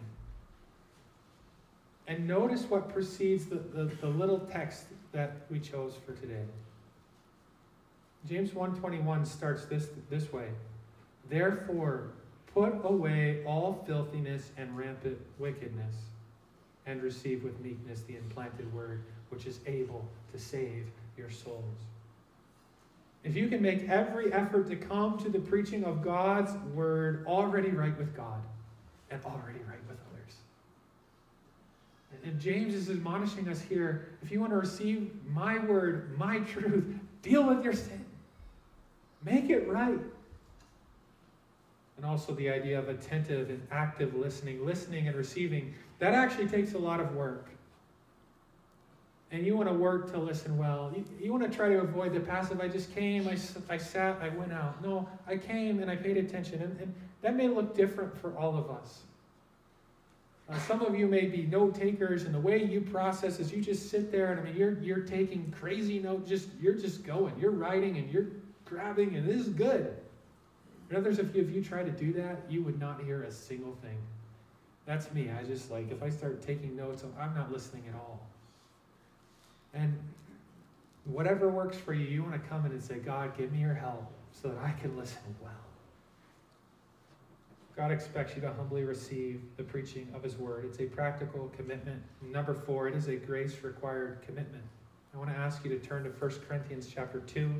And 2.08 2.26
notice 2.26 2.64
what 2.64 2.88
precedes 2.88 3.48
the, 3.48 3.56
the, 3.56 3.86
the 4.00 4.08
little 4.08 4.40
text 4.40 4.86
that 5.18 5.32
we 5.50 5.60
chose 5.60 5.96
for 6.06 6.14
today. 6.14 6.46
James 8.30 8.54
1:21 8.54 9.26
starts 9.26 9.66
this 9.66 9.90
this 10.12 10.32
way. 10.32 10.52
Therefore, 11.28 12.12
put 12.54 12.74
away 12.84 13.44
all 13.44 13.84
filthiness 13.88 14.52
and 14.58 14.78
rampant 14.78 15.18
wickedness, 15.40 15.96
and 16.86 17.02
receive 17.02 17.44
with 17.44 17.60
meekness 17.62 18.04
the 18.04 18.16
implanted 18.16 18.72
word, 18.72 19.02
which 19.30 19.48
is 19.48 19.60
able 19.66 20.06
to 20.32 20.38
save 20.38 20.86
your 21.18 21.32
souls. 21.32 21.80
If 23.24 23.36
you 23.36 23.48
can 23.48 23.62
make 23.64 23.90
every 23.90 24.32
effort 24.32 24.70
to 24.70 24.76
come 24.76 25.18
to 25.18 25.30
the 25.30 25.40
preaching 25.40 25.84
of 25.84 26.04
God's 26.04 26.54
word 26.76 27.26
already 27.26 27.72
right 27.72 27.98
with 27.98 28.16
God 28.16 28.44
and 29.10 29.20
already 29.26 29.60
right. 29.68 29.87
And 32.28 32.42
James 32.42 32.74
is 32.74 32.90
admonishing 32.90 33.48
us 33.48 33.62
here 33.62 34.10
if 34.22 34.32
you 34.32 34.42
want 34.42 34.52
to 34.52 34.58
receive 34.58 35.12
my 35.34 35.60
word, 35.60 36.18
my 36.20 36.40
truth, 36.54 36.84
deal 37.22 37.44
with 37.44 37.64
your 37.64 37.72
sin. 37.72 38.04
Make 39.24 39.50
it 39.50 39.66
right. 39.66 40.00
And 41.96 42.06
also 42.06 42.34
the 42.34 42.50
idea 42.50 42.78
of 42.78 42.90
attentive 42.90 43.50
and 43.50 43.66
active 43.72 44.14
listening, 44.14 44.66
listening 44.66 45.08
and 45.08 45.16
receiving, 45.16 45.74
that 46.00 46.14
actually 46.14 46.48
takes 46.48 46.74
a 46.74 46.78
lot 46.78 47.00
of 47.00 47.16
work. 47.16 47.48
And 49.32 49.46
you 49.46 49.56
want 49.56 49.70
to 49.70 49.74
work 49.74 50.12
to 50.12 50.20
listen 50.20 50.58
well. 50.58 50.92
You, 50.94 51.06
you 51.22 51.32
want 51.32 51.50
to 51.50 51.58
try 51.58 51.70
to 51.70 51.80
avoid 51.80 52.14
the 52.14 52.20
passive, 52.20 52.60
I 52.60 52.68
just 52.68 52.94
came, 52.94 53.28
I, 53.30 53.38
I 53.70 53.78
sat, 53.78 54.20
I 54.22 54.30
went 54.30 54.52
out. 54.52 54.84
No, 54.84 55.08
I 55.26 55.38
came 55.38 55.82
and 55.82 55.90
I 55.90 55.96
paid 55.96 56.18
attention. 56.18 56.62
And, 56.62 56.78
and 56.82 56.94
that 57.22 57.38
may 57.38 57.48
look 57.48 57.74
different 57.74 58.18
for 58.18 58.38
all 58.38 58.58
of 58.58 58.70
us. 58.70 59.04
Uh, 60.50 60.58
some 60.60 60.82
of 60.82 60.98
you 60.98 61.08
may 61.08 61.26
be 61.26 61.44
note 61.44 61.76
takers, 61.76 62.24
and 62.24 62.34
the 62.34 62.40
way 62.40 62.64
you 62.64 62.80
process 62.80 63.40
is 63.40 63.52
you 63.52 63.62
just 63.62 63.90
sit 63.90 64.12
there 64.12 64.32
and 64.32 64.40
I 64.40 64.44
mean 64.44 64.56
you're 64.56 64.80
you're 64.82 65.02
taking 65.02 65.52
crazy 65.52 66.00
notes, 66.00 66.30
just 66.30 66.48
you're 66.62 66.74
just 66.74 67.04
going, 67.04 67.34
you're 67.38 67.52
writing 67.52 67.98
and 67.98 68.10
you're 68.10 68.28
grabbing, 68.64 69.16
and 69.16 69.28
this 69.28 69.46
is 69.46 69.50
good. 69.50 69.94
And 70.90 70.98
others 70.98 71.20
of 71.20 71.36
you, 71.36 71.42
if 71.42 71.52
you 71.52 71.62
try 71.62 71.84
to 71.84 71.92
do 71.92 72.14
that, 72.14 72.46
you 72.50 72.64
would 72.64 72.80
not 72.80 73.04
hear 73.04 73.24
a 73.24 73.32
single 73.32 73.76
thing. 73.82 73.98
That's 74.86 75.14
me. 75.14 75.30
I 75.38 75.44
just 75.44 75.70
like, 75.70 75.92
if 75.92 76.02
I 76.02 76.10
start 76.10 76.42
taking 76.42 76.76
notes, 76.76 77.04
I'm 77.20 77.36
not 77.36 77.52
listening 77.52 77.84
at 77.90 77.96
all. 77.96 78.26
And 79.74 79.98
whatever 81.04 81.50
works 81.50 81.78
for 81.78 81.94
you, 81.94 82.06
you 82.06 82.24
want 82.24 82.42
to 82.42 82.50
come 82.50 82.66
in 82.66 82.72
and 82.72 82.82
say, 82.82 83.00
God, 83.00 83.38
give 83.38 83.52
me 83.52 83.60
your 83.60 83.74
help 83.74 84.10
so 84.32 84.48
that 84.48 84.58
I 84.64 84.72
can 84.80 84.98
listen 84.98 85.20
well. 85.42 85.52
God 87.78 87.92
expects 87.92 88.36
you 88.36 88.42
to 88.42 88.52
humbly 88.52 88.84
receive 88.84 89.40
the 89.56 89.64
preaching 89.64 90.08
of 90.16 90.24
His 90.24 90.36
Word. 90.36 90.66
It's 90.66 90.80
a 90.80 90.86
practical 90.86 91.52
commitment. 91.56 92.02
Number 92.24 92.56
four, 92.56 92.88
it 92.88 92.96
is 92.96 93.08
a 93.08 93.16
grace 93.16 93.58
required 93.62 94.18
commitment. 94.26 94.64
I 95.14 95.18
want 95.20 95.30
to 95.30 95.38
ask 95.38 95.64
you 95.64 95.70
to 95.70 95.78
turn 95.78 96.04
to 96.04 96.10
1 96.10 96.32
Corinthians 96.48 96.92
chapter 96.94 97.20
2 97.20 97.54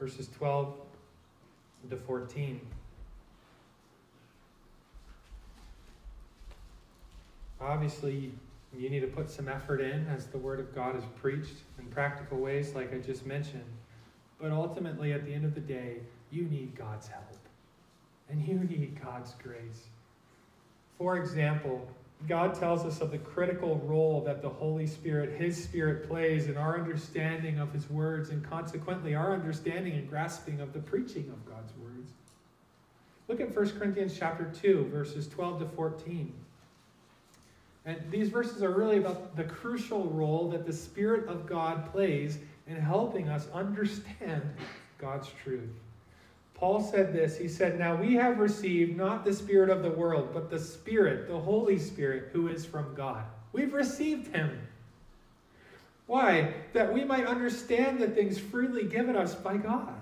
verses 0.00 0.30
12 0.38 0.74
to 1.90 1.96
14. 1.96 2.60
Obviously, 7.60 8.32
you 8.74 8.88
need 8.88 9.00
to 9.00 9.06
put 9.06 9.30
some 9.30 9.48
effort 9.48 9.82
in 9.82 10.06
as 10.06 10.26
the 10.26 10.38
Word 10.38 10.58
of 10.58 10.74
God 10.74 10.96
is 10.96 11.04
preached 11.20 11.56
in 11.78 11.84
practical 11.86 12.38
ways, 12.38 12.74
like 12.74 12.94
I 12.94 12.98
just 12.98 13.26
mentioned. 13.26 13.64
But 14.40 14.52
ultimately, 14.52 15.12
at 15.12 15.26
the 15.26 15.34
end 15.34 15.44
of 15.44 15.54
the 15.54 15.60
day, 15.60 15.98
you 16.30 16.44
need 16.44 16.74
God's 16.74 17.08
help. 17.08 17.29
And 18.30 18.46
you 18.46 18.58
need 18.58 18.98
God's 19.02 19.34
grace. 19.42 19.88
For 20.98 21.16
example, 21.16 21.88
God 22.28 22.54
tells 22.54 22.84
us 22.84 23.00
of 23.00 23.10
the 23.10 23.18
critical 23.18 23.76
role 23.86 24.22
that 24.24 24.42
the 24.42 24.48
Holy 24.48 24.86
Spirit, 24.86 25.40
His 25.40 25.62
Spirit, 25.62 26.06
plays 26.06 26.46
in 26.46 26.56
our 26.56 26.78
understanding 26.78 27.58
of 27.58 27.72
His 27.72 27.88
words 27.88 28.30
and 28.30 28.44
consequently 28.48 29.14
our 29.14 29.32
understanding 29.32 29.94
and 29.94 30.08
grasping 30.08 30.60
of 30.60 30.72
the 30.72 30.80
preaching 30.80 31.30
of 31.30 31.44
God's 31.46 31.72
words. 31.82 32.10
Look 33.28 33.40
at 33.40 33.54
1 33.54 33.78
Corinthians 33.78 34.16
chapter 34.18 34.52
2, 34.60 34.90
verses 34.92 35.28
12 35.28 35.60
to 35.60 35.66
14. 35.68 36.32
And 37.86 37.98
these 38.10 38.28
verses 38.28 38.62
are 38.62 38.72
really 38.72 38.98
about 38.98 39.36
the 39.36 39.44
crucial 39.44 40.04
role 40.04 40.50
that 40.50 40.66
the 40.66 40.72
Spirit 40.72 41.26
of 41.28 41.46
God 41.46 41.90
plays 41.90 42.38
in 42.66 42.76
helping 42.76 43.28
us 43.28 43.48
understand 43.54 44.42
God's 44.98 45.30
truth. 45.42 45.70
Paul 46.60 46.82
said 46.82 47.14
this. 47.14 47.38
He 47.38 47.48
said, 47.48 47.78
Now 47.78 47.96
we 47.96 48.14
have 48.14 48.38
received 48.38 48.94
not 48.94 49.24
the 49.24 49.32
Spirit 49.32 49.70
of 49.70 49.82
the 49.82 49.90
world, 49.90 50.28
but 50.34 50.50
the 50.50 50.58
Spirit, 50.58 51.26
the 51.26 51.40
Holy 51.40 51.78
Spirit, 51.78 52.28
who 52.34 52.48
is 52.48 52.66
from 52.66 52.94
God. 52.94 53.24
We've 53.54 53.72
received 53.72 54.28
him. 54.36 54.60
Why? 56.06 56.52
That 56.74 56.92
we 56.92 57.02
might 57.02 57.26
understand 57.26 57.98
the 57.98 58.08
things 58.08 58.38
freely 58.38 58.84
given 58.84 59.16
us 59.16 59.34
by 59.34 59.56
God. 59.56 59.94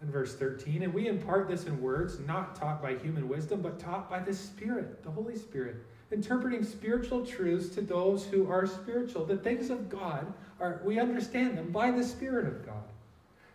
In 0.00 0.10
verse 0.12 0.36
13, 0.36 0.84
and 0.84 0.94
we 0.94 1.08
impart 1.08 1.48
this 1.48 1.66
in 1.66 1.82
words 1.82 2.20
not 2.20 2.54
taught 2.54 2.80
by 2.80 2.94
human 2.94 3.28
wisdom, 3.28 3.60
but 3.60 3.80
taught 3.80 4.08
by 4.08 4.20
the 4.20 4.32
Spirit, 4.32 5.02
the 5.02 5.10
Holy 5.10 5.36
Spirit, 5.36 5.76
interpreting 6.12 6.62
spiritual 6.62 7.26
truths 7.26 7.74
to 7.74 7.80
those 7.80 8.24
who 8.24 8.48
are 8.48 8.66
spiritual. 8.68 9.24
The 9.24 9.36
things 9.36 9.68
of 9.68 9.90
God 9.90 10.32
are, 10.60 10.80
we 10.84 11.00
understand 11.00 11.58
them 11.58 11.72
by 11.72 11.90
the 11.90 12.04
Spirit 12.04 12.46
of 12.46 12.64
God. 12.64 12.84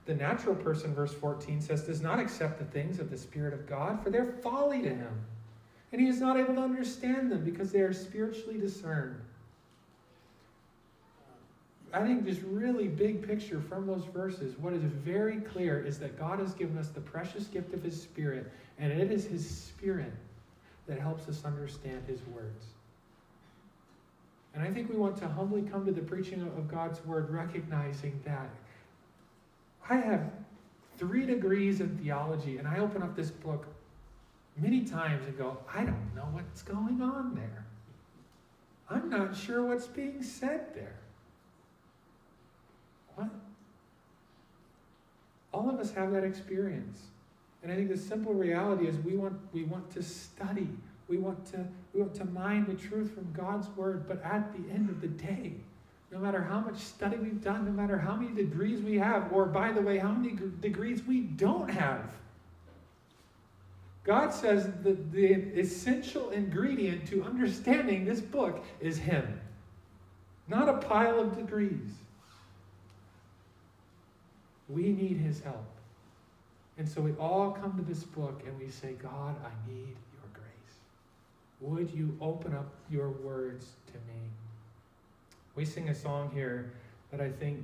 The 0.06 0.14
natural 0.14 0.56
person, 0.56 0.94
verse 0.94 1.14
14 1.14 1.62
says, 1.62 1.84
does 1.84 2.02
not 2.02 2.20
accept 2.20 2.60
the 2.60 2.66
things 2.66 3.00
of 3.00 3.10
the 3.10 3.18
Spirit 3.18 3.54
of 3.54 3.68
God, 3.68 4.04
for 4.04 4.12
they're 4.12 4.34
folly 4.44 4.82
to 4.84 4.90
him. 4.90 5.26
And 5.92 6.00
he 6.00 6.08
is 6.08 6.20
not 6.20 6.38
able 6.38 6.56
to 6.56 6.62
understand 6.62 7.32
them 7.32 7.44
because 7.44 7.72
they 7.72 7.80
are 7.80 7.94
spiritually 7.94 8.60
discerned. 8.60 9.20
I 11.94 12.02
think 12.02 12.26
this 12.26 12.40
really 12.40 12.88
big 12.88 13.26
picture 13.26 13.62
from 13.62 13.88
those 13.88 14.04
verses, 14.06 14.58
what 14.60 14.74
is 14.74 14.84
very 14.84 15.38
clear 15.38 15.82
is 15.82 15.98
that 16.00 16.20
God 16.20 16.40
has 16.40 16.54
given 16.54 16.78
us 16.78 16.90
the 16.90 17.00
precious 17.00 17.46
gift 17.46 17.74
of 17.74 17.82
His 17.82 18.00
Spirit, 18.00 18.52
and 18.78 18.92
it 18.92 19.12
is 19.12 19.26
His 19.26 19.50
Spirit 19.50 20.12
that 20.88 21.00
helps 21.00 21.30
us 21.30 21.46
understand 21.46 22.04
His 22.06 22.20
words. 22.34 22.66
And 24.54 24.62
I 24.62 24.72
think 24.72 24.90
we 24.90 24.98
want 24.98 25.18
to 25.18 25.28
humbly 25.28 25.62
come 25.62 25.86
to 25.86 25.92
the 25.92 26.02
preaching 26.02 26.42
of 26.42 26.68
God's 26.68 27.04
Word, 27.06 27.30
recognizing 27.30 28.20
that 28.26 28.50
I 29.90 29.98
have 29.98 30.32
three 30.98 31.26
degrees 31.26 31.82
in 31.82 31.98
theology, 31.98 32.58
and 32.58 32.68
I 32.68 32.80
open 32.80 33.04
up 33.04 33.16
this 33.16 33.30
book 33.30 33.68
many 34.58 34.84
times 34.86 35.26
and 35.26 35.38
go, 35.38 35.58
I 35.74 35.84
don't 35.84 36.16
know 36.16 36.28
what's 36.32 36.62
going 36.62 37.02
on 37.02 37.36
there. 37.36 37.66
I'm 38.90 39.10
not 39.10 39.36
sure 39.36 39.64
what's 39.64 39.88
being 39.88 40.22
said 40.22 40.74
there. 40.74 40.96
What? 43.16 43.30
All 45.52 45.70
of 45.70 45.80
us 45.80 45.92
have 45.94 46.12
that 46.12 46.24
experience. 46.24 47.02
And 47.64 47.72
I 47.72 47.76
think 47.76 47.90
the 47.90 47.98
simple 47.98 48.34
reality 48.34 48.88
is 48.88 48.98
we 48.98 49.16
want, 49.16 49.40
we 49.52 49.64
want 49.64 49.90
to 49.92 50.04
study. 50.04 50.70
We 51.08 51.18
want 51.18 51.46
to, 51.48 51.66
we 51.94 52.02
want 52.02 52.14
to 52.16 52.26
mine 52.26 52.66
the 52.66 52.76
truth 52.76 53.14
from 53.14 53.32
God's 53.34 53.68
word. 53.70 54.08
But 54.08 54.24
at 54.24 54.52
the 54.54 54.72
end 54.72 54.90
of 54.90 55.02
the 55.02 55.08
day, 55.08 55.54
no 56.12 56.20
matter 56.20 56.42
how 56.42 56.60
much 56.60 56.78
study 56.78 57.18
we've 57.18 57.44
done, 57.44 57.66
no 57.66 57.72
matter 57.72 57.98
how 57.98 58.16
many 58.16 58.34
degrees 58.34 58.82
we 58.82 58.98
have, 58.98 59.32
or 59.34 59.46
by 59.46 59.72
the 59.72 59.82
way, 59.82 59.98
how 59.98 60.12
many 60.12 60.38
degrees 60.62 61.04
we 61.04 61.22
don't 61.22 61.70
have, 61.70 62.14
God 64.04 64.32
says 64.32 64.66
that 64.84 65.12
the 65.12 65.34
essential 65.60 66.30
ingredient 66.30 67.08
to 67.08 67.24
understanding 67.24 68.06
this 68.06 68.22
book 68.22 68.64
is 68.80 68.98
Him, 68.98 69.42
not 70.48 70.70
a 70.70 70.74
pile 70.74 71.20
of 71.20 71.36
degrees. 71.36 71.90
We 74.70 74.90
need 74.90 75.18
His 75.18 75.42
help. 75.42 75.66
And 76.78 76.88
so 76.88 77.02
we 77.02 77.14
all 77.14 77.52
come 77.52 77.76
to 77.78 77.82
this 77.82 78.04
book 78.04 78.44
and 78.46 78.58
we 78.60 78.70
say, 78.70 78.94
God, 78.94 79.36
I 79.44 79.70
need 79.72 79.96
your 80.14 80.30
grace. 80.34 80.76
Would 81.62 81.90
you 81.92 82.16
open 82.22 82.54
up 82.54 82.68
your 82.92 83.10
words 83.10 83.72
to 83.88 83.94
me? 83.94 84.20
We 85.56 85.66
sing 85.66 85.90
a 85.90 85.96
song 85.96 86.32
here 86.34 86.72
that 87.12 87.22
I 87.22 87.30
think 87.30 87.64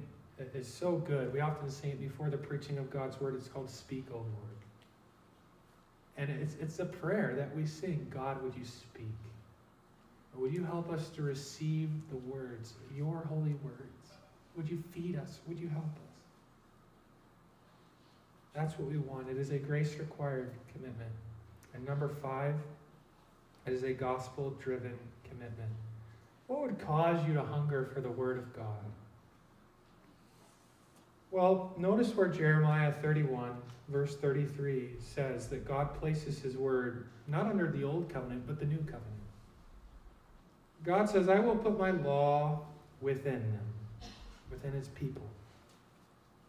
is 0.54 0.68
so 0.68 0.94
good. 0.98 1.34
We 1.34 1.42
often 1.42 1.70
sing 1.70 1.92
it 1.92 2.00
before 2.00 2.30
the 2.30 2.38
preaching 2.38 2.78
of 2.78 2.90
God's 2.90 3.20
word. 3.20 3.36
It's 3.36 3.48
called 3.48 3.70
Speak, 3.70 4.06
O 4.12 4.18
Lord. 4.18 4.28
And 6.18 6.30
it's, 6.30 6.56
it's 6.60 6.80
a 6.80 6.86
prayer 6.86 7.34
that 7.38 7.56
we 7.56 7.66
sing 7.66 8.08
God, 8.10 8.42
would 8.44 8.56
you 8.56 8.66
speak? 8.66 9.06
Would 10.36 10.54
you 10.54 10.64
help 10.64 10.92
us 10.92 11.10
to 11.10 11.22
receive 11.22 11.90
the 12.10 12.18
words, 12.18 12.74
your 12.96 13.26
holy 13.28 13.56
words? 13.64 14.12
Would 14.56 14.70
you 14.70 14.82
feed 14.94 15.18
us? 15.18 15.40
Would 15.48 15.60
you 15.60 15.68
help 15.68 15.84
us? 15.84 16.12
That's 18.54 18.78
what 18.78 18.90
we 18.90 18.98
want. 18.98 19.30
It 19.30 19.38
is 19.38 19.52
a 19.52 19.58
grace 19.58 19.98
required 19.98 20.52
commitment. 20.74 21.12
And 21.74 21.86
number 21.86 22.10
five, 22.10 22.56
it 23.66 23.74
is 23.74 23.84
a 23.84 23.94
gospel 23.94 24.54
driven 24.62 24.98
commitment. 25.30 25.72
What 26.52 26.64
would 26.64 26.80
cause 26.80 27.26
you 27.26 27.34
to 27.36 27.44
hunger 27.44 27.90
for 27.94 28.02
the 28.02 28.12
Word 28.12 28.38
of 28.38 28.54
God? 28.54 28.84
Well, 31.32 31.74
notice 31.78 32.14
where 32.14 32.28
Jeremiah 32.28 32.92
31, 32.92 33.54
verse 33.88 34.18
33 34.18 34.90
says 35.00 35.48
that 35.48 35.66
God 35.66 35.98
places 35.98 36.40
His 36.40 36.58
Word 36.58 37.08
not 37.30 37.46
under 37.46 37.72
the 37.72 37.86
Old 37.86 38.10
Covenant, 38.10 38.46
but 38.46 38.60
the 38.60 38.66
New 38.66 38.80
Covenant. 38.80 39.06
God 40.84 41.10
says, 41.10 41.30
I 41.30 41.40
will 41.40 41.56
put 41.56 41.80
my 41.80 41.92
law 41.92 42.60
within 43.00 43.40
them, 43.54 44.10
within 44.52 44.74
His 44.74 44.90
people, 44.90 45.30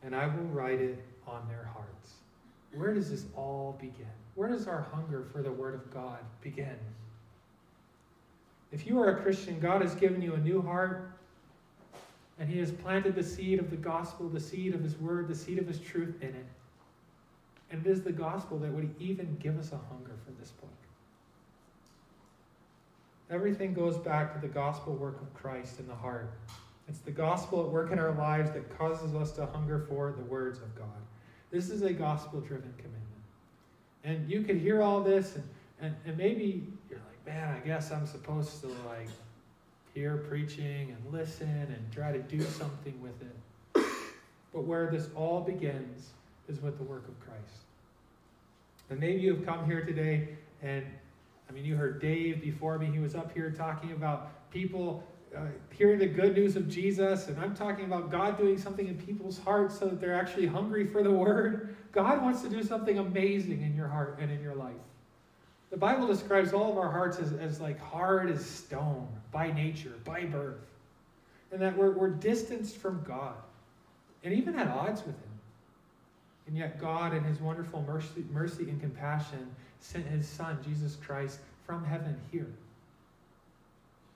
and 0.02 0.16
I 0.16 0.26
will 0.26 0.48
write 0.48 0.80
it 0.80 1.00
on 1.28 1.46
their 1.46 1.70
hearts. 1.72 2.14
Where 2.74 2.92
does 2.92 3.08
this 3.08 3.26
all 3.36 3.78
begin? 3.80 4.06
Where 4.34 4.48
does 4.48 4.66
our 4.66 4.82
hunger 4.92 5.26
for 5.32 5.42
the 5.42 5.52
Word 5.52 5.76
of 5.76 5.94
God 5.94 6.18
begin? 6.40 6.76
If 8.72 8.86
you 8.86 8.98
are 9.00 9.10
a 9.10 9.22
Christian, 9.22 9.60
God 9.60 9.82
has 9.82 9.94
given 9.94 10.22
you 10.22 10.34
a 10.34 10.38
new 10.38 10.62
heart, 10.62 11.12
and 12.38 12.48
He 12.48 12.58
has 12.58 12.70
planted 12.70 13.14
the 13.14 13.22
seed 13.22 13.58
of 13.58 13.70
the 13.70 13.76
gospel, 13.76 14.28
the 14.28 14.40
seed 14.40 14.74
of 14.74 14.82
His 14.82 14.96
Word, 14.98 15.28
the 15.28 15.34
seed 15.34 15.58
of 15.58 15.66
His 15.66 15.78
truth 15.78 16.16
in 16.22 16.28
it. 16.28 16.46
And 17.70 17.86
it 17.86 17.90
is 17.90 18.02
the 18.02 18.12
gospel 18.12 18.58
that 18.58 18.72
would 18.72 18.94
even 18.98 19.36
give 19.40 19.58
us 19.58 19.72
a 19.72 19.76
hunger 19.76 20.16
for 20.24 20.32
this 20.40 20.50
book. 20.50 20.70
Everything 23.30 23.72
goes 23.72 23.96
back 23.96 24.34
to 24.34 24.40
the 24.40 24.52
gospel 24.52 24.94
work 24.94 25.20
of 25.22 25.32
Christ 25.32 25.78
in 25.78 25.86
the 25.86 25.94
heart. 25.94 26.30
It's 26.88 26.98
the 26.98 27.10
gospel 27.10 27.62
at 27.62 27.68
work 27.68 27.90
in 27.90 27.98
our 27.98 28.12
lives 28.12 28.50
that 28.52 28.76
causes 28.76 29.14
us 29.14 29.32
to 29.32 29.46
hunger 29.46 29.86
for 29.88 30.12
the 30.12 30.24
words 30.24 30.58
of 30.58 30.74
God. 30.76 30.88
This 31.50 31.70
is 31.70 31.82
a 31.82 31.92
gospel 31.92 32.40
driven 32.40 32.72
commitment. 32.76 33.02
And 34.04 34.28
you 34.30 34.42
could 34.42 34.56
hear 34.56 34.82
all 34.82 35.00
this, 35.02 35.36
and, 35.36 35.44
and, 35.80 35.96
and 36.04 36.18
maybe 36.18 36.66
you're 36.90 36.98
like, 36.98 37.11
man, 37.26 37.54
I 37.54 37.66
guess 37.66 37.90
I'm 37.90 38.06
supposed 38.06 38.60
to 38.62 38.68
like 38.68 39.08
hear 39.94 40.16
preaching 40.28 40.94
and 40.96 41.12
listen 41.12 41.48
and 41.48 41.92
try 41.92 42.12
to 42.12 42.18
do 42.18 42.40
something 42.42 43.00
with 43.02 43.20
it. 43.22 43.84
But 44.52 44.64
where 44.64 44.90
this 44.90 45.08
all 45.14 45.40
begins 45.40 46.10
is 46.48 46.60
with 46.60 46.78
the 46.78 46.84
work 46.84 47.08
of 47.08 47.18
Christ. 47.20 47.64
And 48.90 49.00
maybe 49.00 49.20
you've 49.20 49.46
come 49.46 49.64
here 49.64 49.84
today, 49.84 50.28
and 50.62 50.84
I 51.48 51.52
mean, 51.52 51.64
you 51.64 51.76
heard 51.76 52.00
Dave 52.00 52.42
before 52.42 52.78
me, 52.78 52.86
he 52.86 52.98
was 52.98 53.14
up 53.14 53.32
here 53.32 53.50
talking 53.50 53.92
about 53.92 54.50
people 54.50 55.02
uh, 55.34 55.46
hearing 55.70 55.98
the 55.98 56.06
good 56.06 56.34
news 56.34 56.56
of 56.56 56.68
Jesus, 56.68 57.28
and 57.28 57.38
I'm 57.40 57.54
talking 57.54 57.86
about 57.86 58.10
God 58.10 58.36
doing 58.36 58.58
something 58.58 58.86
in 58.86 58.98
people's 58.98 59.38
hearts 59.38 59.78
so 59.78 59.86
that 59.86 59.98
they're 59.98 60.14
actually 60.14 60.46
hungry 60.46 60.86
for 60.86 61.02
the 61.02 61.10
Word. 61.10 61.74
God 61.90 62.20
wants 62.20 62.42
to 62.42 62.50
do 62.50 62.62
something 62.62 62.98
amazing 62.98 63.62
in 63.62 63.74
your 63.74 63.88
heart 63.88 64.18
and 64.20 64.30
in 64.30 64.42
your 64.42 64.54
life. 64.54 64.74
The 65.72 65.78
Bible 65.78 66.06
describes 66.06 66.52
all 66.52 66.70
of 66.70 66.76
our 66.76 66.90
hearts 66.90 67.18
as, 67.18 67.32
as 67.32 67.58
like 67.58 67.80
hard 67.80 68.30
as 68.30 68.44
stone 68.44 69.08
by 69.32 69.50
nature, 69.50 69.94
by 70.04 70.26
birth, 70.26 70.60
and 71.50 71.62
that 71.62 71.74
we're, 71.74 71.92
we're 71.92 72.10
distanced 72.10 72.76
from 72.76 73.02
God 73.08 73.34
and 74.22 74.34
even 74.34 74.58
at 74.58 74.68
odds 74.68 75.00
with 75.00 75.16
Him. 75.16 75.30
And 76.46 76.58
yet, 76.58 76.78
God, 76.78 77.14
in 77.14 77.24
His 77.24 77.40
wonderful 77.40 77.82
mercy, 77.86 78.22
mercy 78.30 78.64
and 78.64 78.78
compassion, 78.82 79.50
sent 79.80 80.06
His 80.06 80.28
Son, 80.28 80.58
Jesus 80.62 80.96
Christ, 80.96 81.38
from 81.64 81.82
heaven 81.86 82.20
here. 82.30 82.52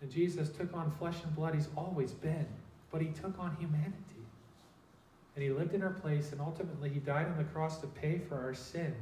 And 0.03 0.11
Jesus 0.11 0.51
took 0.51 0.75
on 0.75 0.91
flesh 0.99 1.17
and 1.25 1.35
blood. 1.35 1.55
He's 1.55 1.69
always 1.75 2.13
been, 2.13 2.47
but 2.91 3.01
He 3.01 3.09
took 3.09 3.39
on 3.39 3.57
humanity. 3.59 3.95
And 5.35 5.43
He 5.43 5.49
lived 5.49 5.73
in 5.73 5.83
our 5.83 5.91
place, 5.91 6.33
and 6.33 6.41
ultimately, 6.43 6.91
He 6.91 7.01
died 7.01 7.27
on 7.27 7.39
the 7.39 7.45
cross 7.45 7.79
to 7.79 7.87
pay 7.87 8.19
for 8.19 8.35
our 8.35 8.53
sins 8.53 8.95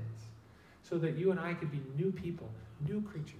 so 0.88 0.98
that 0.98 1.16
you 1.16 1.30
and 1.30 1.40
I 1.40 1.54
could 1.54 1.72
be 1.72 1.80
new 1.96 2.12
people, 2.12 2.48
new 2.86 3.02
creatures. 3.02 3.34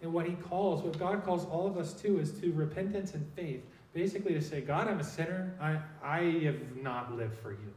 And 0.00 0.12
what 0.12 0.26
He 0.26 0.34
calls, 0.34 0.82
what 0.82 0.98
God 0.98 1.24
calls 1.24 1.44
all 1.46 1.66
of 1.66 1.76
us 1.76 1.92
to, 2.02 2.18
is 2.18 2.32
to 2.40 2.52
repentance 2.52 3.14
and 3.14 3.24
faith. 3.36 3.62
Basically, 3.94 4.32
to 4.34 4.42
say, 4.42 4.62
God, 4.62 4.88
I'm 4.88 4.98
a 4.98 5.04
sinner. 5.04 5.54
I, 5.60 5.78
I 6.02 6.22
have 6.44 6.56
not 6.82 7.16
lived 7.16 7.38
for 7.38 7.52
you. 7.52 7.72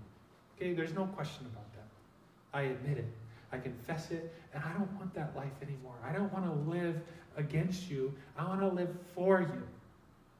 Okay, 0.56 0.74
there's 0.74 0.94
no 0.94 1.06
question 1.08 1.46
about 1.46 1.72
that. 1.74 2.58
I 2.58 2.64
admit 2.64 2.98
it. 2.98 3.06
I 3.52 3.58
confess 3.58 4.12
it, 4.12 4.34
and 4.54 4.64
I 4.64 4.72
don't 4.74 4.92
want 4.94 5.14
that 5.14 5.36
life 5.36 5.52
anymore. 5.62 5.96
I 6.04 6.14
don't 6.14 6.32
want 6.34 6.46
to 6.46 6.72
live 6.72 7.00
against 7.38 7.90
you. 7.90 8.14
I 8.38 8.46
want 8.46 8.62
to 8.62 8.68
live 8.68 8.90
for 9.14 9.42
you. 9.42 9.62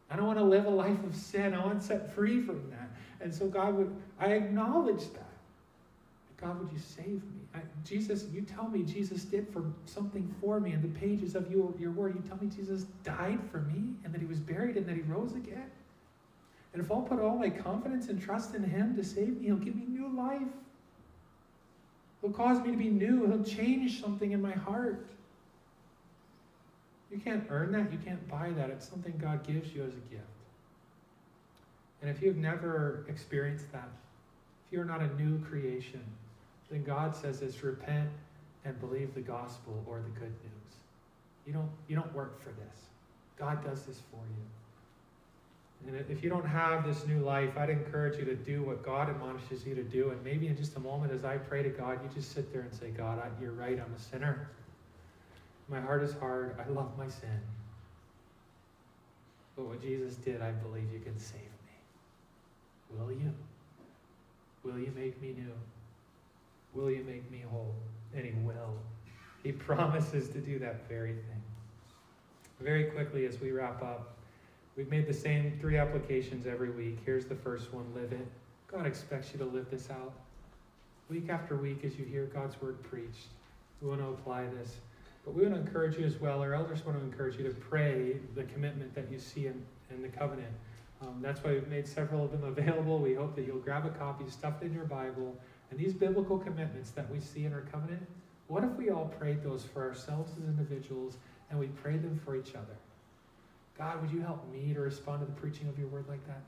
I 0.10 0.16
don't 0.16 0.28
want 0.28 0.40
to 0.40 0.46
live 0.46 0.66
a 0.66 0.70
life 0.70 1.04
of 1.04 1.16
sin. 1.16 1.54
I 1.54 1.66
want 1.66 1.82
to 1.82 1.86
set 1.86 2.14
free 2.16 2.42
from 2.42 2.70
that. 2.72 2.90
And 3.22 3.34
so 3.34 3.48
God 3.48 3.76
would, 3.76 3.94
I 4.20 4.28
acknowledge 4.28 5.02
that. 5.14 5.26
God, 6.38 6.60
would 6.60 6.72
you 6.72 6.80
save 6.80 7.06
me? 7.08 7.35
Jesus, 7.84 8.26
you 8.32 8.42
tell 8.42 8.68
me 8.68 8.84
Jesus 8.84 9.24
did 9.24 9.48
for 9.50 9.64
something 9.86 10.34
for 10.42 10.60
me 10.60 10.74
in 10.74 10.82
the 10.82 11.00
pages 11.00 11.36
of 11.36 11.52
your, 11.52 11.74
your 11.80 11.92
word. 11.92 12.16
You 12.16 12.24
tell 12.28 12.38
me 12.38 12.48
Jesus 12.48 12.84
died 13.04 13.40
for 13.52 13.60
me 13.60 13.96
and 14.04 14.14
that 14.14 14.22
he 14.22 14.28
was 14.28 14.40
buried 14.40 14.78
and 14.78 14.86
that 14.88 14.96
he 14.96 15.02
rose 15.02 15.34
again. 15.34 15.70
And 16.74 16.84
if 16.84 16.92
I'll 16.92 17.02
put 17.02 17.20
all 17.20 17.38
my 17.38 17.50
confidence 17.50 18.10
and 18.10 18.22
trust 18.22 18.54
in 18.54 18.64
him 18.64 18.96
to 18.98 19.04
save 19.04 19.40
me, 19.40 19.46
he'll 19.46 19.56
give 19.56 19.76
me 19.76 19.86
new 19.88 20.10
life. 20.10 20.42
He'll 22.22 22.32
cause 22.32 22.60
me 22.60 22.72
to 22.72 22.78
be 22.78 22.90
new. 22.90 23.28
He'll 23.28 23.44
change 23.44 24.02
something 24.02 24.32
in 24.32 24.42
my 24.42 24.54
heart. 24.54 25.06
You 27.12 27.20
can't 27.20 27.46
earn 27.50 27.72
that. 27.72 27.92
You 27.92 28.00
can't 28.04 28.28
buy 28.28 28.50
that. 28.58 28.70
It's 28.70 28.90
something 28.90 29.14
God 29.18 29.46
gives 29.46 29.74
you 29.74 29.84
as 29.84 29.94
a 29.94 30.14
gift. 30.14 30.24
And 32.02 32.10
if 32.10 32.22
you've 32.22 32.38
never 32.38 33.06
experienced 33.08 33.72
that, 33.72 33.88
if 34.66 34.74
you're 34.74 34.86
not 34.86 35.02
a 35.02 35.08
new 35.16 35.40
creation, 35.46 36.02
then 36.70 36.84
God 36.84 37.16
says 37.16 37.42
is 37.42 37.64
repent 37.64 38.10
and 38.64 38.80
believe 38.80 39.14
the 39.14 39.22
gospel 39.22 39.84
or 39.86 40.02
the 40.02 40.20
good 40.20 40.34
news. 40.44 40.66
You 41.46 41.54
don't, 41.54 41.70
you 41.88 41.96
don't 41.96 42.14
work 42.14 42.42
for 42.42 42.50
this. 42.50 42.86
God 43.38 43.64
does 43.64 43.84
this 43.84 44.02
for 44.12 44.18
you. 44.18 44.44
And 45.88 46.04
if 46.10 46.24
you 46.24 46.30
don't 46.30 46.46
have 46.46 46.86
this 46.86 47.06
new 47.06 47.20
life, 47.20 47.58
I'd 47.58 47.70
encourage 47.70 48.18
you 48.18 48.26
to 48.26 48.36
do 48.36 48.64
what 48.64 48.84
God 48.84 49.10
admonishes 49.10 49.66
you 49.68 49.76
to 49.76 49.84
do. 49.84 50.10
And 50.10 50.24
maybe 50.24 50.48
in 50.48 50.58
just 50.58 50.76
a 50.78 50.80
moment, 50.80 51.12
as 51.12 51.24
I 51.24 51.38
pray 51.38 51.62
to 51.62 51.70
God, 51.70 52.00
you 52.02 52.10
just 52.16 52.34
sit 52.34 52.52
there 52.52 52.64
and 52.64 52.74
say, 52.74 52.90
God, 52.90 53.20
I, 53.20 53.30
you're 53.40 53.52
right. 53.52 53.80
I'm 53.80 53.94
a 53.94 54.00
sinner. 54.00 54.50
My 55.70 55.80
heart 55.80 56.02
is 56.02 56.14
hard. 56.14 56.56
I 56.60 56.68
love 56.72 56.98
my 56.98 57.08
sin. 57.08 57.40
But 59.56 59.66
what 59.66 59.82
Jesus 59.82 60.16
did, 60.16 60.42
I 60.42 60.52
believe 60.52 60.92
you 60.92 61.00
can 61.00 61.20
save 61.20 61.42
me. 61.42 62.98
Will 62.98 63.12
you? 63.12 63.32
Will 64.64 64.80
you 64.80 64.92
make 64.96 65.22
me 65.22 65.36
new? 65.38 65.54
Will 66.76 66.92
you 66.92 67.04
make 67.04 67.30
me 67.32 67.44
whole? 67.50 67.74
And 68.16 68.26
He 68.26 68.34
will. 68.44 68.76
He 69.44 69.52
promises 69.52 70.30
to 70.30 70.40
do 70.40 70.60
that 70.60 70.88
very 70.90 71.14
thing. 71.14 71.42
Very 72.60 72.86
quickly, 72.86 73.26
as 73.26 73.40
we 73.40 73.52
wrap 73.52 73.82
up, 73.82 74.18
we've 74.76 74.90
made 74.90 75.08
the 75.08 75.14
same 75.14 75.58
three 75.60 75.78
applications 75.78 76.48
every 76.48 76.72
week. 76.72 77.00
Here's 77.06 77.26
the 77.26 77.36
first 77.36 77.74
one 77.74 77.86
live 77.94 78.12
it. 78.12 78.28
God 78.72 78.86
expects 78.86 79.32
you 79.32 79.40
to 79.40 79.46
live 79.46 79.70
this 79.70 79.90
out. 79.90 80.14
Week 81.10 81.30
after 81.30 81.56
week, 81.56 81.84
as 81.84 81.98
you 81.98 82.06
hear 82.06 82.26
God's 82.26 82.60
word 82.62 82.82
preached, 82.84 83.28
we 83.82 83.90
want 83.90 84.02
to 84.02 84.08
apply 84.08 84.46
this. 84.60 84.78
But 85.24 85.34
we 85.34 85.44
want 85.44 85.56
to 85.56 85.62
encourage 85.62 85.98
you 85.98 86.06
as 86.06 86.20
well, 86.20 86.42
our 86.42 86.54
elders 86.54 86.86
want 86.86 86.98
to 86.98 87.04
encourage 87.04 87.38
you 87.38 87.44
to 87.44 87.54
pray 87.54 88.18
the 88.36 88.44
commitment 88.44 88.94
that 88.96 89.12
you 89.12 89.20
see 89.20 89.48
in, 89.48 89.64
in 89.92 90.02
the 90.02 90.08
covenant. 90.08 90.52
Um, 91.02 91.20
that's 91.22 91.44
why 91.44 91.52
we've 91.54 91.68
made 91.68 91.88
several 91.88 92.24
of 92.24 92.32
them 92.32 92.44
available. 92.44 93.00
We 93.00 93.14
hope 93.14 93.36
that 93.36 93.46
you'll 93.46 93.60
grab 93.60 93.86
a 93.86 93.90
copy, 93.90 94.30
stuffed 94.30 94.64
in 94.64 94.74
your 94.74 94.86
Bible. 94.86 95.36
And 95.72 95.80
these 95.80 95.94
biblical 95.94 96.38
commitments 96.38 96.92
that 96.92 97.10
we 97.12 97.20
see 97.20 97.46
in 97.46 97.54
our 97.54 97.62
covenant, 97.72 98.06
what 98.48 98.64
if 98.64 98.72
we 98.72 98.90
all 98.90 99.06
prayed 99.20 99.44
those 99.44 99.64
for 99.64 99.84
ourselves 99.84 100.32
as 100.38 100.48
individuals 100.48 101.18
and 101.50 101.60
we 101.60 101.68
prayed 101.68 102.04
them 102.04 102.20
for 102.24 102.36
each 102.36 102.56
other? 102.56 102.78
God, 103.78 104.02
would 104.02 104.12
you 104.12 104.22
help 104.22 104.42
me 104.54 104.74
to 104.74 104.80
respond 104.80 105.22
to 105.22 105.26
the 105.26 105.40
preaching 105.40 105.68
of 105.68 105.78
your 105.78 105.88
word 105.88 106.06
like 106.08 106.26
that? 106.28 106.42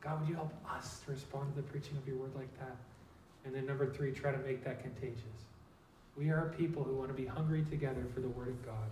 God, 0.00 0.20
would 0.20 0.28
you 0.28 0.36
help 0.36 0.52
us 0.70 1.00
to 1.04 1.10
respond 1.10 1.54
to 1.54 1.60
the 1.60 1.66
preaching 1.68 1.96
of 1.96 2.06
your 2.06 2.16
word 2.16 2.30
like 2.36 2.56
that? 2.60 2.76
And 3.44 3.54
then 3.54 3.66
number 3.66 3.86
three, 3.86 4.12
try 4.12 4.30
to 4.30 4.38
make 4.38 4.62
that 4.64 4.82
contagious. 4.82 5.22
We 6.16 6.30
are 6.30 6.46
a 6.46 6.56
people 6.56 6.84
who 6.84 6.94
want 6.94 7.08
to 7.08 7.14
be 7.14 7.26
hungry 7.26 7.64
together 7.68 8.04
for 8.14 8.20
the 8.20 8.28
word 8.28 8.48
of 8.48 8.64
God. 8.64 8.90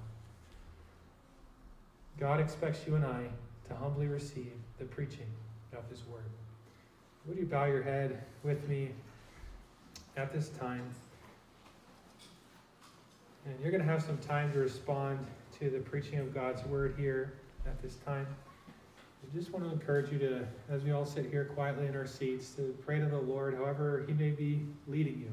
God 2.18 2.40
expects 2.40 2.86
you 2.86 2.94
and 2.94 3.04
I 3.04 3.24
to 3.68 3.74
humbly 3.74 4.06
receive 4.06 4.52
the 4.78 4.84
preaching 4.84 5.26
of 5.76 5.88
his 5.90 6.02
word. 6.06 6.30
Would 7.26 7.36
you 7.36 7.44
bow 7.44 7.66
your 7.66 7.82
head 7.82 8.22
with 8.42 8.66
me 8.68 8.90
at 10.16 10.32
this 10.32 10.48
time? 10.50 10.82
And 13.44 13.54
you're 13.60 13.70
going 13.70 13.82
to 13.82 13.88
have 13.88 14.02
some 14.02 14.18
time 14.18 14.52
to 14.52 14.58
respond 14.58 15.18
to 15.58 15.70
the 15.70 15.78
preaching 15.78 16.18
of 16.18 16.34
God's 16.34 16.64
word 16.64 16.94
here 16.98 17.34
at 17.66 17.80
this 17.82 17.96
time. 18.04 18.26
I 19.22 19.36
just 19.36 19.52
want 19.52 19.64
to 19.64 19.70
encourage 19.70 20.12
you 20.12 20.18
to, 20.18 20.46
as 20.70 20.82
we 20.82 20.92
all 20.92 21.06
sit 21.06 21.30
here 21.30 21.44
quietly 21.44 21.86
in 21.86 21.96
our 21.96 22.06
seats, 22.06 22.50
to 22.52 22.76
pray 22.84 22.98
to 22.98 23.06
the 23.06 23.18
Lord 23.18 23.54
however 23.54 24.04
He 24.06 24.12
may 24.12 24.30
be 24.30 24.62
leading 24.86 25.18
you. 25.18 25.32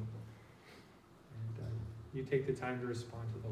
And 1.58 1.66
uh, 1.66 1.70
you 2.14 2.24
take 2.24 2.48
the 2.48 2.54
time 2.54 2.80
to 2.82 2.88
respond 2.88 3.24
to 3.34 3.40
the 3.42 3.48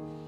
Lord. 0.00 0.25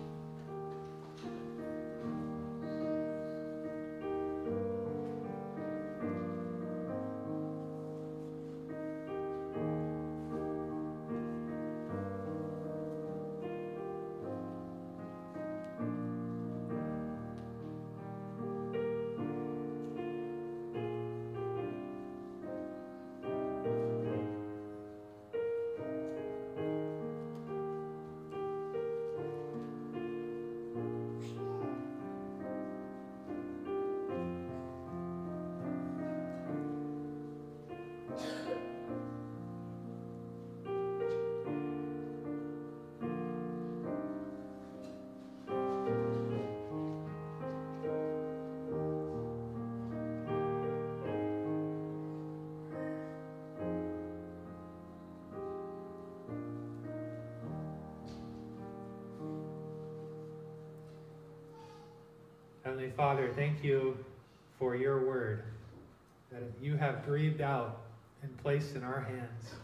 Heavenly 62.69 62.91
Father, 62.91 63.33
thank 63.35 63.65
you 63.65 63.97
for 64.59 64.77
your 64.77 65.03
word 65.07 65.45
that 66.31 66.43
you 66.61 66.77
have 66.77 67.03
breathed 67.07 67.41
out 67.41 67.81
and 68.23 68.37
placed 68.43 68.75
in 68.77 68.85
our 68.85 69.01
hands. 69.01 69.55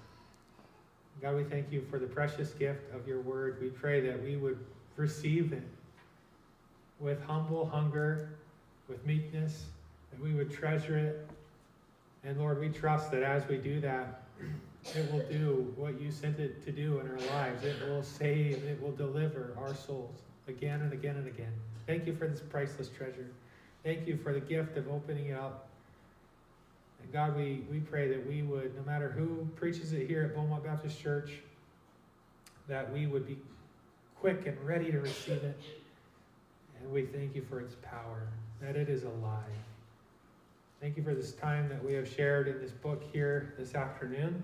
God, 1.21 1.37
we 1.37 1.45
thank 1.45 1.71
you 1.71 1.83
for 1.91 1.99
the 1.99 2.07
precious 2.07 2.53
gift 2.55 2.81
of 2.95 3.07
your 3.07 3.21
word. 3.21 3.59
We 3.61 3.69
pray 3.69 4.01
that 4.01 4.23
we 4.23 4.37
would 4.37 4.59
receive 4.97 5.53
it 5.53 5.69
with 6.99 7.23
humble 7.25 7.67
hunger, 7.67 8.31
with 8.89 9.05
meekness, 9.05 9.67
that 10.11 10.19
we 10.23 10.33
would 10.33 10.51
treasure 10.51 10.97
it. 10.97 11.29
And 12.25 12.39
Lord, 12.39 12.59
we 12.59 12.71
trust 12.71 13.11
that 13.11 13.23
as 13.23 13.47
we 13.47 13.59
do 13.59 13.83
that, 13.83 14.23
it 14.97 15.13
will 15.13 15.27
do 15.29 15.75
what 15.77 16.01
you 16.01 16.11
sent 16.11 16.39
it 16.39 16.65
to 16.65 16.73
do 16.73 17.01
in 17.01 17.11
our 17.11 17.37
lives. 17.37 17.65
It 17.65 17.77
will 17.87 18.03
save, 18.03 18.65
it 18.65 18.81
will 18.81 18.93
deliver 18.93 19.55
our 19.59 19.75
souls 19.75 20.23
again 20.49 20.81
and 20.81 20.95
again 20.95 21.17
and 21.17 21.27
again. 21.27 21.53
Thank 21.87 22.07
you 22.07 22.15
for 22.15 22.27
this 22.27 22.41
priceless 22.41 22.89
treasure. 22.89 23.27
Thank 23.83 24.07
you 24.07 24.17
for 24.17 24.33
the 24.33 24.41
gift 24.41 24.77
of 24.77 24.89
opening 24.89 25.27
it 25.27 25.39
up. 25.39 25.69
And 27.03 27.13
God, 27.13 27.37
we, 27.37 27.65
we 27.71 27.81
pray 27.81 28.09
that 28.09 28.27
we 28.27 28.43
would, 28.43 28.75
no 28.75 28.83
matter 28.83 29.11
who 29.11 29.47
preaches 29.57 29.93
it 29.93 30.07
here 30.07 30.23
at 30.23 30.35
Beaumont 30.35 30.65
Baptist 30.65 31.01
Church, 31.01 31.33
that 32.67 32.91
we 32.93 33.07
would 33.07 33.27
be 33.27 33.37
quick 34.19 34.47
and 34.47 34.59
ready 34.67 34.91
to 34.91 35.01
receive 35.01 35.45
it. 35.45 35.61
And 36.81 36.91
we 36.91 37.05
thank 37.05 37.35
you 37.35 37.43
for 37.43 37.61
its 37.61 37.75
power, 37.83 38.27
that 38.63 38.77
it 38.77 38.89
is 38.89 39.03
alive. 39.05 39.43
Thank 40.81 40.97
you 40.97 41.03
for 41.03 41.15
this 41.15 41.33
time 41.33 41.69
that 41.69 41.85
we 41.85 41.93
have 41.95 42.09
shared 42.11 42.49
in 42.49 42.59
this 42.61 42.73
book 42.73 43.03
here 43.13 43.55
this 43.59 43.75
afternoon. 43.75 44.43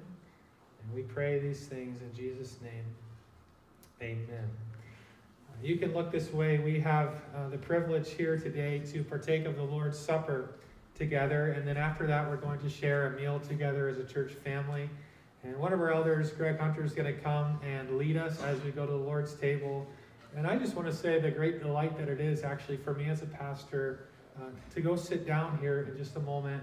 And 0.83 0.95
we 0.95 1.03
pray 1.03 1.39
these 1.39 1.67
things 1.67 2.01
in 2.03 2.15
Jesus' 2.15 2.57
name. 2.63 2.85
Amen. 4.03 4.70
You 5.63 5.77
can 5.77 5.93
look 5.93 6.11
this 6.11 6.33
way. 6.33 6.59
We 6.59 6.81
have 6.81 7.13
uh, 7.37 7.51
the 7.51 7.59
privilege 7.59 8.11
here 8.13 8.39
today 8.39 8.79
to 8.93 9.05
partake 9.05 9.45
of 9.45 9.57
the 9.57 9.63
Lord's 9.63 9.99
Supper 9.99 10.55
together. 10.95 11.53
And 11.53 11.69
then 11.69 11.77
after 11.77 12.07
that, 12.07 12.31
we're 12.31 12.39
going 12.39 12.61
to 12.61 12.71
share 12.71 13.09
a 13.09 13.21
meal 13.21 13.41
together 13.41 13.87
as 13.87 13.99
a 13.99 14.05
church 14.05 14.33
family. 14.33 14.89
And 15.45 15.59
one 15.59 15.75
of 15.75 15.81
our 15.81 15.93
elders, 15.93 16.31
Greg 16.31 16.59
Hunter, 16.59 16.83
is 16.83 16.95
going 16.95 17.15
to 17.15 17.21
come 17.21 17.61
and 17.63 17.99
lead 17.99 18.17
us 18.17 18.43
as 18.43 18.59
we 18.63 18.71
go 18.71 18.87
to 18.87 18.93
the 18.93 18.99
Lord's 18.99 19.35
table. 19.35 19.87
And 20.35 20.47
I 20.47 20.57
just 20.57 20.77
want 20.77 20.89
to 20.89 20.95
say 20.95 21.21
the 21.21 21.31
great 21.31 21.63
delight 21.63 21.99
that 21.99 22.09
it 22.09 22.21
is 22.21 22.43
actually 22.43 22.79
for 22.79 22.95
me 22.95 23.11
as 23.11 23.21
a 23.21 23.27
pastor 23.27 24.07
uh, 24.41 24.45
to 24.75 24.81
go 24.81 24.97
sit 24.97 25.27
down 25.27 25.59
here 25.59 25.83
in 25.91 25.97
just 25.99 26.17
a 26.17 26.21
moment 26.21 26.63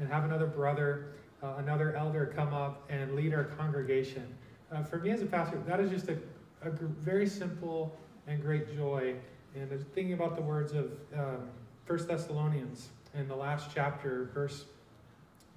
and 0.00 0.08
have 0.08 0.24
another 0.24 0.46
brother, 0.46 1.12
uh, 1.44 1.54
another 1.58 1.94
elder 1.94 2.32
come 2.34 2.52
up 2.52 2.90
and 2.90 3.14
lead 3.14 3.34
our 3.34 3.44
congregation. 3.44 4.26
Uh, 4.72 4.82
for 4.82 4.98
me 4.98 5.10
as 5.10 5.22
a 5.22 5.26
pastor, 5.26 5.62
that 5.64 5.78
is 5.78 5.90
just 5.90 6.08
a, 6.08 6.16
a 6.62 6.70
very 6.70 7.26
simple 7.26 7.96
and 8.26 8.40
great 8.40 8.76
joy. 8.76 9.14
And 9.54 9.70
thinking 9.94 10.14
about 10.14 10.36
the 10.36 10.42
words 10.42 10.72
of 10.72 10.92
um, 11.16 11.48
1 11.86 12.06
Thessalonians 12.06 12.88
in 13.14 13.28
the 13.28 13.36
last 13.36 13.70
chapter, 13.74 14.30
verse 14.32 14.64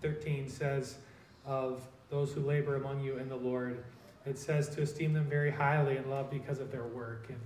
13 0.01 0.49
says, 0.49 0.97
Of 1.45 1.82
those 2.09 2.34
who 2.34 2.41
labor 2.41 2.76
among 2.76 3.03
you 3.03 3.18
in 3.18 3.30
the 3.30 3.36
Lord, 3.36 3.84
it 4.26 4.38
says 4.38 4.70
to 4.70 4.82
esteem 4.82 5.13
them 5.13 5.26
very 5.30 5.51
highly 5.51 5.97
and 5.97 6.09
love 6.09 6.30
because 6.30 6.59
of 6.59 6.72
their 6.72 6.84
work. 6.84 7.28
And 7.30 7.39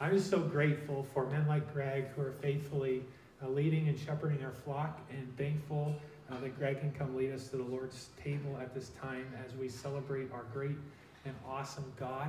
I'm 0.00 0.12
just 0.12 0.30
so 0.30 0.38
grateful 0.38 1.06
for 1.14 1.26
men 1.26 1.46
like 1.48 1.72
Greg 1.72 2.08
who 2.14 2.22
are 2.22 2.32
faithfully 2.32 3.02
uh, 3.42 3.48
leading 3.48 3.88
and 3.88 3.98
shepherding 3.98 4.42
our 4.44 4.52
flock, 4.52 5.00
and 5.10 5.36
thankful 5.36 5.94
uh, 6.30 6.40
that 6.40 6.58
Greg 6.58 6.80
can 6.80 6.90
come 6.92 7.14
lead 7.16 7.32
us 7.32 7.48
to 7.48 7.56
the 7.56 7.62
Lord's 7.62 8.08
table 8.22 8.56
at 8.60 8.74
this 8.74 8.90
time 9.00 9.26
as 9.44 9.54
we 9.56 9.68
celebrate 9.68 10.32
our 10.32 10.44
great 10.52 10.76
and 11.24 11.34
awesome 11.48 11.92
God 11.98 12.28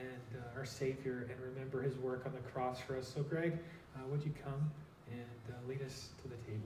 and 0.00 0.40
uh, 0.40 0.58
our 0.58 0.64
Savior 0.64 1.28
and 1.30 1.54
remember 1.54 1.82
his 1.82 1.96
work 1.98 2.24
on 2.26 2.32
the 2.32 2.50
cross 2.50 2.80
for 2.80 2.96
us. 2.96 3.08
So, 3.12 3.22
Greg, 3.22 3.58
uh, 3.96 4.00
would 4.10 4.24
you 4.24 4.32
come 4.44 4.70
and 5.10 5.54
uh, 5.54 5.68
lead 5.68 5.82
us 5.82 6.10
to 6.22 6.28
the 6.28 6.36
table? 6.46 6.62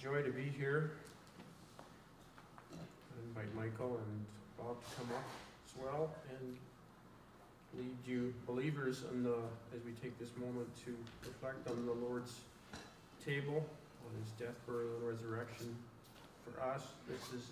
Joy 0.00 0.22
to 0.22 0.30
be 0.30 0.44
here. 0.56 0.92
I 2.72 2.76
invite 3.28 3.54
Michael 3.54 3.98
and 3.98 4.26
Bob 4.56 4.80
to 4.80 4.96
come 4.96 5.16
up 5.16 5.24
well 5.82 6.10
and 6.30 6.56
lead 7.76 7.96
you 8.06 8.34
believers 8.46 9.04
in 9.12 9.22
the, 9.22 9.36
as 9.74 9.84
we 9.84 9.92
take 10.02 10.18
this 10.18 10.30
moment 10.36 10.68
to 10.84 10.96
reflect 11.26 11.68
on 11.68 11.86
the 11.86 11.92
Lord's 11.92 12.40
table, 13.24 13.66
on 14.06 14.22
his 14.22 14.30
death, 14.38 14.56
burial, 14.66 14.90
and 14.96 15.08
resurrection. 15.08 15.74
For 16.44 16.62
us, 16.62 16.82
this 17.08 17.20
is 17.38 17.46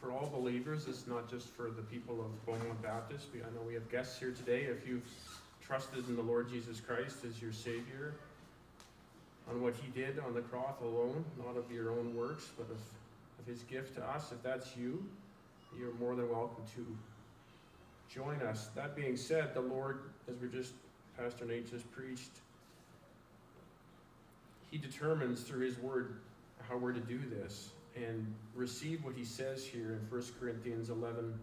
for 0.00 0.10
all 0.12 0.30
believers. 0.32 0.86
It's 0.88 1.06
not 1.06 1.30
just 1.30 1.48
for 1.48 1.70
the 1.70 1.82
people 1.82 2.20
of 2.20 2.46
Beaumont 2.46 2.82
Baptist. 2.82 3.26
We, 3.34 3.40
I 3.40 3.44
know 3.54 3.60
we 3.66 3.74
have 3.74 3.90
guests 3.90 4.18
here 4.18 4.32
today. 4.32 4.62
If 4.62 4.88
you've 4.88 5.08
trusted 5.60 6.08
in 6.08 6.16
the 6.16 6.22
Lord 6.22 6.50
Jesus 6.50 6.80
Christ 6.80 7.18
as 7.28 7.40
your 7.40 7.52
Savior, 7.52 8.14
on 9.50 9.60
what 9.60 9.74
he 9.74 9.90
did 10.00 10.18
on 10.20 10.32
the 10.32 10.40
cross 10.40 10.76
alone, 10.82 11.24
not 11.44 11.56
of 11.56 11.70
your 11.70 11.90
own 11.90 12.14
works, 12.14 12.48
but 12.56 12.64
of, 12.70 12.78
of 13.38 13.46
his 13.46 13.62
gift 13.64 13.96
to 13.96 14.04
us. 14.04 14.32
If 14.32 14.42
that's 14.42 14.76
you, 14.76 15.04
you're 15.78 15.94
more 15.94 16.14
than 16.14 16.30
welcome 16.30 16.64
to 16.76 16.86
join 18.12 18.42
us. 18.42 18.68
That 18.74 18.96
being 18.96 19.16
said, 19.16 19.54
the 19.54 19.60
Lord, 19.60 20.10
as 20.28 20.36
we 20.40 20.48
just, 20.48 20.72
Pastor 21.16 21.44
Nate 21.44 21.70
just 21.70 21.90
preached, 21.92 22.30
He 24.70 24.78
determines 24.78 25.42
through 25.42 25.66
His 25.66 25.78
Word 25.78 26.16
how 26.68 26.76
we're 26.76 26.92
to 26.92 27.00
do 27.00 27.20
this 27.28 27.70
and 27.96 28.34
receive 28.54 29.04
what 29.04 29.14
He 29.14 29.24
says 29.24 29.64
here 29.64 29.92
in 29.92 30.10
1 30.10 30.22
Corinthians 30.38 30.90
11 30.90 31.38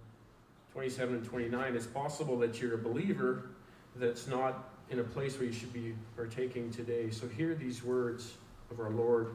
27 0.73 1.15
and 1.15 1.25
29. 1.25 1.75
It's 1.75 1.87
possible 1.87 2.37
that 2.37 2.61
you're 2.61 2.75
a 2.75 2.77
believer 2.77 3.49
that's 3.95 4.27
not 4.27 4.69
in 4.91 4.99
a 4.99 5.03
place 5.03 5.35
where 5.39 5.47
you 5.47 5.51
should 5.51 5.73
be 5.73 5.95
partaking 6.15 6.69
today. 6.71 7.09
So 7.09 7.27
hear 7.27 7.55
these 7.55 7.83
words 7.83 8.33
of 8.69 8.79
our 8.79 8.91
Lord. 8.91 9.33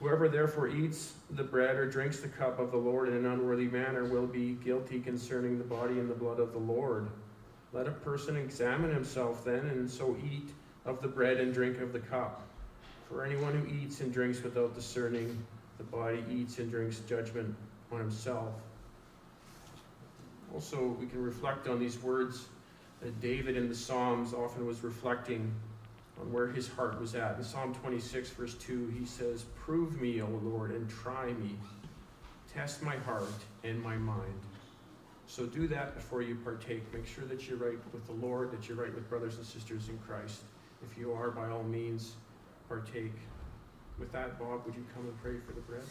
Whoever 0.00 0.28
therefore 0.28 0.68
eats 0.68 1.14
the 1.30 1.42
bread 1.42 1.76
or 1.76 1.88
drinks 1.88 2.20
the 2.20 2.28
cup 2.28 2.58
of 2.58 2.70
the 2.70 2.76
Lord 2.76 3.08
in 3.08 3.14
an 3.14 3.26
unworthy 3.26 3.66
manner 3.66 4.04
will 4.04 4.26
be 4.26 4.52
guilty 4.52 5.00
concerning 5.00 5.56
the 5.56 5.64
body 5.64 5.98
and 5.98 6.10
the 6.10 6.14
blood 6.14 6.38
of 6.38 6.52
the 6.52 6.58
Lord. 6.58 7.08
Let 7.72 7.88
a 7.88 7.92
person 7.92 8.36
examine 8.36 8.92
himself 8.92 9.44
then, 9.44 9.66
and 9.66 9.90
so 9.90 10.16
eat 10.22 10.50
of 10.84 11.00
the 11.00 11.08
bread 11.08 11.38
and 11.38 11.52
drink 11.52 11.80
of 11.80 11.92
the 11.92 11.98
cup. 11.98 12.42
For 13.08 13.24
anyone 13.24 13.54
who 13.54 13.66
eats 13.74 14.00
and 14.00 14.12
drinks 14.12 14.42
without 14.42 14.74
discerning 14.74 15.42
the 15.78 15.84
body 15.84 16.24
eats 16.30 16.58
and 16.58 16.70
drinks 16.70 17.00
judgment 17.00 17.54
on 17.90 17.98
himself. 17.98 18.52
Also, 20.54 20.96
we 21.00 21.06
can 21.06 21.22
reflect 21.22 21.68
on 21.68 21.78
these 21.78 22.02
words 22.02 22.46
that 23.00 23.20
David 23.20 23.56
in 23.56 23.68
the 23.68 23.74
Psalms 23.74 24.32
often 24.32 24.66
was 24.66 24.82
reflecting 24.82 25.52
on 26.20 26.32
where 26.32 26.48
his 26.48 26.68
heart 26.68 26.98
was 27.00 27.14
at. 27.14 27.36
In 27.36 27.44
Psalm 27.44 27.74
26, 27.74 28.30
verse 28.30 28.54
2, 28.54 28.94
he 28.98 29.04
says, 29.04 29.44
Prove 29.64 30.00
me, 30.00 30.20
O 30.22 30.28
Lord, 30.42 30.70
and 30.70 30.88
try 30.88 31.32
me. 31.34 31.56
Test 32.52 32.82
my 32.82 32.96
heart 32.96 33.28
and 33.64 33.82
my 33.82 33.96
mind. 33.96 34.40
So 35.26 35.44
do 35.44 35.66
that 35.68 35.94
before 35.94 36.22
you 36.22 36.36
partake. 36.36 36.82
Make 36.94 37.06
sure 37.06 37.24
that 37.24 37.48
you're 37.48 37.58
right 37.58 37.78
with 37.92 38.06
the 38.06 38.12
Lord, 38.12 38.52
that 38.52 38.68
you're 38.68 38.78
right 38.78 38.94
with 38.94 39.08
brothers 39.10 39.36
and 39.36 39.44
sisters 39.44 39.88
in 39.88 39.98
Christ. 39.98 40.42
If 40.88 40.96
you 40.96 41.12
are, 41.12 41.30
by 41.30 41.48
all 41.48 41.64
means, 41.64 42.14
partake. 42.68 43.14
With 43.98 44.12
that, 44.12 44.38
Bob, 44.38 44.64
would 44.64 44.74
you 44.74 44.84
come 44.94 45.04
and 45.04 45.22
pray 45.22 45.34
for 45.46 45.52
the 45.52 45.60
bread? 45.60 45.82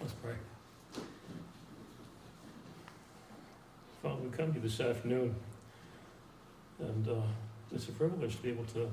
Let's 0.00 0.12
pray. 0.12 0.34
Father, 4.00 4.22
we 4.22 4.30
come 4.30 4.52
to 4.52 4.54
you 4.54 4.60
this 4.60 4.80
afternoon, 4.80 5.34
and 6.78 7.08
uh, 7.08 7.14
it's 7.74 7.88
a 7.88 7.92
privilege 7.92 8.36
to 8.36 8.42
be 8.42 8.50
able 8.50 8.64
to 8.66 8.88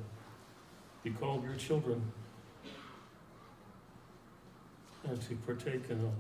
be 1.04 1.12
called 1.12 1.44
your 1.44 1.56
children 1.56 2.12
and 5.04 5.22
to 5.22 5.36
partake 5.46 5.84
in 5.92 6.12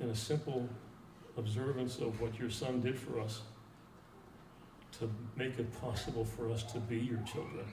a, 0.00 0.04
in 0.04 0.10
a 0.10 0.14
simple 0.14 0.68
observance 1.38 1.98
of 1.98 2.20
what 2.20 2.38
your 2.38 2.50
Son 2.50 2.82
did 2.82 2.98
for 2.98 3.18
us 3.18 3.40
to 4.98 5.10
make 5.36 5.58
it 5.58 5.80
possible 5.80 6.24
for 6.24 6.50
us 6.50 6.62
to 6.64 6.78
be 6.80 6.98
your 6.98 7.20
children. 7.20 7.64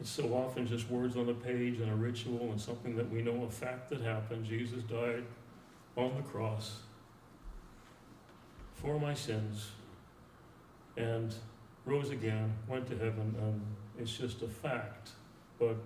It's 0.00 0.10
so 0.10 0.32
often 0.32 0.66
just 0.66 0.88
words 0.88 1.16
on 1.16 1.28
a 1.28 1.34
page 1.34 1.80
and 1.80 1.90
a 1.90 1.94
ritual 1.94 2.52
and 2.52 2.60
something 2.60 2.96
that 2.96 3.10
we 3.10 3.20
know 3.20 3.44
a 3.44 3.50
fact 3.50 3.90
that 3.90 4.00
happened. 4.00 4.44
Jesus 4.44 4.82
died 4.84 5.24
on 5.96 6.14
the 6.16 6.22
cross 6.22 6.80
for 8.74 9.00
my 9.00 9.12
sins 9.12 9.70
and 10.96 11.34
rose 11.84 12.10
again, 12.10 12.52
went 12.68 12.86
to 12.88 12.96
heaven, 12.96 13.34
and 13.40 13.60
it's 13.98 14.16
just 14.16 14.42
a 14.42 14.48
fact. 14.48 15.10
But 15.58 15.76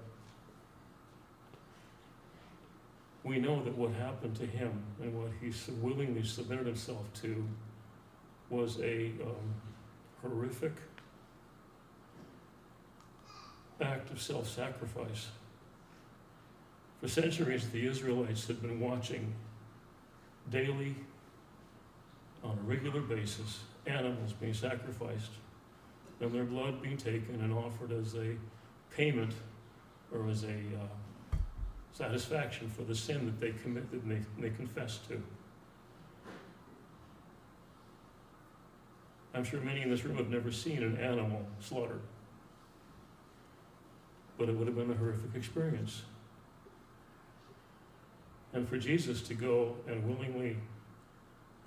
we 3.25 3.39
know 3.39 3.63
that 3.63 3.77
what 3.77 3.93
happened 3.93 4.37
to 4.37 4.47
him 4.47 4.83
and 5.01 5.15
what 5.19 5.31
he 5.41 5.53
willingly 5.81 6.25
submitted 6.25 6.67
himself 6.67 7.11
to 7.23 7.49
was 8.51 8.79
a 8.81 9.13
um, 9.23 9.55
horrific 10.21 10.73
act 13.83 14.11
of 14.11 14.21
self 14.21 14.49
sacrifice. 14.49 15.29
For 17.01 17.09
centuries, 17.09 17.69
the 17.71 17.87
Israelites 17.87 18.47
had 18.47 18.63
been 18.63 18.79
watching 18.79 19.35
daily, 20.51 20.95
on 22.45 22.59
a 22.59 22.63
regular 22.63 23.01
basis, 23.01 23.61
animals 23.87 24.33
being 24.33 24.55
sacrificed 24.55 25.31
and 26.21 26.33
their 26.33 26.45
blood 26.45 26.81
being 26.81 26.97
taken 26.97 27.41
and 27.41 27.53
offered 27.53 27.91
as 27.93 28.15
a 28.15 28.37
payment 28.95 29.33
or 30.13 30.29
as 30.29 30.45
a 30.45 30.47
uh, 30.47 31.37
satisfaction 31.93 32.69
for 32.69 32.83
the 32.83 32.95
sin 32.95 33.27
that 33.27 33.41
they 33.41 33.51
committed 33.63 34.05
and 34.05 34.11
they, 34.11 34.49
they 34.49 34.55
confessed 34.55 35.09
to. 35.09 35.21
I'm 39.35 39.45
sure 39.45 39.61
many 39.61 39.83
in 39.83 39.91
this 39.91 40.05
room 40.05 40.17
have 40.17 40.29
never 40.29 40.53
seen 40.53 40.83
an 40.83 40.97
animal 40.99 41.45
slaughtered 41.61 42.03
but 44.43 44.49
it 44.49 44.59
would 44.59 44.67
have 44.67 44.75
been 44.75 44.91
a 44.91 44.95
horrific 44.95 45.37
experience. 45.37 46.03
And 48.53 48.69
for 48.69 48.77
Jesus 48.77 49.23
to 49.23 49.35
go 49.35 49.77
and 49.87 50.05
willingly 50.05 50.57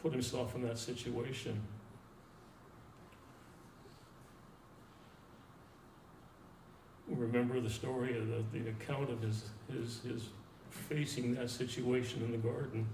put 0.03 0.11
himself 0.11 0.55
in 0.55 0.61
that 0.63 0.77
situation 0.77 1.61
remember 7.07 7.61
the 7.61 7.69
story 7.69 8.17
of 8.17 8.27
the, 8.27 8.43
the 8.59 8.69
account 8.71 9.09
of 9.09 9.21
his, 9.21 9.43
his, 9.71 10.01
his 10.01 10.23
facing 10.69 11.33
that 11.35 11.49
situation 11.49 12.21
in 12.25 12.31
the 12.33 12.37
garden. 12.37 12.85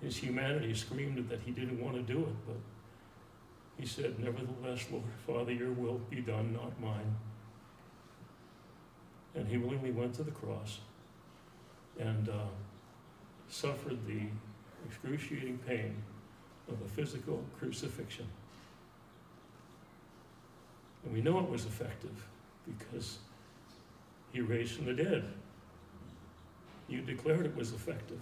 His 0.00 0.16
humanity 0.16 0.72
screamed 0.74 1.28
that 1.30 1.40
he 1.44 1.50
didn't 1.50 1.82
want 1.82 1.96
to 1.96 2.02
do 2.02 2.20
it, 2.20 2.36
but 2.46 2.56
he 3.76 3.86
said, 3.86 4.20
Nevertheless, 4.20 4.86
Lord, 4.92 5.02
Father, 5.26 5.50
your 5.50 5.72
will 5.72 6.00
be 6.10 6.20
done, 6.20 6.52
not 6.52 6.80
mine. 6.80 7.16
And 9.34 9.46
he 9.46 9.56
willingly 9.58 9.92
went 9.92 10.14
to 10.14 10.22
the 10.22 10.30
cross 10.30 10.80
and 11.98 12.28
uh, 12.28 12.48
suffered 13.48 13.98
the 14.06 14.22
excruciating 14.86 15.58
pain 15.66 15.94
of 16.68 16.80
a 16.82 16.88
physical 16.88 17.44
crucifixion. 17.58 18.26
And 21.04 21.14
we 21.14 21.20
know 21.20 21.38
it 21.38 21.48
was 21.48 21.64
effective 21.64 22.26
because 22.66 23.18
he 24.32 24.40
raised 24.40 24.74
from 24.74 24.86
the 24.86 24.94
dead. 24.94 25.24
You 26.88 27.00
declared 27.02 27.46
it 27.46 27.56
was 27.56 27.72
effective. 27.72 28.20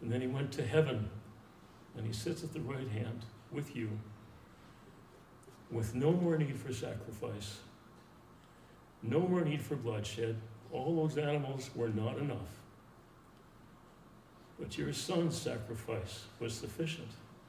And 0.00 0.10
then 0.10 0.20
he 0.20 0.26
went 0.26 0.52
to 0.52 0.66
heaven 0.66 1.10
and 1.96 2.06
he 2.06 2.12
sits 2.12 2.44
at 2.44 2.52
the 2.52 2.60
right 2.60 2.88
hand 2.88 3.24
with 3.50 3.74
you 3.74 3.88
with 5.70 5.94
no 5.94 6.12
more 6.12 6.36
need 6.36 6.56
for 6.56 6.72
sacrifice 6.72 7.58
no 9.02 9.20
more 9.20 9.42
need 9.42 9.62
for 9.62 9.76
bloodshed. 9.76 10.36
All 10.72 10.96
those 10.96 11.18
animals 11.18 11.70
were 11.74 11.88
not 11.88 12.18
enough. 12.18 12.60
But 14.58 14.76
your 14.78 14.92
son's 14.92 15.36
sacrifice 15.36 16.24
was 16.40 16.54
sufficient, 16.54 17.08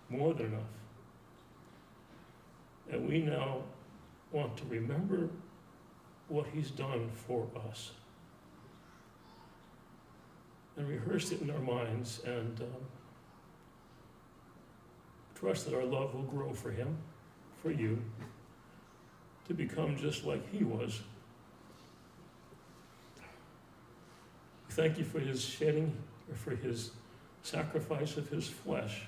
more 0.10 0.34
than 0.34 0.48
enough. 0.48 0.62
And 2.92 3.08
we 3.08 3.22
now 3.22 3.64
want 4.32 4.58
to 4.58 4.66
remember 4.66 5.30
what 6.28 6.46
he's 6.54 6.72
done 6.72 7.10
for 7.14 7.48
us 7.70 7.92
and 10.76 10.88
rehearse 10.88 11.32
it 11.32 11.42
in 11.42 11.50
our 11.50 11.60
minds 11.60 12.22
and 12.26 12.62
um, 12.62 12.68
trust 15.36 15.66
that 15.66 15.76
our 15.76 15.84
love 15.84 16.14
will 16.14 16.24
grow 16.24 16.54
for 16.54 16.72
him, 16.72 16.98
for 17.62 17.72
you, 17.72 18.02
to 19.48 19.54
become 19.54 19.98
just 19.98 20.24
like 20.24 20.48
he 20.52 20.64
was 20.64 21.02
thank 24.78 25.00
you 25.00 25.04
for 25.04 25.20
his 25.20 25.44
shedding, 25.44 25.92
or 26.30 26.36
for 26.36 26.52
his 26.52 26.92
sacrifice 27.42 28.16
of 28.16 28.30
his 28.30 28.48
flesh. 28.48 29.02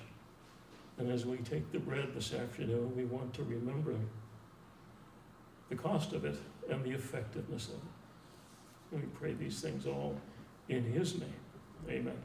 And 0.98 1.08
as 1.08 1.24
we 1.24 1.36
take 1.38 1.70
the 1.70 1.78
bread 1.78 2.12
this 2.12 2.34
afternoon, 2.34 2.94
we 2.96 3.04
want 3.04 3.32
to 3.34 3.44
remember 3.44 3.94
the 5.68 5.76
cost 5.76 6.12
of 6.12 6.24
it 6.24 6.36
and 6.68 6.84
the 6.84 6.90
effectiveness 6.90 7.68
of 7.68 7.74
it. 7.74 9.00
We 9.00 9.02
pray 9.14 9.34
these 9.34 9.60
things 9.60 9.86
all 9.86 10.16
in 10.68 10.82
his 10.82 11.20
name. 11.20 11.32
Amen. 11.88 12.18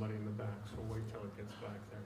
Somebody 0.00 0.18
in 0.18 0.24
the 0.24 0.30
back, 0.30 0.48
so 0.64 0.76
wait 0.90 1.02
till 1.10 1.20
it 1.20 1.36
gets 1.36 1.52
back 1.56 1.76
there. 1.90 2.00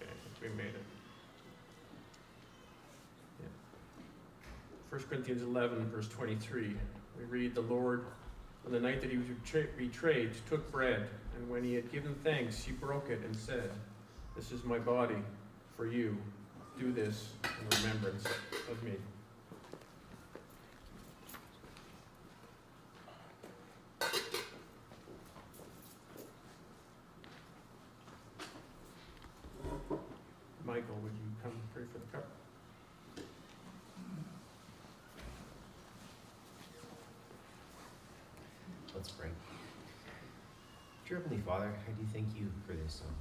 Okay, 0.00 0.10
we 0.40 0.48
made 0.56 0.66
it. 0.66 0.84
Yeah. 3.40 3.48
First 4.90 5.10
Corinthians 5.10 5.42
eleven, 5.42 5.90
verse 5.90 6.08
twenty-three, 6.08 6.74
we 7.18 7.24
read, 7.24 7.54
"The 7.54 7.60
Lord, 7.60 8.06
on 8.64 8.72
the 8.72 8.80
night 8.80 9.02
that 9.02 9.10
he 9.10 9.18
was 9.18 9.26
betrayed, 9.76 10.30
took 10.48 10.72
bread, 10.72 11.10
and 11.36 11.50
when 11.50 11.64
he 11.64 11.74
had 11.74 11.92
given 11.92 12.14
thanks, 12.24 12.64
he 12.64 12.72
broke 12.72 13.10
it 13.10 13.20
and 13.26 13.36
said, 13.36 13.70
This 14.34 14.52
is 14.52 14.64
my 14.64 14.78
body 14.78 15.22
for 15.76 15.86
you. 15.86 16.16
Do 16.78 16.92
this 16.92 17.28
in 17.44 17.78
remembrance 17.82 18.24
of 18.70 18.82
me." 18.82 18.92
Michael, 30.64 30.96
would 31.00 31.12
you 31.12 31.30
come 31.44 31.52
pray 31.72 31.84
for 31.92 31.98
the 31.98 32.06
cup? 32.06 32.26
Let's 38.94 39.10
pray. 39.10 39.28
Dear 41.08 41.18
Heavenly 41.18 41.35
Father, 41.46 41.72
I 41.86 41.92
do 41.92 42.02
thank 42.12 42.26
you 42.34 42.50
for 42.66 42.72
this 42.72 43.02
um, 43.06 43.14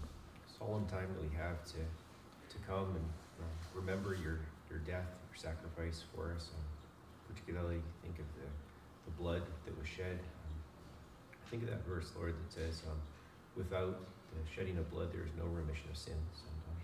solemn 0.57 0.87
time 0.87 1.07
that 1.13 1.21
we 1.21 1.29
have 1.37 1.63
to, 1.65 1.77
to 1.77 2.57
come 2.65 2.89
and 2.97 3.05
uh, 3.37 3.45
remember 3.75 4.17
your, 4.17 4.39
your 4.67 4.79
death, 4.79 5.05
your 5.29 5.37
sacrifice 5.37 6.01
for 6.15 6.33
us. 6.33 6.49
Um, 6.49 6.65
particularly 7.29 7.81
think 8.01 8.17
of 8.17 8.25
the, 8.33 8.49
the 9.05 9.13
blood 9.21 9.43
that 9.65 9.77
was 9.77 9.87
shed. 9.87 10.17
Um, 10.17 10.55
I 11.45 11.49
think 11.51 11.63
of 11.63 11.69
that 11.69 11.85
verse, 11.85 12.09
Lord, 12.17 12.33
that 12.33 12.51
says, 12.51 12.81
um, 12.89 12.97
without 13.55 13.99
the 14.33 14.41
shedding 14.49 14.79
of 14.79 14.89
blood, 14.89 15.13
there 15.13 15.21
is 15.21 15.33
no 15.37 15.45
remission 15.45 15.85
of 15.91 15.97
sins. 15.97 16.17
And, 16.49 16.57
um, 16.65 16.81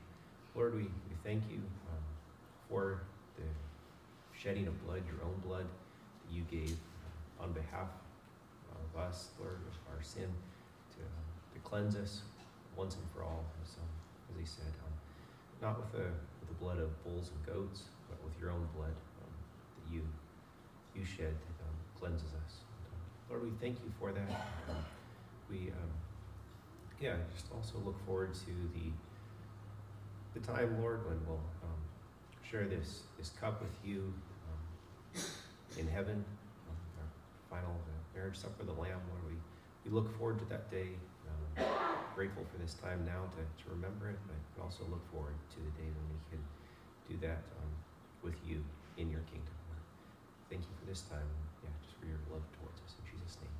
Lord, 0.53 0.75
we, 0.75 0.83
we 0.83 1.15
thank 1.23 1.41
you 1.49 1.57
um, 1.89 2.05
for 2.69 3.01
the 3.37 3.49
shedding 4.37 4.67
of 4.67 4.77
blood, 4.85 5.01
your 5.09 5.25
own 5.25 5.41
blood 5.41 5.65
that 5.65 6.35
you 6.35 6.43
gave 6.51 6.77
uh, 7.39 7.43
on 7.43 7.51
behalf 7.53 7.89
of 8.77 9.01
us, 9.01 9.29
Lord, 9.39 9.57
of 9.57 9.95
our 9.95 10.03
sin, 10.03 10.29
to, 10.91 11.01
to 11.53 11.59
cleanse 11.63 11.95
us 11.95 12.21
once 12.75 12.95
and 12.95 13.03
for 13.13 13.23
all, 13.23 13.45
as, 13.63 13.75
um, 13.75 14.39
he 14.39 14.45
said, 14.45 14.73
um, 14.85 14.93
not 15.61 15.77
with 15.77 15.91
the, 15.91 16.07
with 16.39 16.49
the 16.49 16.55
blood 16.59 16.79
of 16.79 16.89
bulls 17.03 17.29
and 17.29 17.45
goats, 17.45 17.83
but 18.09 18.17
with 18.23 18.33
your 18.39 18.49
own 18.49 18.67
blood 18.75 18.95
um, 19.21 19.33
that 19.77 19.93
you, 19.93 20.01
you 20.95 21.05
shed 21.05 21.33
that 21.33 21.57
um, 21.67 21.75
cleanses 21.99 22.33
us. 22.45 22.63
And, 22.89 23.01
Lord, 23.29 23.43
we 23.43 23.51
thank 23.61 23.77
you 23.83 23.91
for 23.99 24.11
that. 24.11 24.29
Um, 24.69 24.83
we, 25.49 25.69
um, 25.69 25.91
yeah, 26.99 27.15
just 27.35 27.45
also 27.53 27.77
look 27.85 28.03
forward 28.05 28.33
to 28.33 28.53
the, 28.73 30.39
the 30.39 30.45
time, 30.45 30.81
Lord, 30.81 31.05
when 31.07 31.19
we'll 31.27 31.41
share 32.51 32.67
this, 32.67 33.03
this 33.17 33.29
cup 33.39 33.61
with 33.61 33.71
you 33.85 34.13
in 35.77 35.87
heaven, 35.87 36.25
our 36.99 37.07
final 37.49 37.71
uh, 37.71 38.17
marriage 38.17 38.35
supper 38.35 38.61
of 38.61 38.67
the 38.67 38.73
Lamb, 38.73 38.99
Lord. 39.09 39.23
We, 39.29 39.89
we 39.89 39.95
look 39.95 40.17
forward 40.17 40.39
to 40.39 40.45
that 40.45 40.69
day. 40.69 40.89
Grateful 42.15 42.45
for 42.51 42.57
this 42.61 42.73
time 42.75 43.05
now 43.05 43.23
to, 43.35 43.41
to 43.63 43.69
remember 43.69 44.09
it, 44.09 44.19
but 44.27 44.63
also 44.63 44.83
look 44.89 45.03
forward 45.11 45.35
to 45.51 45.57
the 45.57 45.71
day 45.79 45.89
when 45.89 46.07
we 46.11 46.19
can 46.29 46.41
do 47.09 47.15
that 47.27 47.43
um, 47.59 47.71
with 48.21 48.35
you 48.45 48.63
in 48.97 49.09
your 49.09 49.21
kingdom. 49.31 49.55
Lord. 49.69 49.83
Thank 50.49 50.63
you 50.63 50.75
for 50.79 50.85
this 50.85 51.01
time, 51.09 51.27
yeah, 51.63 51.69
just 51.83 51.97
for 51.99 52.05
your 52.05 52.19
love 52.31 52.43
towards 52.59 52.79
us. 52.81 52.95
In 52.99 53.05
Jesus' 53.09 53.37
name, 53.41 53.55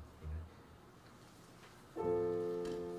amen. 2.76 2.91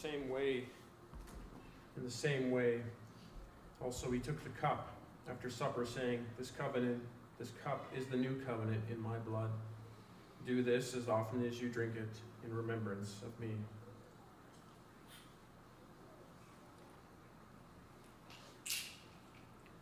Same 0.00 0.30
way, 0.30 0.64
in 1.96 2.04
the 2.04 2.10
same 2.10 2.50
way, 2.50 2.80
also 3.82 4.10
he 4.10 4.18
took 4.18 4.42
the 4.42 4.50
cup 4.50 4.92
after 5.28 5.50
supper, 5.50 5.84
saying, 5.84 6.24
This 6.38 6.50
covenant, 6.50 7.02
this 7.38 7.50
cup 7.62 7.86
is 7.96 8.06
the 8.06 8.16
new 8.16 8.40
covenant 8.46 8.82
in 8.90 9.00
my 9.00 9.18
blood. 9.18 9.50
Do 10.46 10.62
this 10.62 10.94
as 10.94 11.08
often 11.08 11.44
as 11.46 11.60
you 11.60 11.68
drink 11.68 11.96
it 11.96 12.08
in 12.44 12.54
remembrance 12.54 13.16
of 13.22 13.38
me. 13.38 13.54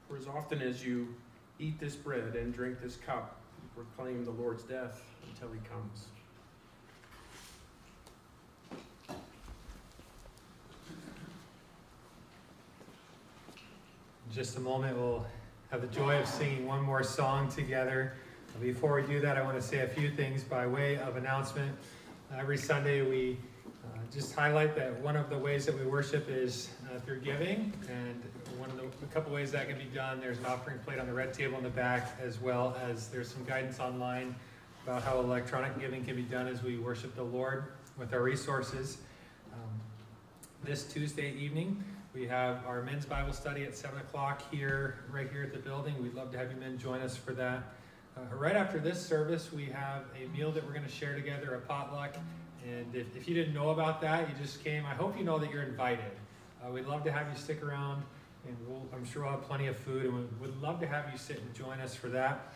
For 0.09 0.17
as 0.17 0.27
often 0.27 0.63
as 0.63 0.85
you 0.85 1.15
eat 1.61 1.79
this 1.79 1.95
bread 1.95 2.35
and 2.35 2.53
drink 2.53 2.81
this 2.83 2.97
cup, 2.97 3.41
you 3.63 3.69
proclaim 3.85 4.25
the 4.25 4.31
Lord's 4.31 4.65
death 4.65 5.01
until 5.29 5.53
he 5.53 5.61
comes. 5.69 6.07
Just 14.39 14.57
a 14.57 14.61
moment, 14.61 14.97
we'll 14.97 15.27
have 15.73 15.81
the 15.81 15.89
joy 15.89 16.17
of 16.17 16.25
singing 16.25 16.65
one 16.65 16.81
more 16.81 17.03
song 17.03 17.49
together. 17.49 18.13
Before 18.61 18.95
we 18.95 19.03
do 19.03 19.19
that, 19.19 19.37
I 19.37 19.43
want 19.43 19.57
to 19.57 19.61
say 19.61 19.81
a 19.81 19.89
few 19.89 20.13
things 20.13 20.45
by 20.45 20.65
way 20.65 20.97
of 20.99 21.17
announcement. 21.17 21.77
Every 22.39 22.57
Sunday, 22.57 23.03
we 23.03 23.37
uh, 23.67 23.99
just 24.15 24.33
highlight 24.37 24.77
that 24.77 24.97
one 25.01 25.17
of 25.17 25.29
the 25.29 25.37
ways 25.37 25.67
that 25.67 25.77
we 25.77 25.85
worship 25.85 26.29
is 26.29 26.71
uh, 26.85 27.01
through 27.01 27.19
giving, 27.23 27.73
and 27.91 28.23
one 28.59 28.71
of 28.71 28.77
the 28.77 28.85
a 28.85 29.13
couple 29.13 29.33
ways 29.33 29.51
that 29.51 29.69
can 29.69 29.77
be 29.77 29.87
done. 29.93 30.21
There's 30.21 30.39
an 30.39 30.47
offering 30.47 30.79
plate 30.85 31.01
on 31.01 31.09
the 31.09 31.15
red 31.15 31.35
table 31.35 31.59
in 31.59 31.65
the 31.65 31.71
back, 31.71 32.17
as 32.23 32.41
well 32.41 32.77
as 32.89 33.09
there's 33.09 33.29
some 33.29 33.43
guidance 33.43 33.81
online 33.81 34.37
about 34.87 35.03
how 35.03 35.19
electronic 35.19 35.81
giving 35.81 36.05
can 36.05 36.15
be 36.15 36.23
done 36.23 36.47
as 36.47 36.63
we 36.63 36.79
worship 36.79 37.17
the 37.17 37.25
Lord 37.25 37.65
with 37.99 38.15
our 38.15 38.23
resources. 38.23 38.99
Um, 39.53 39.81
this 40.63 40.85
Tuesday 40.85 41.33
evening, 41.33 41.83
we 42.19 42.27
have 42.27 42.67
our 42.67 42.83
men's 42.83 43.07
Bible 43.07 43.33
study 43.33 43.63
at 43.63 43.77
7 43.77 43.97
o'clock 44.01 44.43
here, 44.51 44.97
right 45.13 45.31
here 45.31 45.45
at 45.45 45.53
the 45.53 45.59
building. 45.59 45.95
We'd 46.03 46.15
love 46.15 46.33
to 46.33 46.39
have 46.39 46.51
you 46.51 46.57
men 46.57 46.77
join 46.77 47.01
us 47.01 47.17
for 47.17 47.33
that. 47.35 47.63
Uh, 48.17 48.35
right 48.35 48.57
after 48.57 48.81
this 48.81 49.01
service, 49.05 49.53
we 49.53 49.67
have 49.67 50.03
a 50.21 50.27
meal 50.37 50.51
that 50.51 50.67
we're 50.67 50.73
going 50.73 50.85
to 50.85 50.91
share 50.91 51.15
together, 51.15 51.55
a 51.55 51.61
potluck. 51.61 52.17
And 52.67 52.93
if, 52.93 53.15
if 53.17 53.29
you 53.29 53.37
didn't 53.37 53.55
know 53.55 53.71
about 53.71 54.01
that, 54.01 54.29
you 54.29 54.35
just 54.35 54.65
came, 54.65 54.85
I 54.85 54.95
hope 54.95 55.17
you 55.17 55.23
know 55.23 55.39
that 55.39 55.53
you're 55.53 55.63
invited. 55.63 56.11
Uh, 56.61 56.73
we'd 56.73 56.87
love 56.87 57.05
to 57.05 57.13
have 57.13 57.29
you 57.33 57.39
stick 57.39 57.63
around, 57.63 58.03
and 58.49 58.57
we'll, 58.67 58.83
I'm 58.93 59.05
sure 59.05 59.23
we'll 59.23 59.31
have 59.31 59.43
plenty 59.43 59.69
of 59.69 59.77
food, 59.77 60.07
and 60.07 60.15
we 60.15 60.25
would 60.41 60.61
love 60.61 60.81
to 60.81 60.89
have 60.89 61.05
you 61.13 61.19
sit 61.19 61.39
and 61.39 61.55
join 61.55 61.79
us 61.79 61.95
for 61.95 62.09
that. 62.09 62.53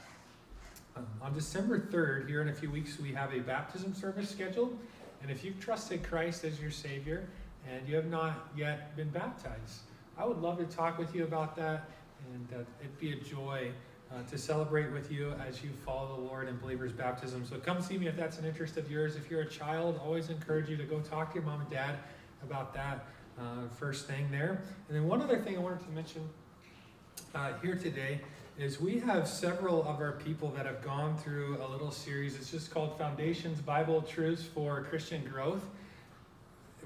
Um, 0.97 1.07
on 1.23 1.35
December 1.35 1.79
3rd, 1.79 2.27
here 2.27 2.43
in 2.43 2.49
a 2.49 2.55
few 2.55 2.71
weeks, 2.71 2.99
we 2.99 3.13
have 3.13 3.33
a 3.33 3.39
baptism 3.39 3.95
service 3.95 4.29
scheduled. 4.29 4.77
And 5.23 5.31
if 5.31 5.45
you've 5.45 5.61
trusted 5.61 6.03
Christ 6.03 6.43
as 6.43 6.61
your 6.61 6.73
Savior, 6.73 7.29
and 7.71 7.89
you 7.89 7.97
have 7.97 8.07
not 8.07 8.49
yet 8.57 8.97
been 8.97 9.11
baptized. 9.11 9.81
I 10.19 10.25
would 10.25 10.39
love 10.39 10.59
to 10.59 10.65
talk 10.65 10.99
with 10.99 11.15
you 11.15 11.25
about 11.25 11.57
that, 11.57 11.89
and 12.33 12.49
uh, 12.55 12.65
it'd 12.81 12.99
be 12.99 13.13
a 13.13 13.17
joy 13.17 13.71
uh, 14.11 14.23
to 14.31 14.37
celebrate 14.37 14.93
with 14.93 15.11
you 15.11 15.33
as 15.47 15.63
you 15.63 15.71
follow 15.85 16.17
the 16.17 16.23
Lord 16.23 16.49
in 16.49 16.59
believers' 16.59 16.93
baptism. 16.93 17.47
So 17.47 17.57
come 17.57 17.81
see 17.81 17.97
me 17.97 18.09
if 18.09 18.17
that's 18.17 18.39
an 18.39 18.45
interest 18.45 18.77
of 18.77 18.91
yours. 18.91 19.17
If 19.17 19.31
you're 19.31 19.41
a 19.41 19.49
child, 19.49 20.01
always 20.05 20.29
encourage 20.29 20.69
you 20.69 20.77
to 20.77 20.85
go 20.85 21.01
talk 21.01 21.31
to 21.31 21.37
your 21.37 21.45
mom 21.45 21.61
and 21.61 21.71
dad 21.71 21.97
about 22.43 22.75
that 22.75 23.07
uh, 23.39 23.69
first 23.79 24.07
thing 24.07 24.29
there. 24.31 24.63
And 24.89 24.97
then 24.97 25.07
one 25.07 25.23
other 25.23 25.39
thing 25.39 25.57
I 25.57 25.61
wanted 25.61 25.81
to 25.81 25.91
mention 25.91 26.29
uh, 27.35 27.53
here 27.63 27.77
today 27.77 28.21
is 28.59 28.81
we 28.81 28.99
have 29.01 29.27
several 29.27 29.81
of 29.89 30.01
our 30.01 30.13
people 30.13 30.51
that 30.51 30.67
have 30.67 30.83
gone 30.85 31.17
through 31.17 31.57
a 31.63 31.67
little 31.67 31.91
series. 31.91 32.37
It's 32.37 32.51
just 32.51 32.71
called 32.71 32.99
Foundations 32.99 33.61
Bible 33.63 34.03
Truths 34.03 34.45
for 34.45 34.83
Christian 34.85 35.25
Growth. 35.25 35.65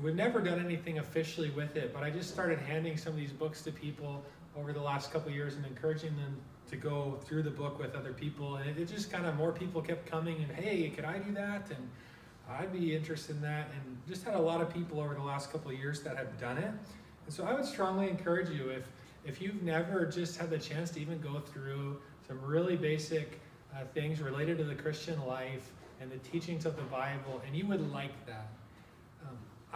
We've 0.03 0.15
never 0.15 0.41
done 0.41 0.63
anything 0.63 0.99
officially 0.99 1.51
with 1.51 1.77
it, 1.77 1.95
but 1.95 2.03
I 2.03 2.11
just 2.11 2.31
started 2.31 2.59
handing 2.59 2.97
some 2.97 3.13
of 3.13 3.19
these 3.19 3.33
books 3.33 3.63
to 3.63 3.73
people 3.73 4.23
over 4.57 4.73
the 4.73 4.81
last 4.81 5.13
couple 5.13 5.31
years 5.33 5.57
and 5.57 5.65
encouraging 5.65 6.15
them 6.17 6.37
to 6.71 6.77
go 6.77 7.19
through 7.25 7.43
the 7.45 7.51
book 7.51 7.79
with 7.79 7.95
other 7.95 8.13
people. 8.13 8.57
And 8.57 8.69
it, 8.69 8.79
it 8.79 8.89
just 8.89 9.11
kind 9.11 9.27
of 9.27 9.37
more 9.37 9.53
people 9.53 9.81
kept 9.81 10.07
coming 10.07 10.37
and, 10.43 10.53
hey, 10.53 10.89
could 10.91 11.05
I 11.05 11.19
do 11.19 11.33
that? 11.33 11.71
And 11.71 11.89
I'd 12.49 12.73
be 12.73 12.95
interested 12.95 13.37
in 13.37 13.43
that. 13.43 13.71
And 13.73 13.99
just 14.09 14.25
had 14.25 14.35
a 14.35 14.41
lot 14.41 14.61
of 14.61 14.73
people 14.73 15.01
over 15.01 15.15
the 15.15 15.23
last 15.23 15.51
couple 15.51 15.73
years 15.73 16.03
that 16.03 16.17
have 16.17 16.39
done 16.39 16.59
it. 16.59 16.71
And 17.25 17.35
so 17.35 17.45
I 17.45 17.55
would 17.55 17.65
strongly 17.65 18.09
encourage 18.09 18.51
you 18.51 18.69
if 18.69 18.85
if 19.27 19.43
you've 19.43 19.63
never 19.63 20.07
just 20.07 20.39
had 20.39 20.51
the 20.51 20.59
chance 20.59 20.91
to 20.91 21.01
even 21.01 21.21
go 21.21 21.41
through 21.41 22.01
some 22.29 22.41
really 22.41 22.77
basic 22.77 23.41
uh, 23.75 23.81
things 23.93 24.21
related 24.21 24.57
to 24.59 24.65
the 24.65 24.75
Christian 24.75 25.21
life 25.27 25.73
and 26.01 26.11
the 26.11 26.19
teachings 26.19 26.65
of 26.65 26.77
the 26.77 26.83
Bible, 26.83 27.43
and 27.45 27.57
you 27.57 27.67
would 27.67 27.93
like 27.93 28.25
that, 28.27 28.49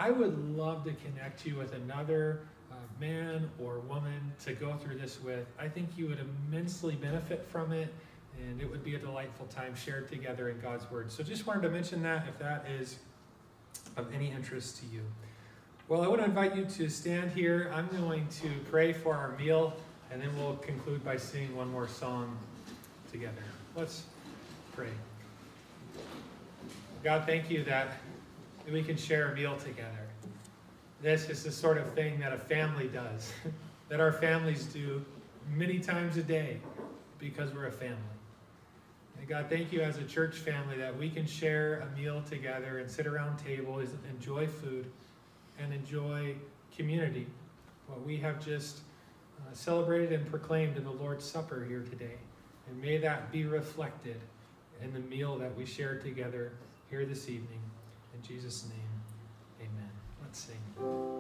I 0.00 0.10
would 0.10 0.56
love 0.56 0.84
to 0.84 0.94
connect 0.94 1.44
you 1.44 1.56
with 1.56 1.74
another 1.74 2.40
uh, 2.72 2.76
man 2.98 3.50
or 3.62 3.80
woman 3.80 4.32
to 4.46 4.54
go 4.54 4.74
through 4.78 4.96
this 4.96 5.22
with. 5.22 5.46
I 5.58 5.68
think 5.68 5.90
you 5.94 6.06
would 6.08 6.20
immensely 6.48 6.94
benefit 6.94 7.44
from 7.52 7.72
it, 7.72 7.92
and 8.40 8.62
it 8.62 8.70
would 8.70 8.82
be 8.82 8.94
a 8.94 8.98
delightful 8.98 9.44
time 9.48 9.74
shared 9.74 10.08
together 10.08 10.48
in 10.48 10.58
God's 10.60 10.90
Word. 10.90 11.12
So 11.12 11.22
just 11.22 11.46
wanted 11.46 11.60
to 11.64 11.68
mention 11.68 12.02
that 12.04 12.26
if 12.28 12.38
that 12.38 12.64
is 12.80 12.96
of 13.98 14.10
any 14.14 14.30
interest 14.30 14.78
to 14.78 14.86
you. 14.86 15.02
Well, 15.86 16.00
I 16.00 16.06
want 16.06 16.22
to 16.22 16.24
invite 16.24 16.56
you 16.56 16.64
to 16.64 16.88
stand 16.88 17.32
here. 17.32 17.70
I'm 17.74 17.88
going 17.88 18.26
to 18.40 18.48
pray 18.70 18.94
for 18.94 19.14
our 19.14 19.36
meal, 19.36 19.76
and 20.10 20.22
then 20.22 20.30
we'll 20.38 20.56
conclude 20.56 21.04
by 21.04 21.18
singing 21.18 21.54
one 21.54 21.70
more 21.70 21.88
song 21.88 22.38
together. 23.12 23.44
Let's 23.76 24.04
pray. 24.72 24.88
God, 27.04 27.24
thank 27.26 27.50
you 27.50 27.64
that 27.64 27.98
we 28.70 28.82
can 28.82 28.96
share 28.96 29.32
a 29.32 29.34
meal 29.34 29.56
together. 29.56 30.08
This 31.02 31.28
is 31.28 31.42
the 31.42 31.52
sort 31.52 31.78
of 31.78 31.92
thing 31.94 32.20
that 32.20 32.32
a 32.32 32.38
family 32.38 32.88
does, 32.88 33.32
that 33.88 34.00
our 34.00 34.12
families 34.12 34.66
do 34.66 35.04
many 35.54 35.78
times 35.78 36.16
a 36.16 36.22
day 36.22 36.58
because 37.18 37.52
we're 37.52 37.66
a 37.66 37.72
family. 37.72 37.96
And 39.18 39.28
God, 39.28 39.46
thank 39.48 39.72
you 39.72 39.80
as 39.80 39.98
a 39.98 40.04
church 40.04 40.36
family 40.36 40.76
that 40.78 40.96
we 40.96 41.10
can 41.10 41.26
share 41.26 41.80
a 41.80 41.98
meal 41.98 42.22
together 42.28 42.78
and 42.78 42.90
sit 42.90 43.06
around 43.06 43.38
tables, 43.38 43.90
enjoy 44.08 44.46
food 44.46 44.90
and 45.58 45.72
enjoy 45.72 46.34
community, 46.74 47.26
what 47.86 48.04
we 48.04 48.16
have 48.18 48.44
just 48.44 48.78
uh, 49.38 49.52
celebrated 49.52 50.12
and 50.12 50.30
proclaimed 50.30 50.76
in 50.76 50.84
the 50.84 50.90
Lord's 50.90 51.24
Supper 51.24 51.64
here 51.68 51.82
today. 51.82 52.16
And 52.68 52.80
may 52.80 52.98
that 52.98 53.32
be 53.32 53.44
reflected 53.44 54.20
in 54.82 54.92
the 54.92 55.00
meal 55.00 55.36
that 55.38 55.54
we 55.56 55.66
share 55.66 55.98
together 55.98 56.52
here 56.88 57.04
this 57.04 57.28
evening. 57.28 57.60
In 58.20 58.26
Jesus' 58.26 58.66
name, 58.68 59.66
amen. 59.66 59.90
Let's 60.22 60.40
sing. 60.40 61.19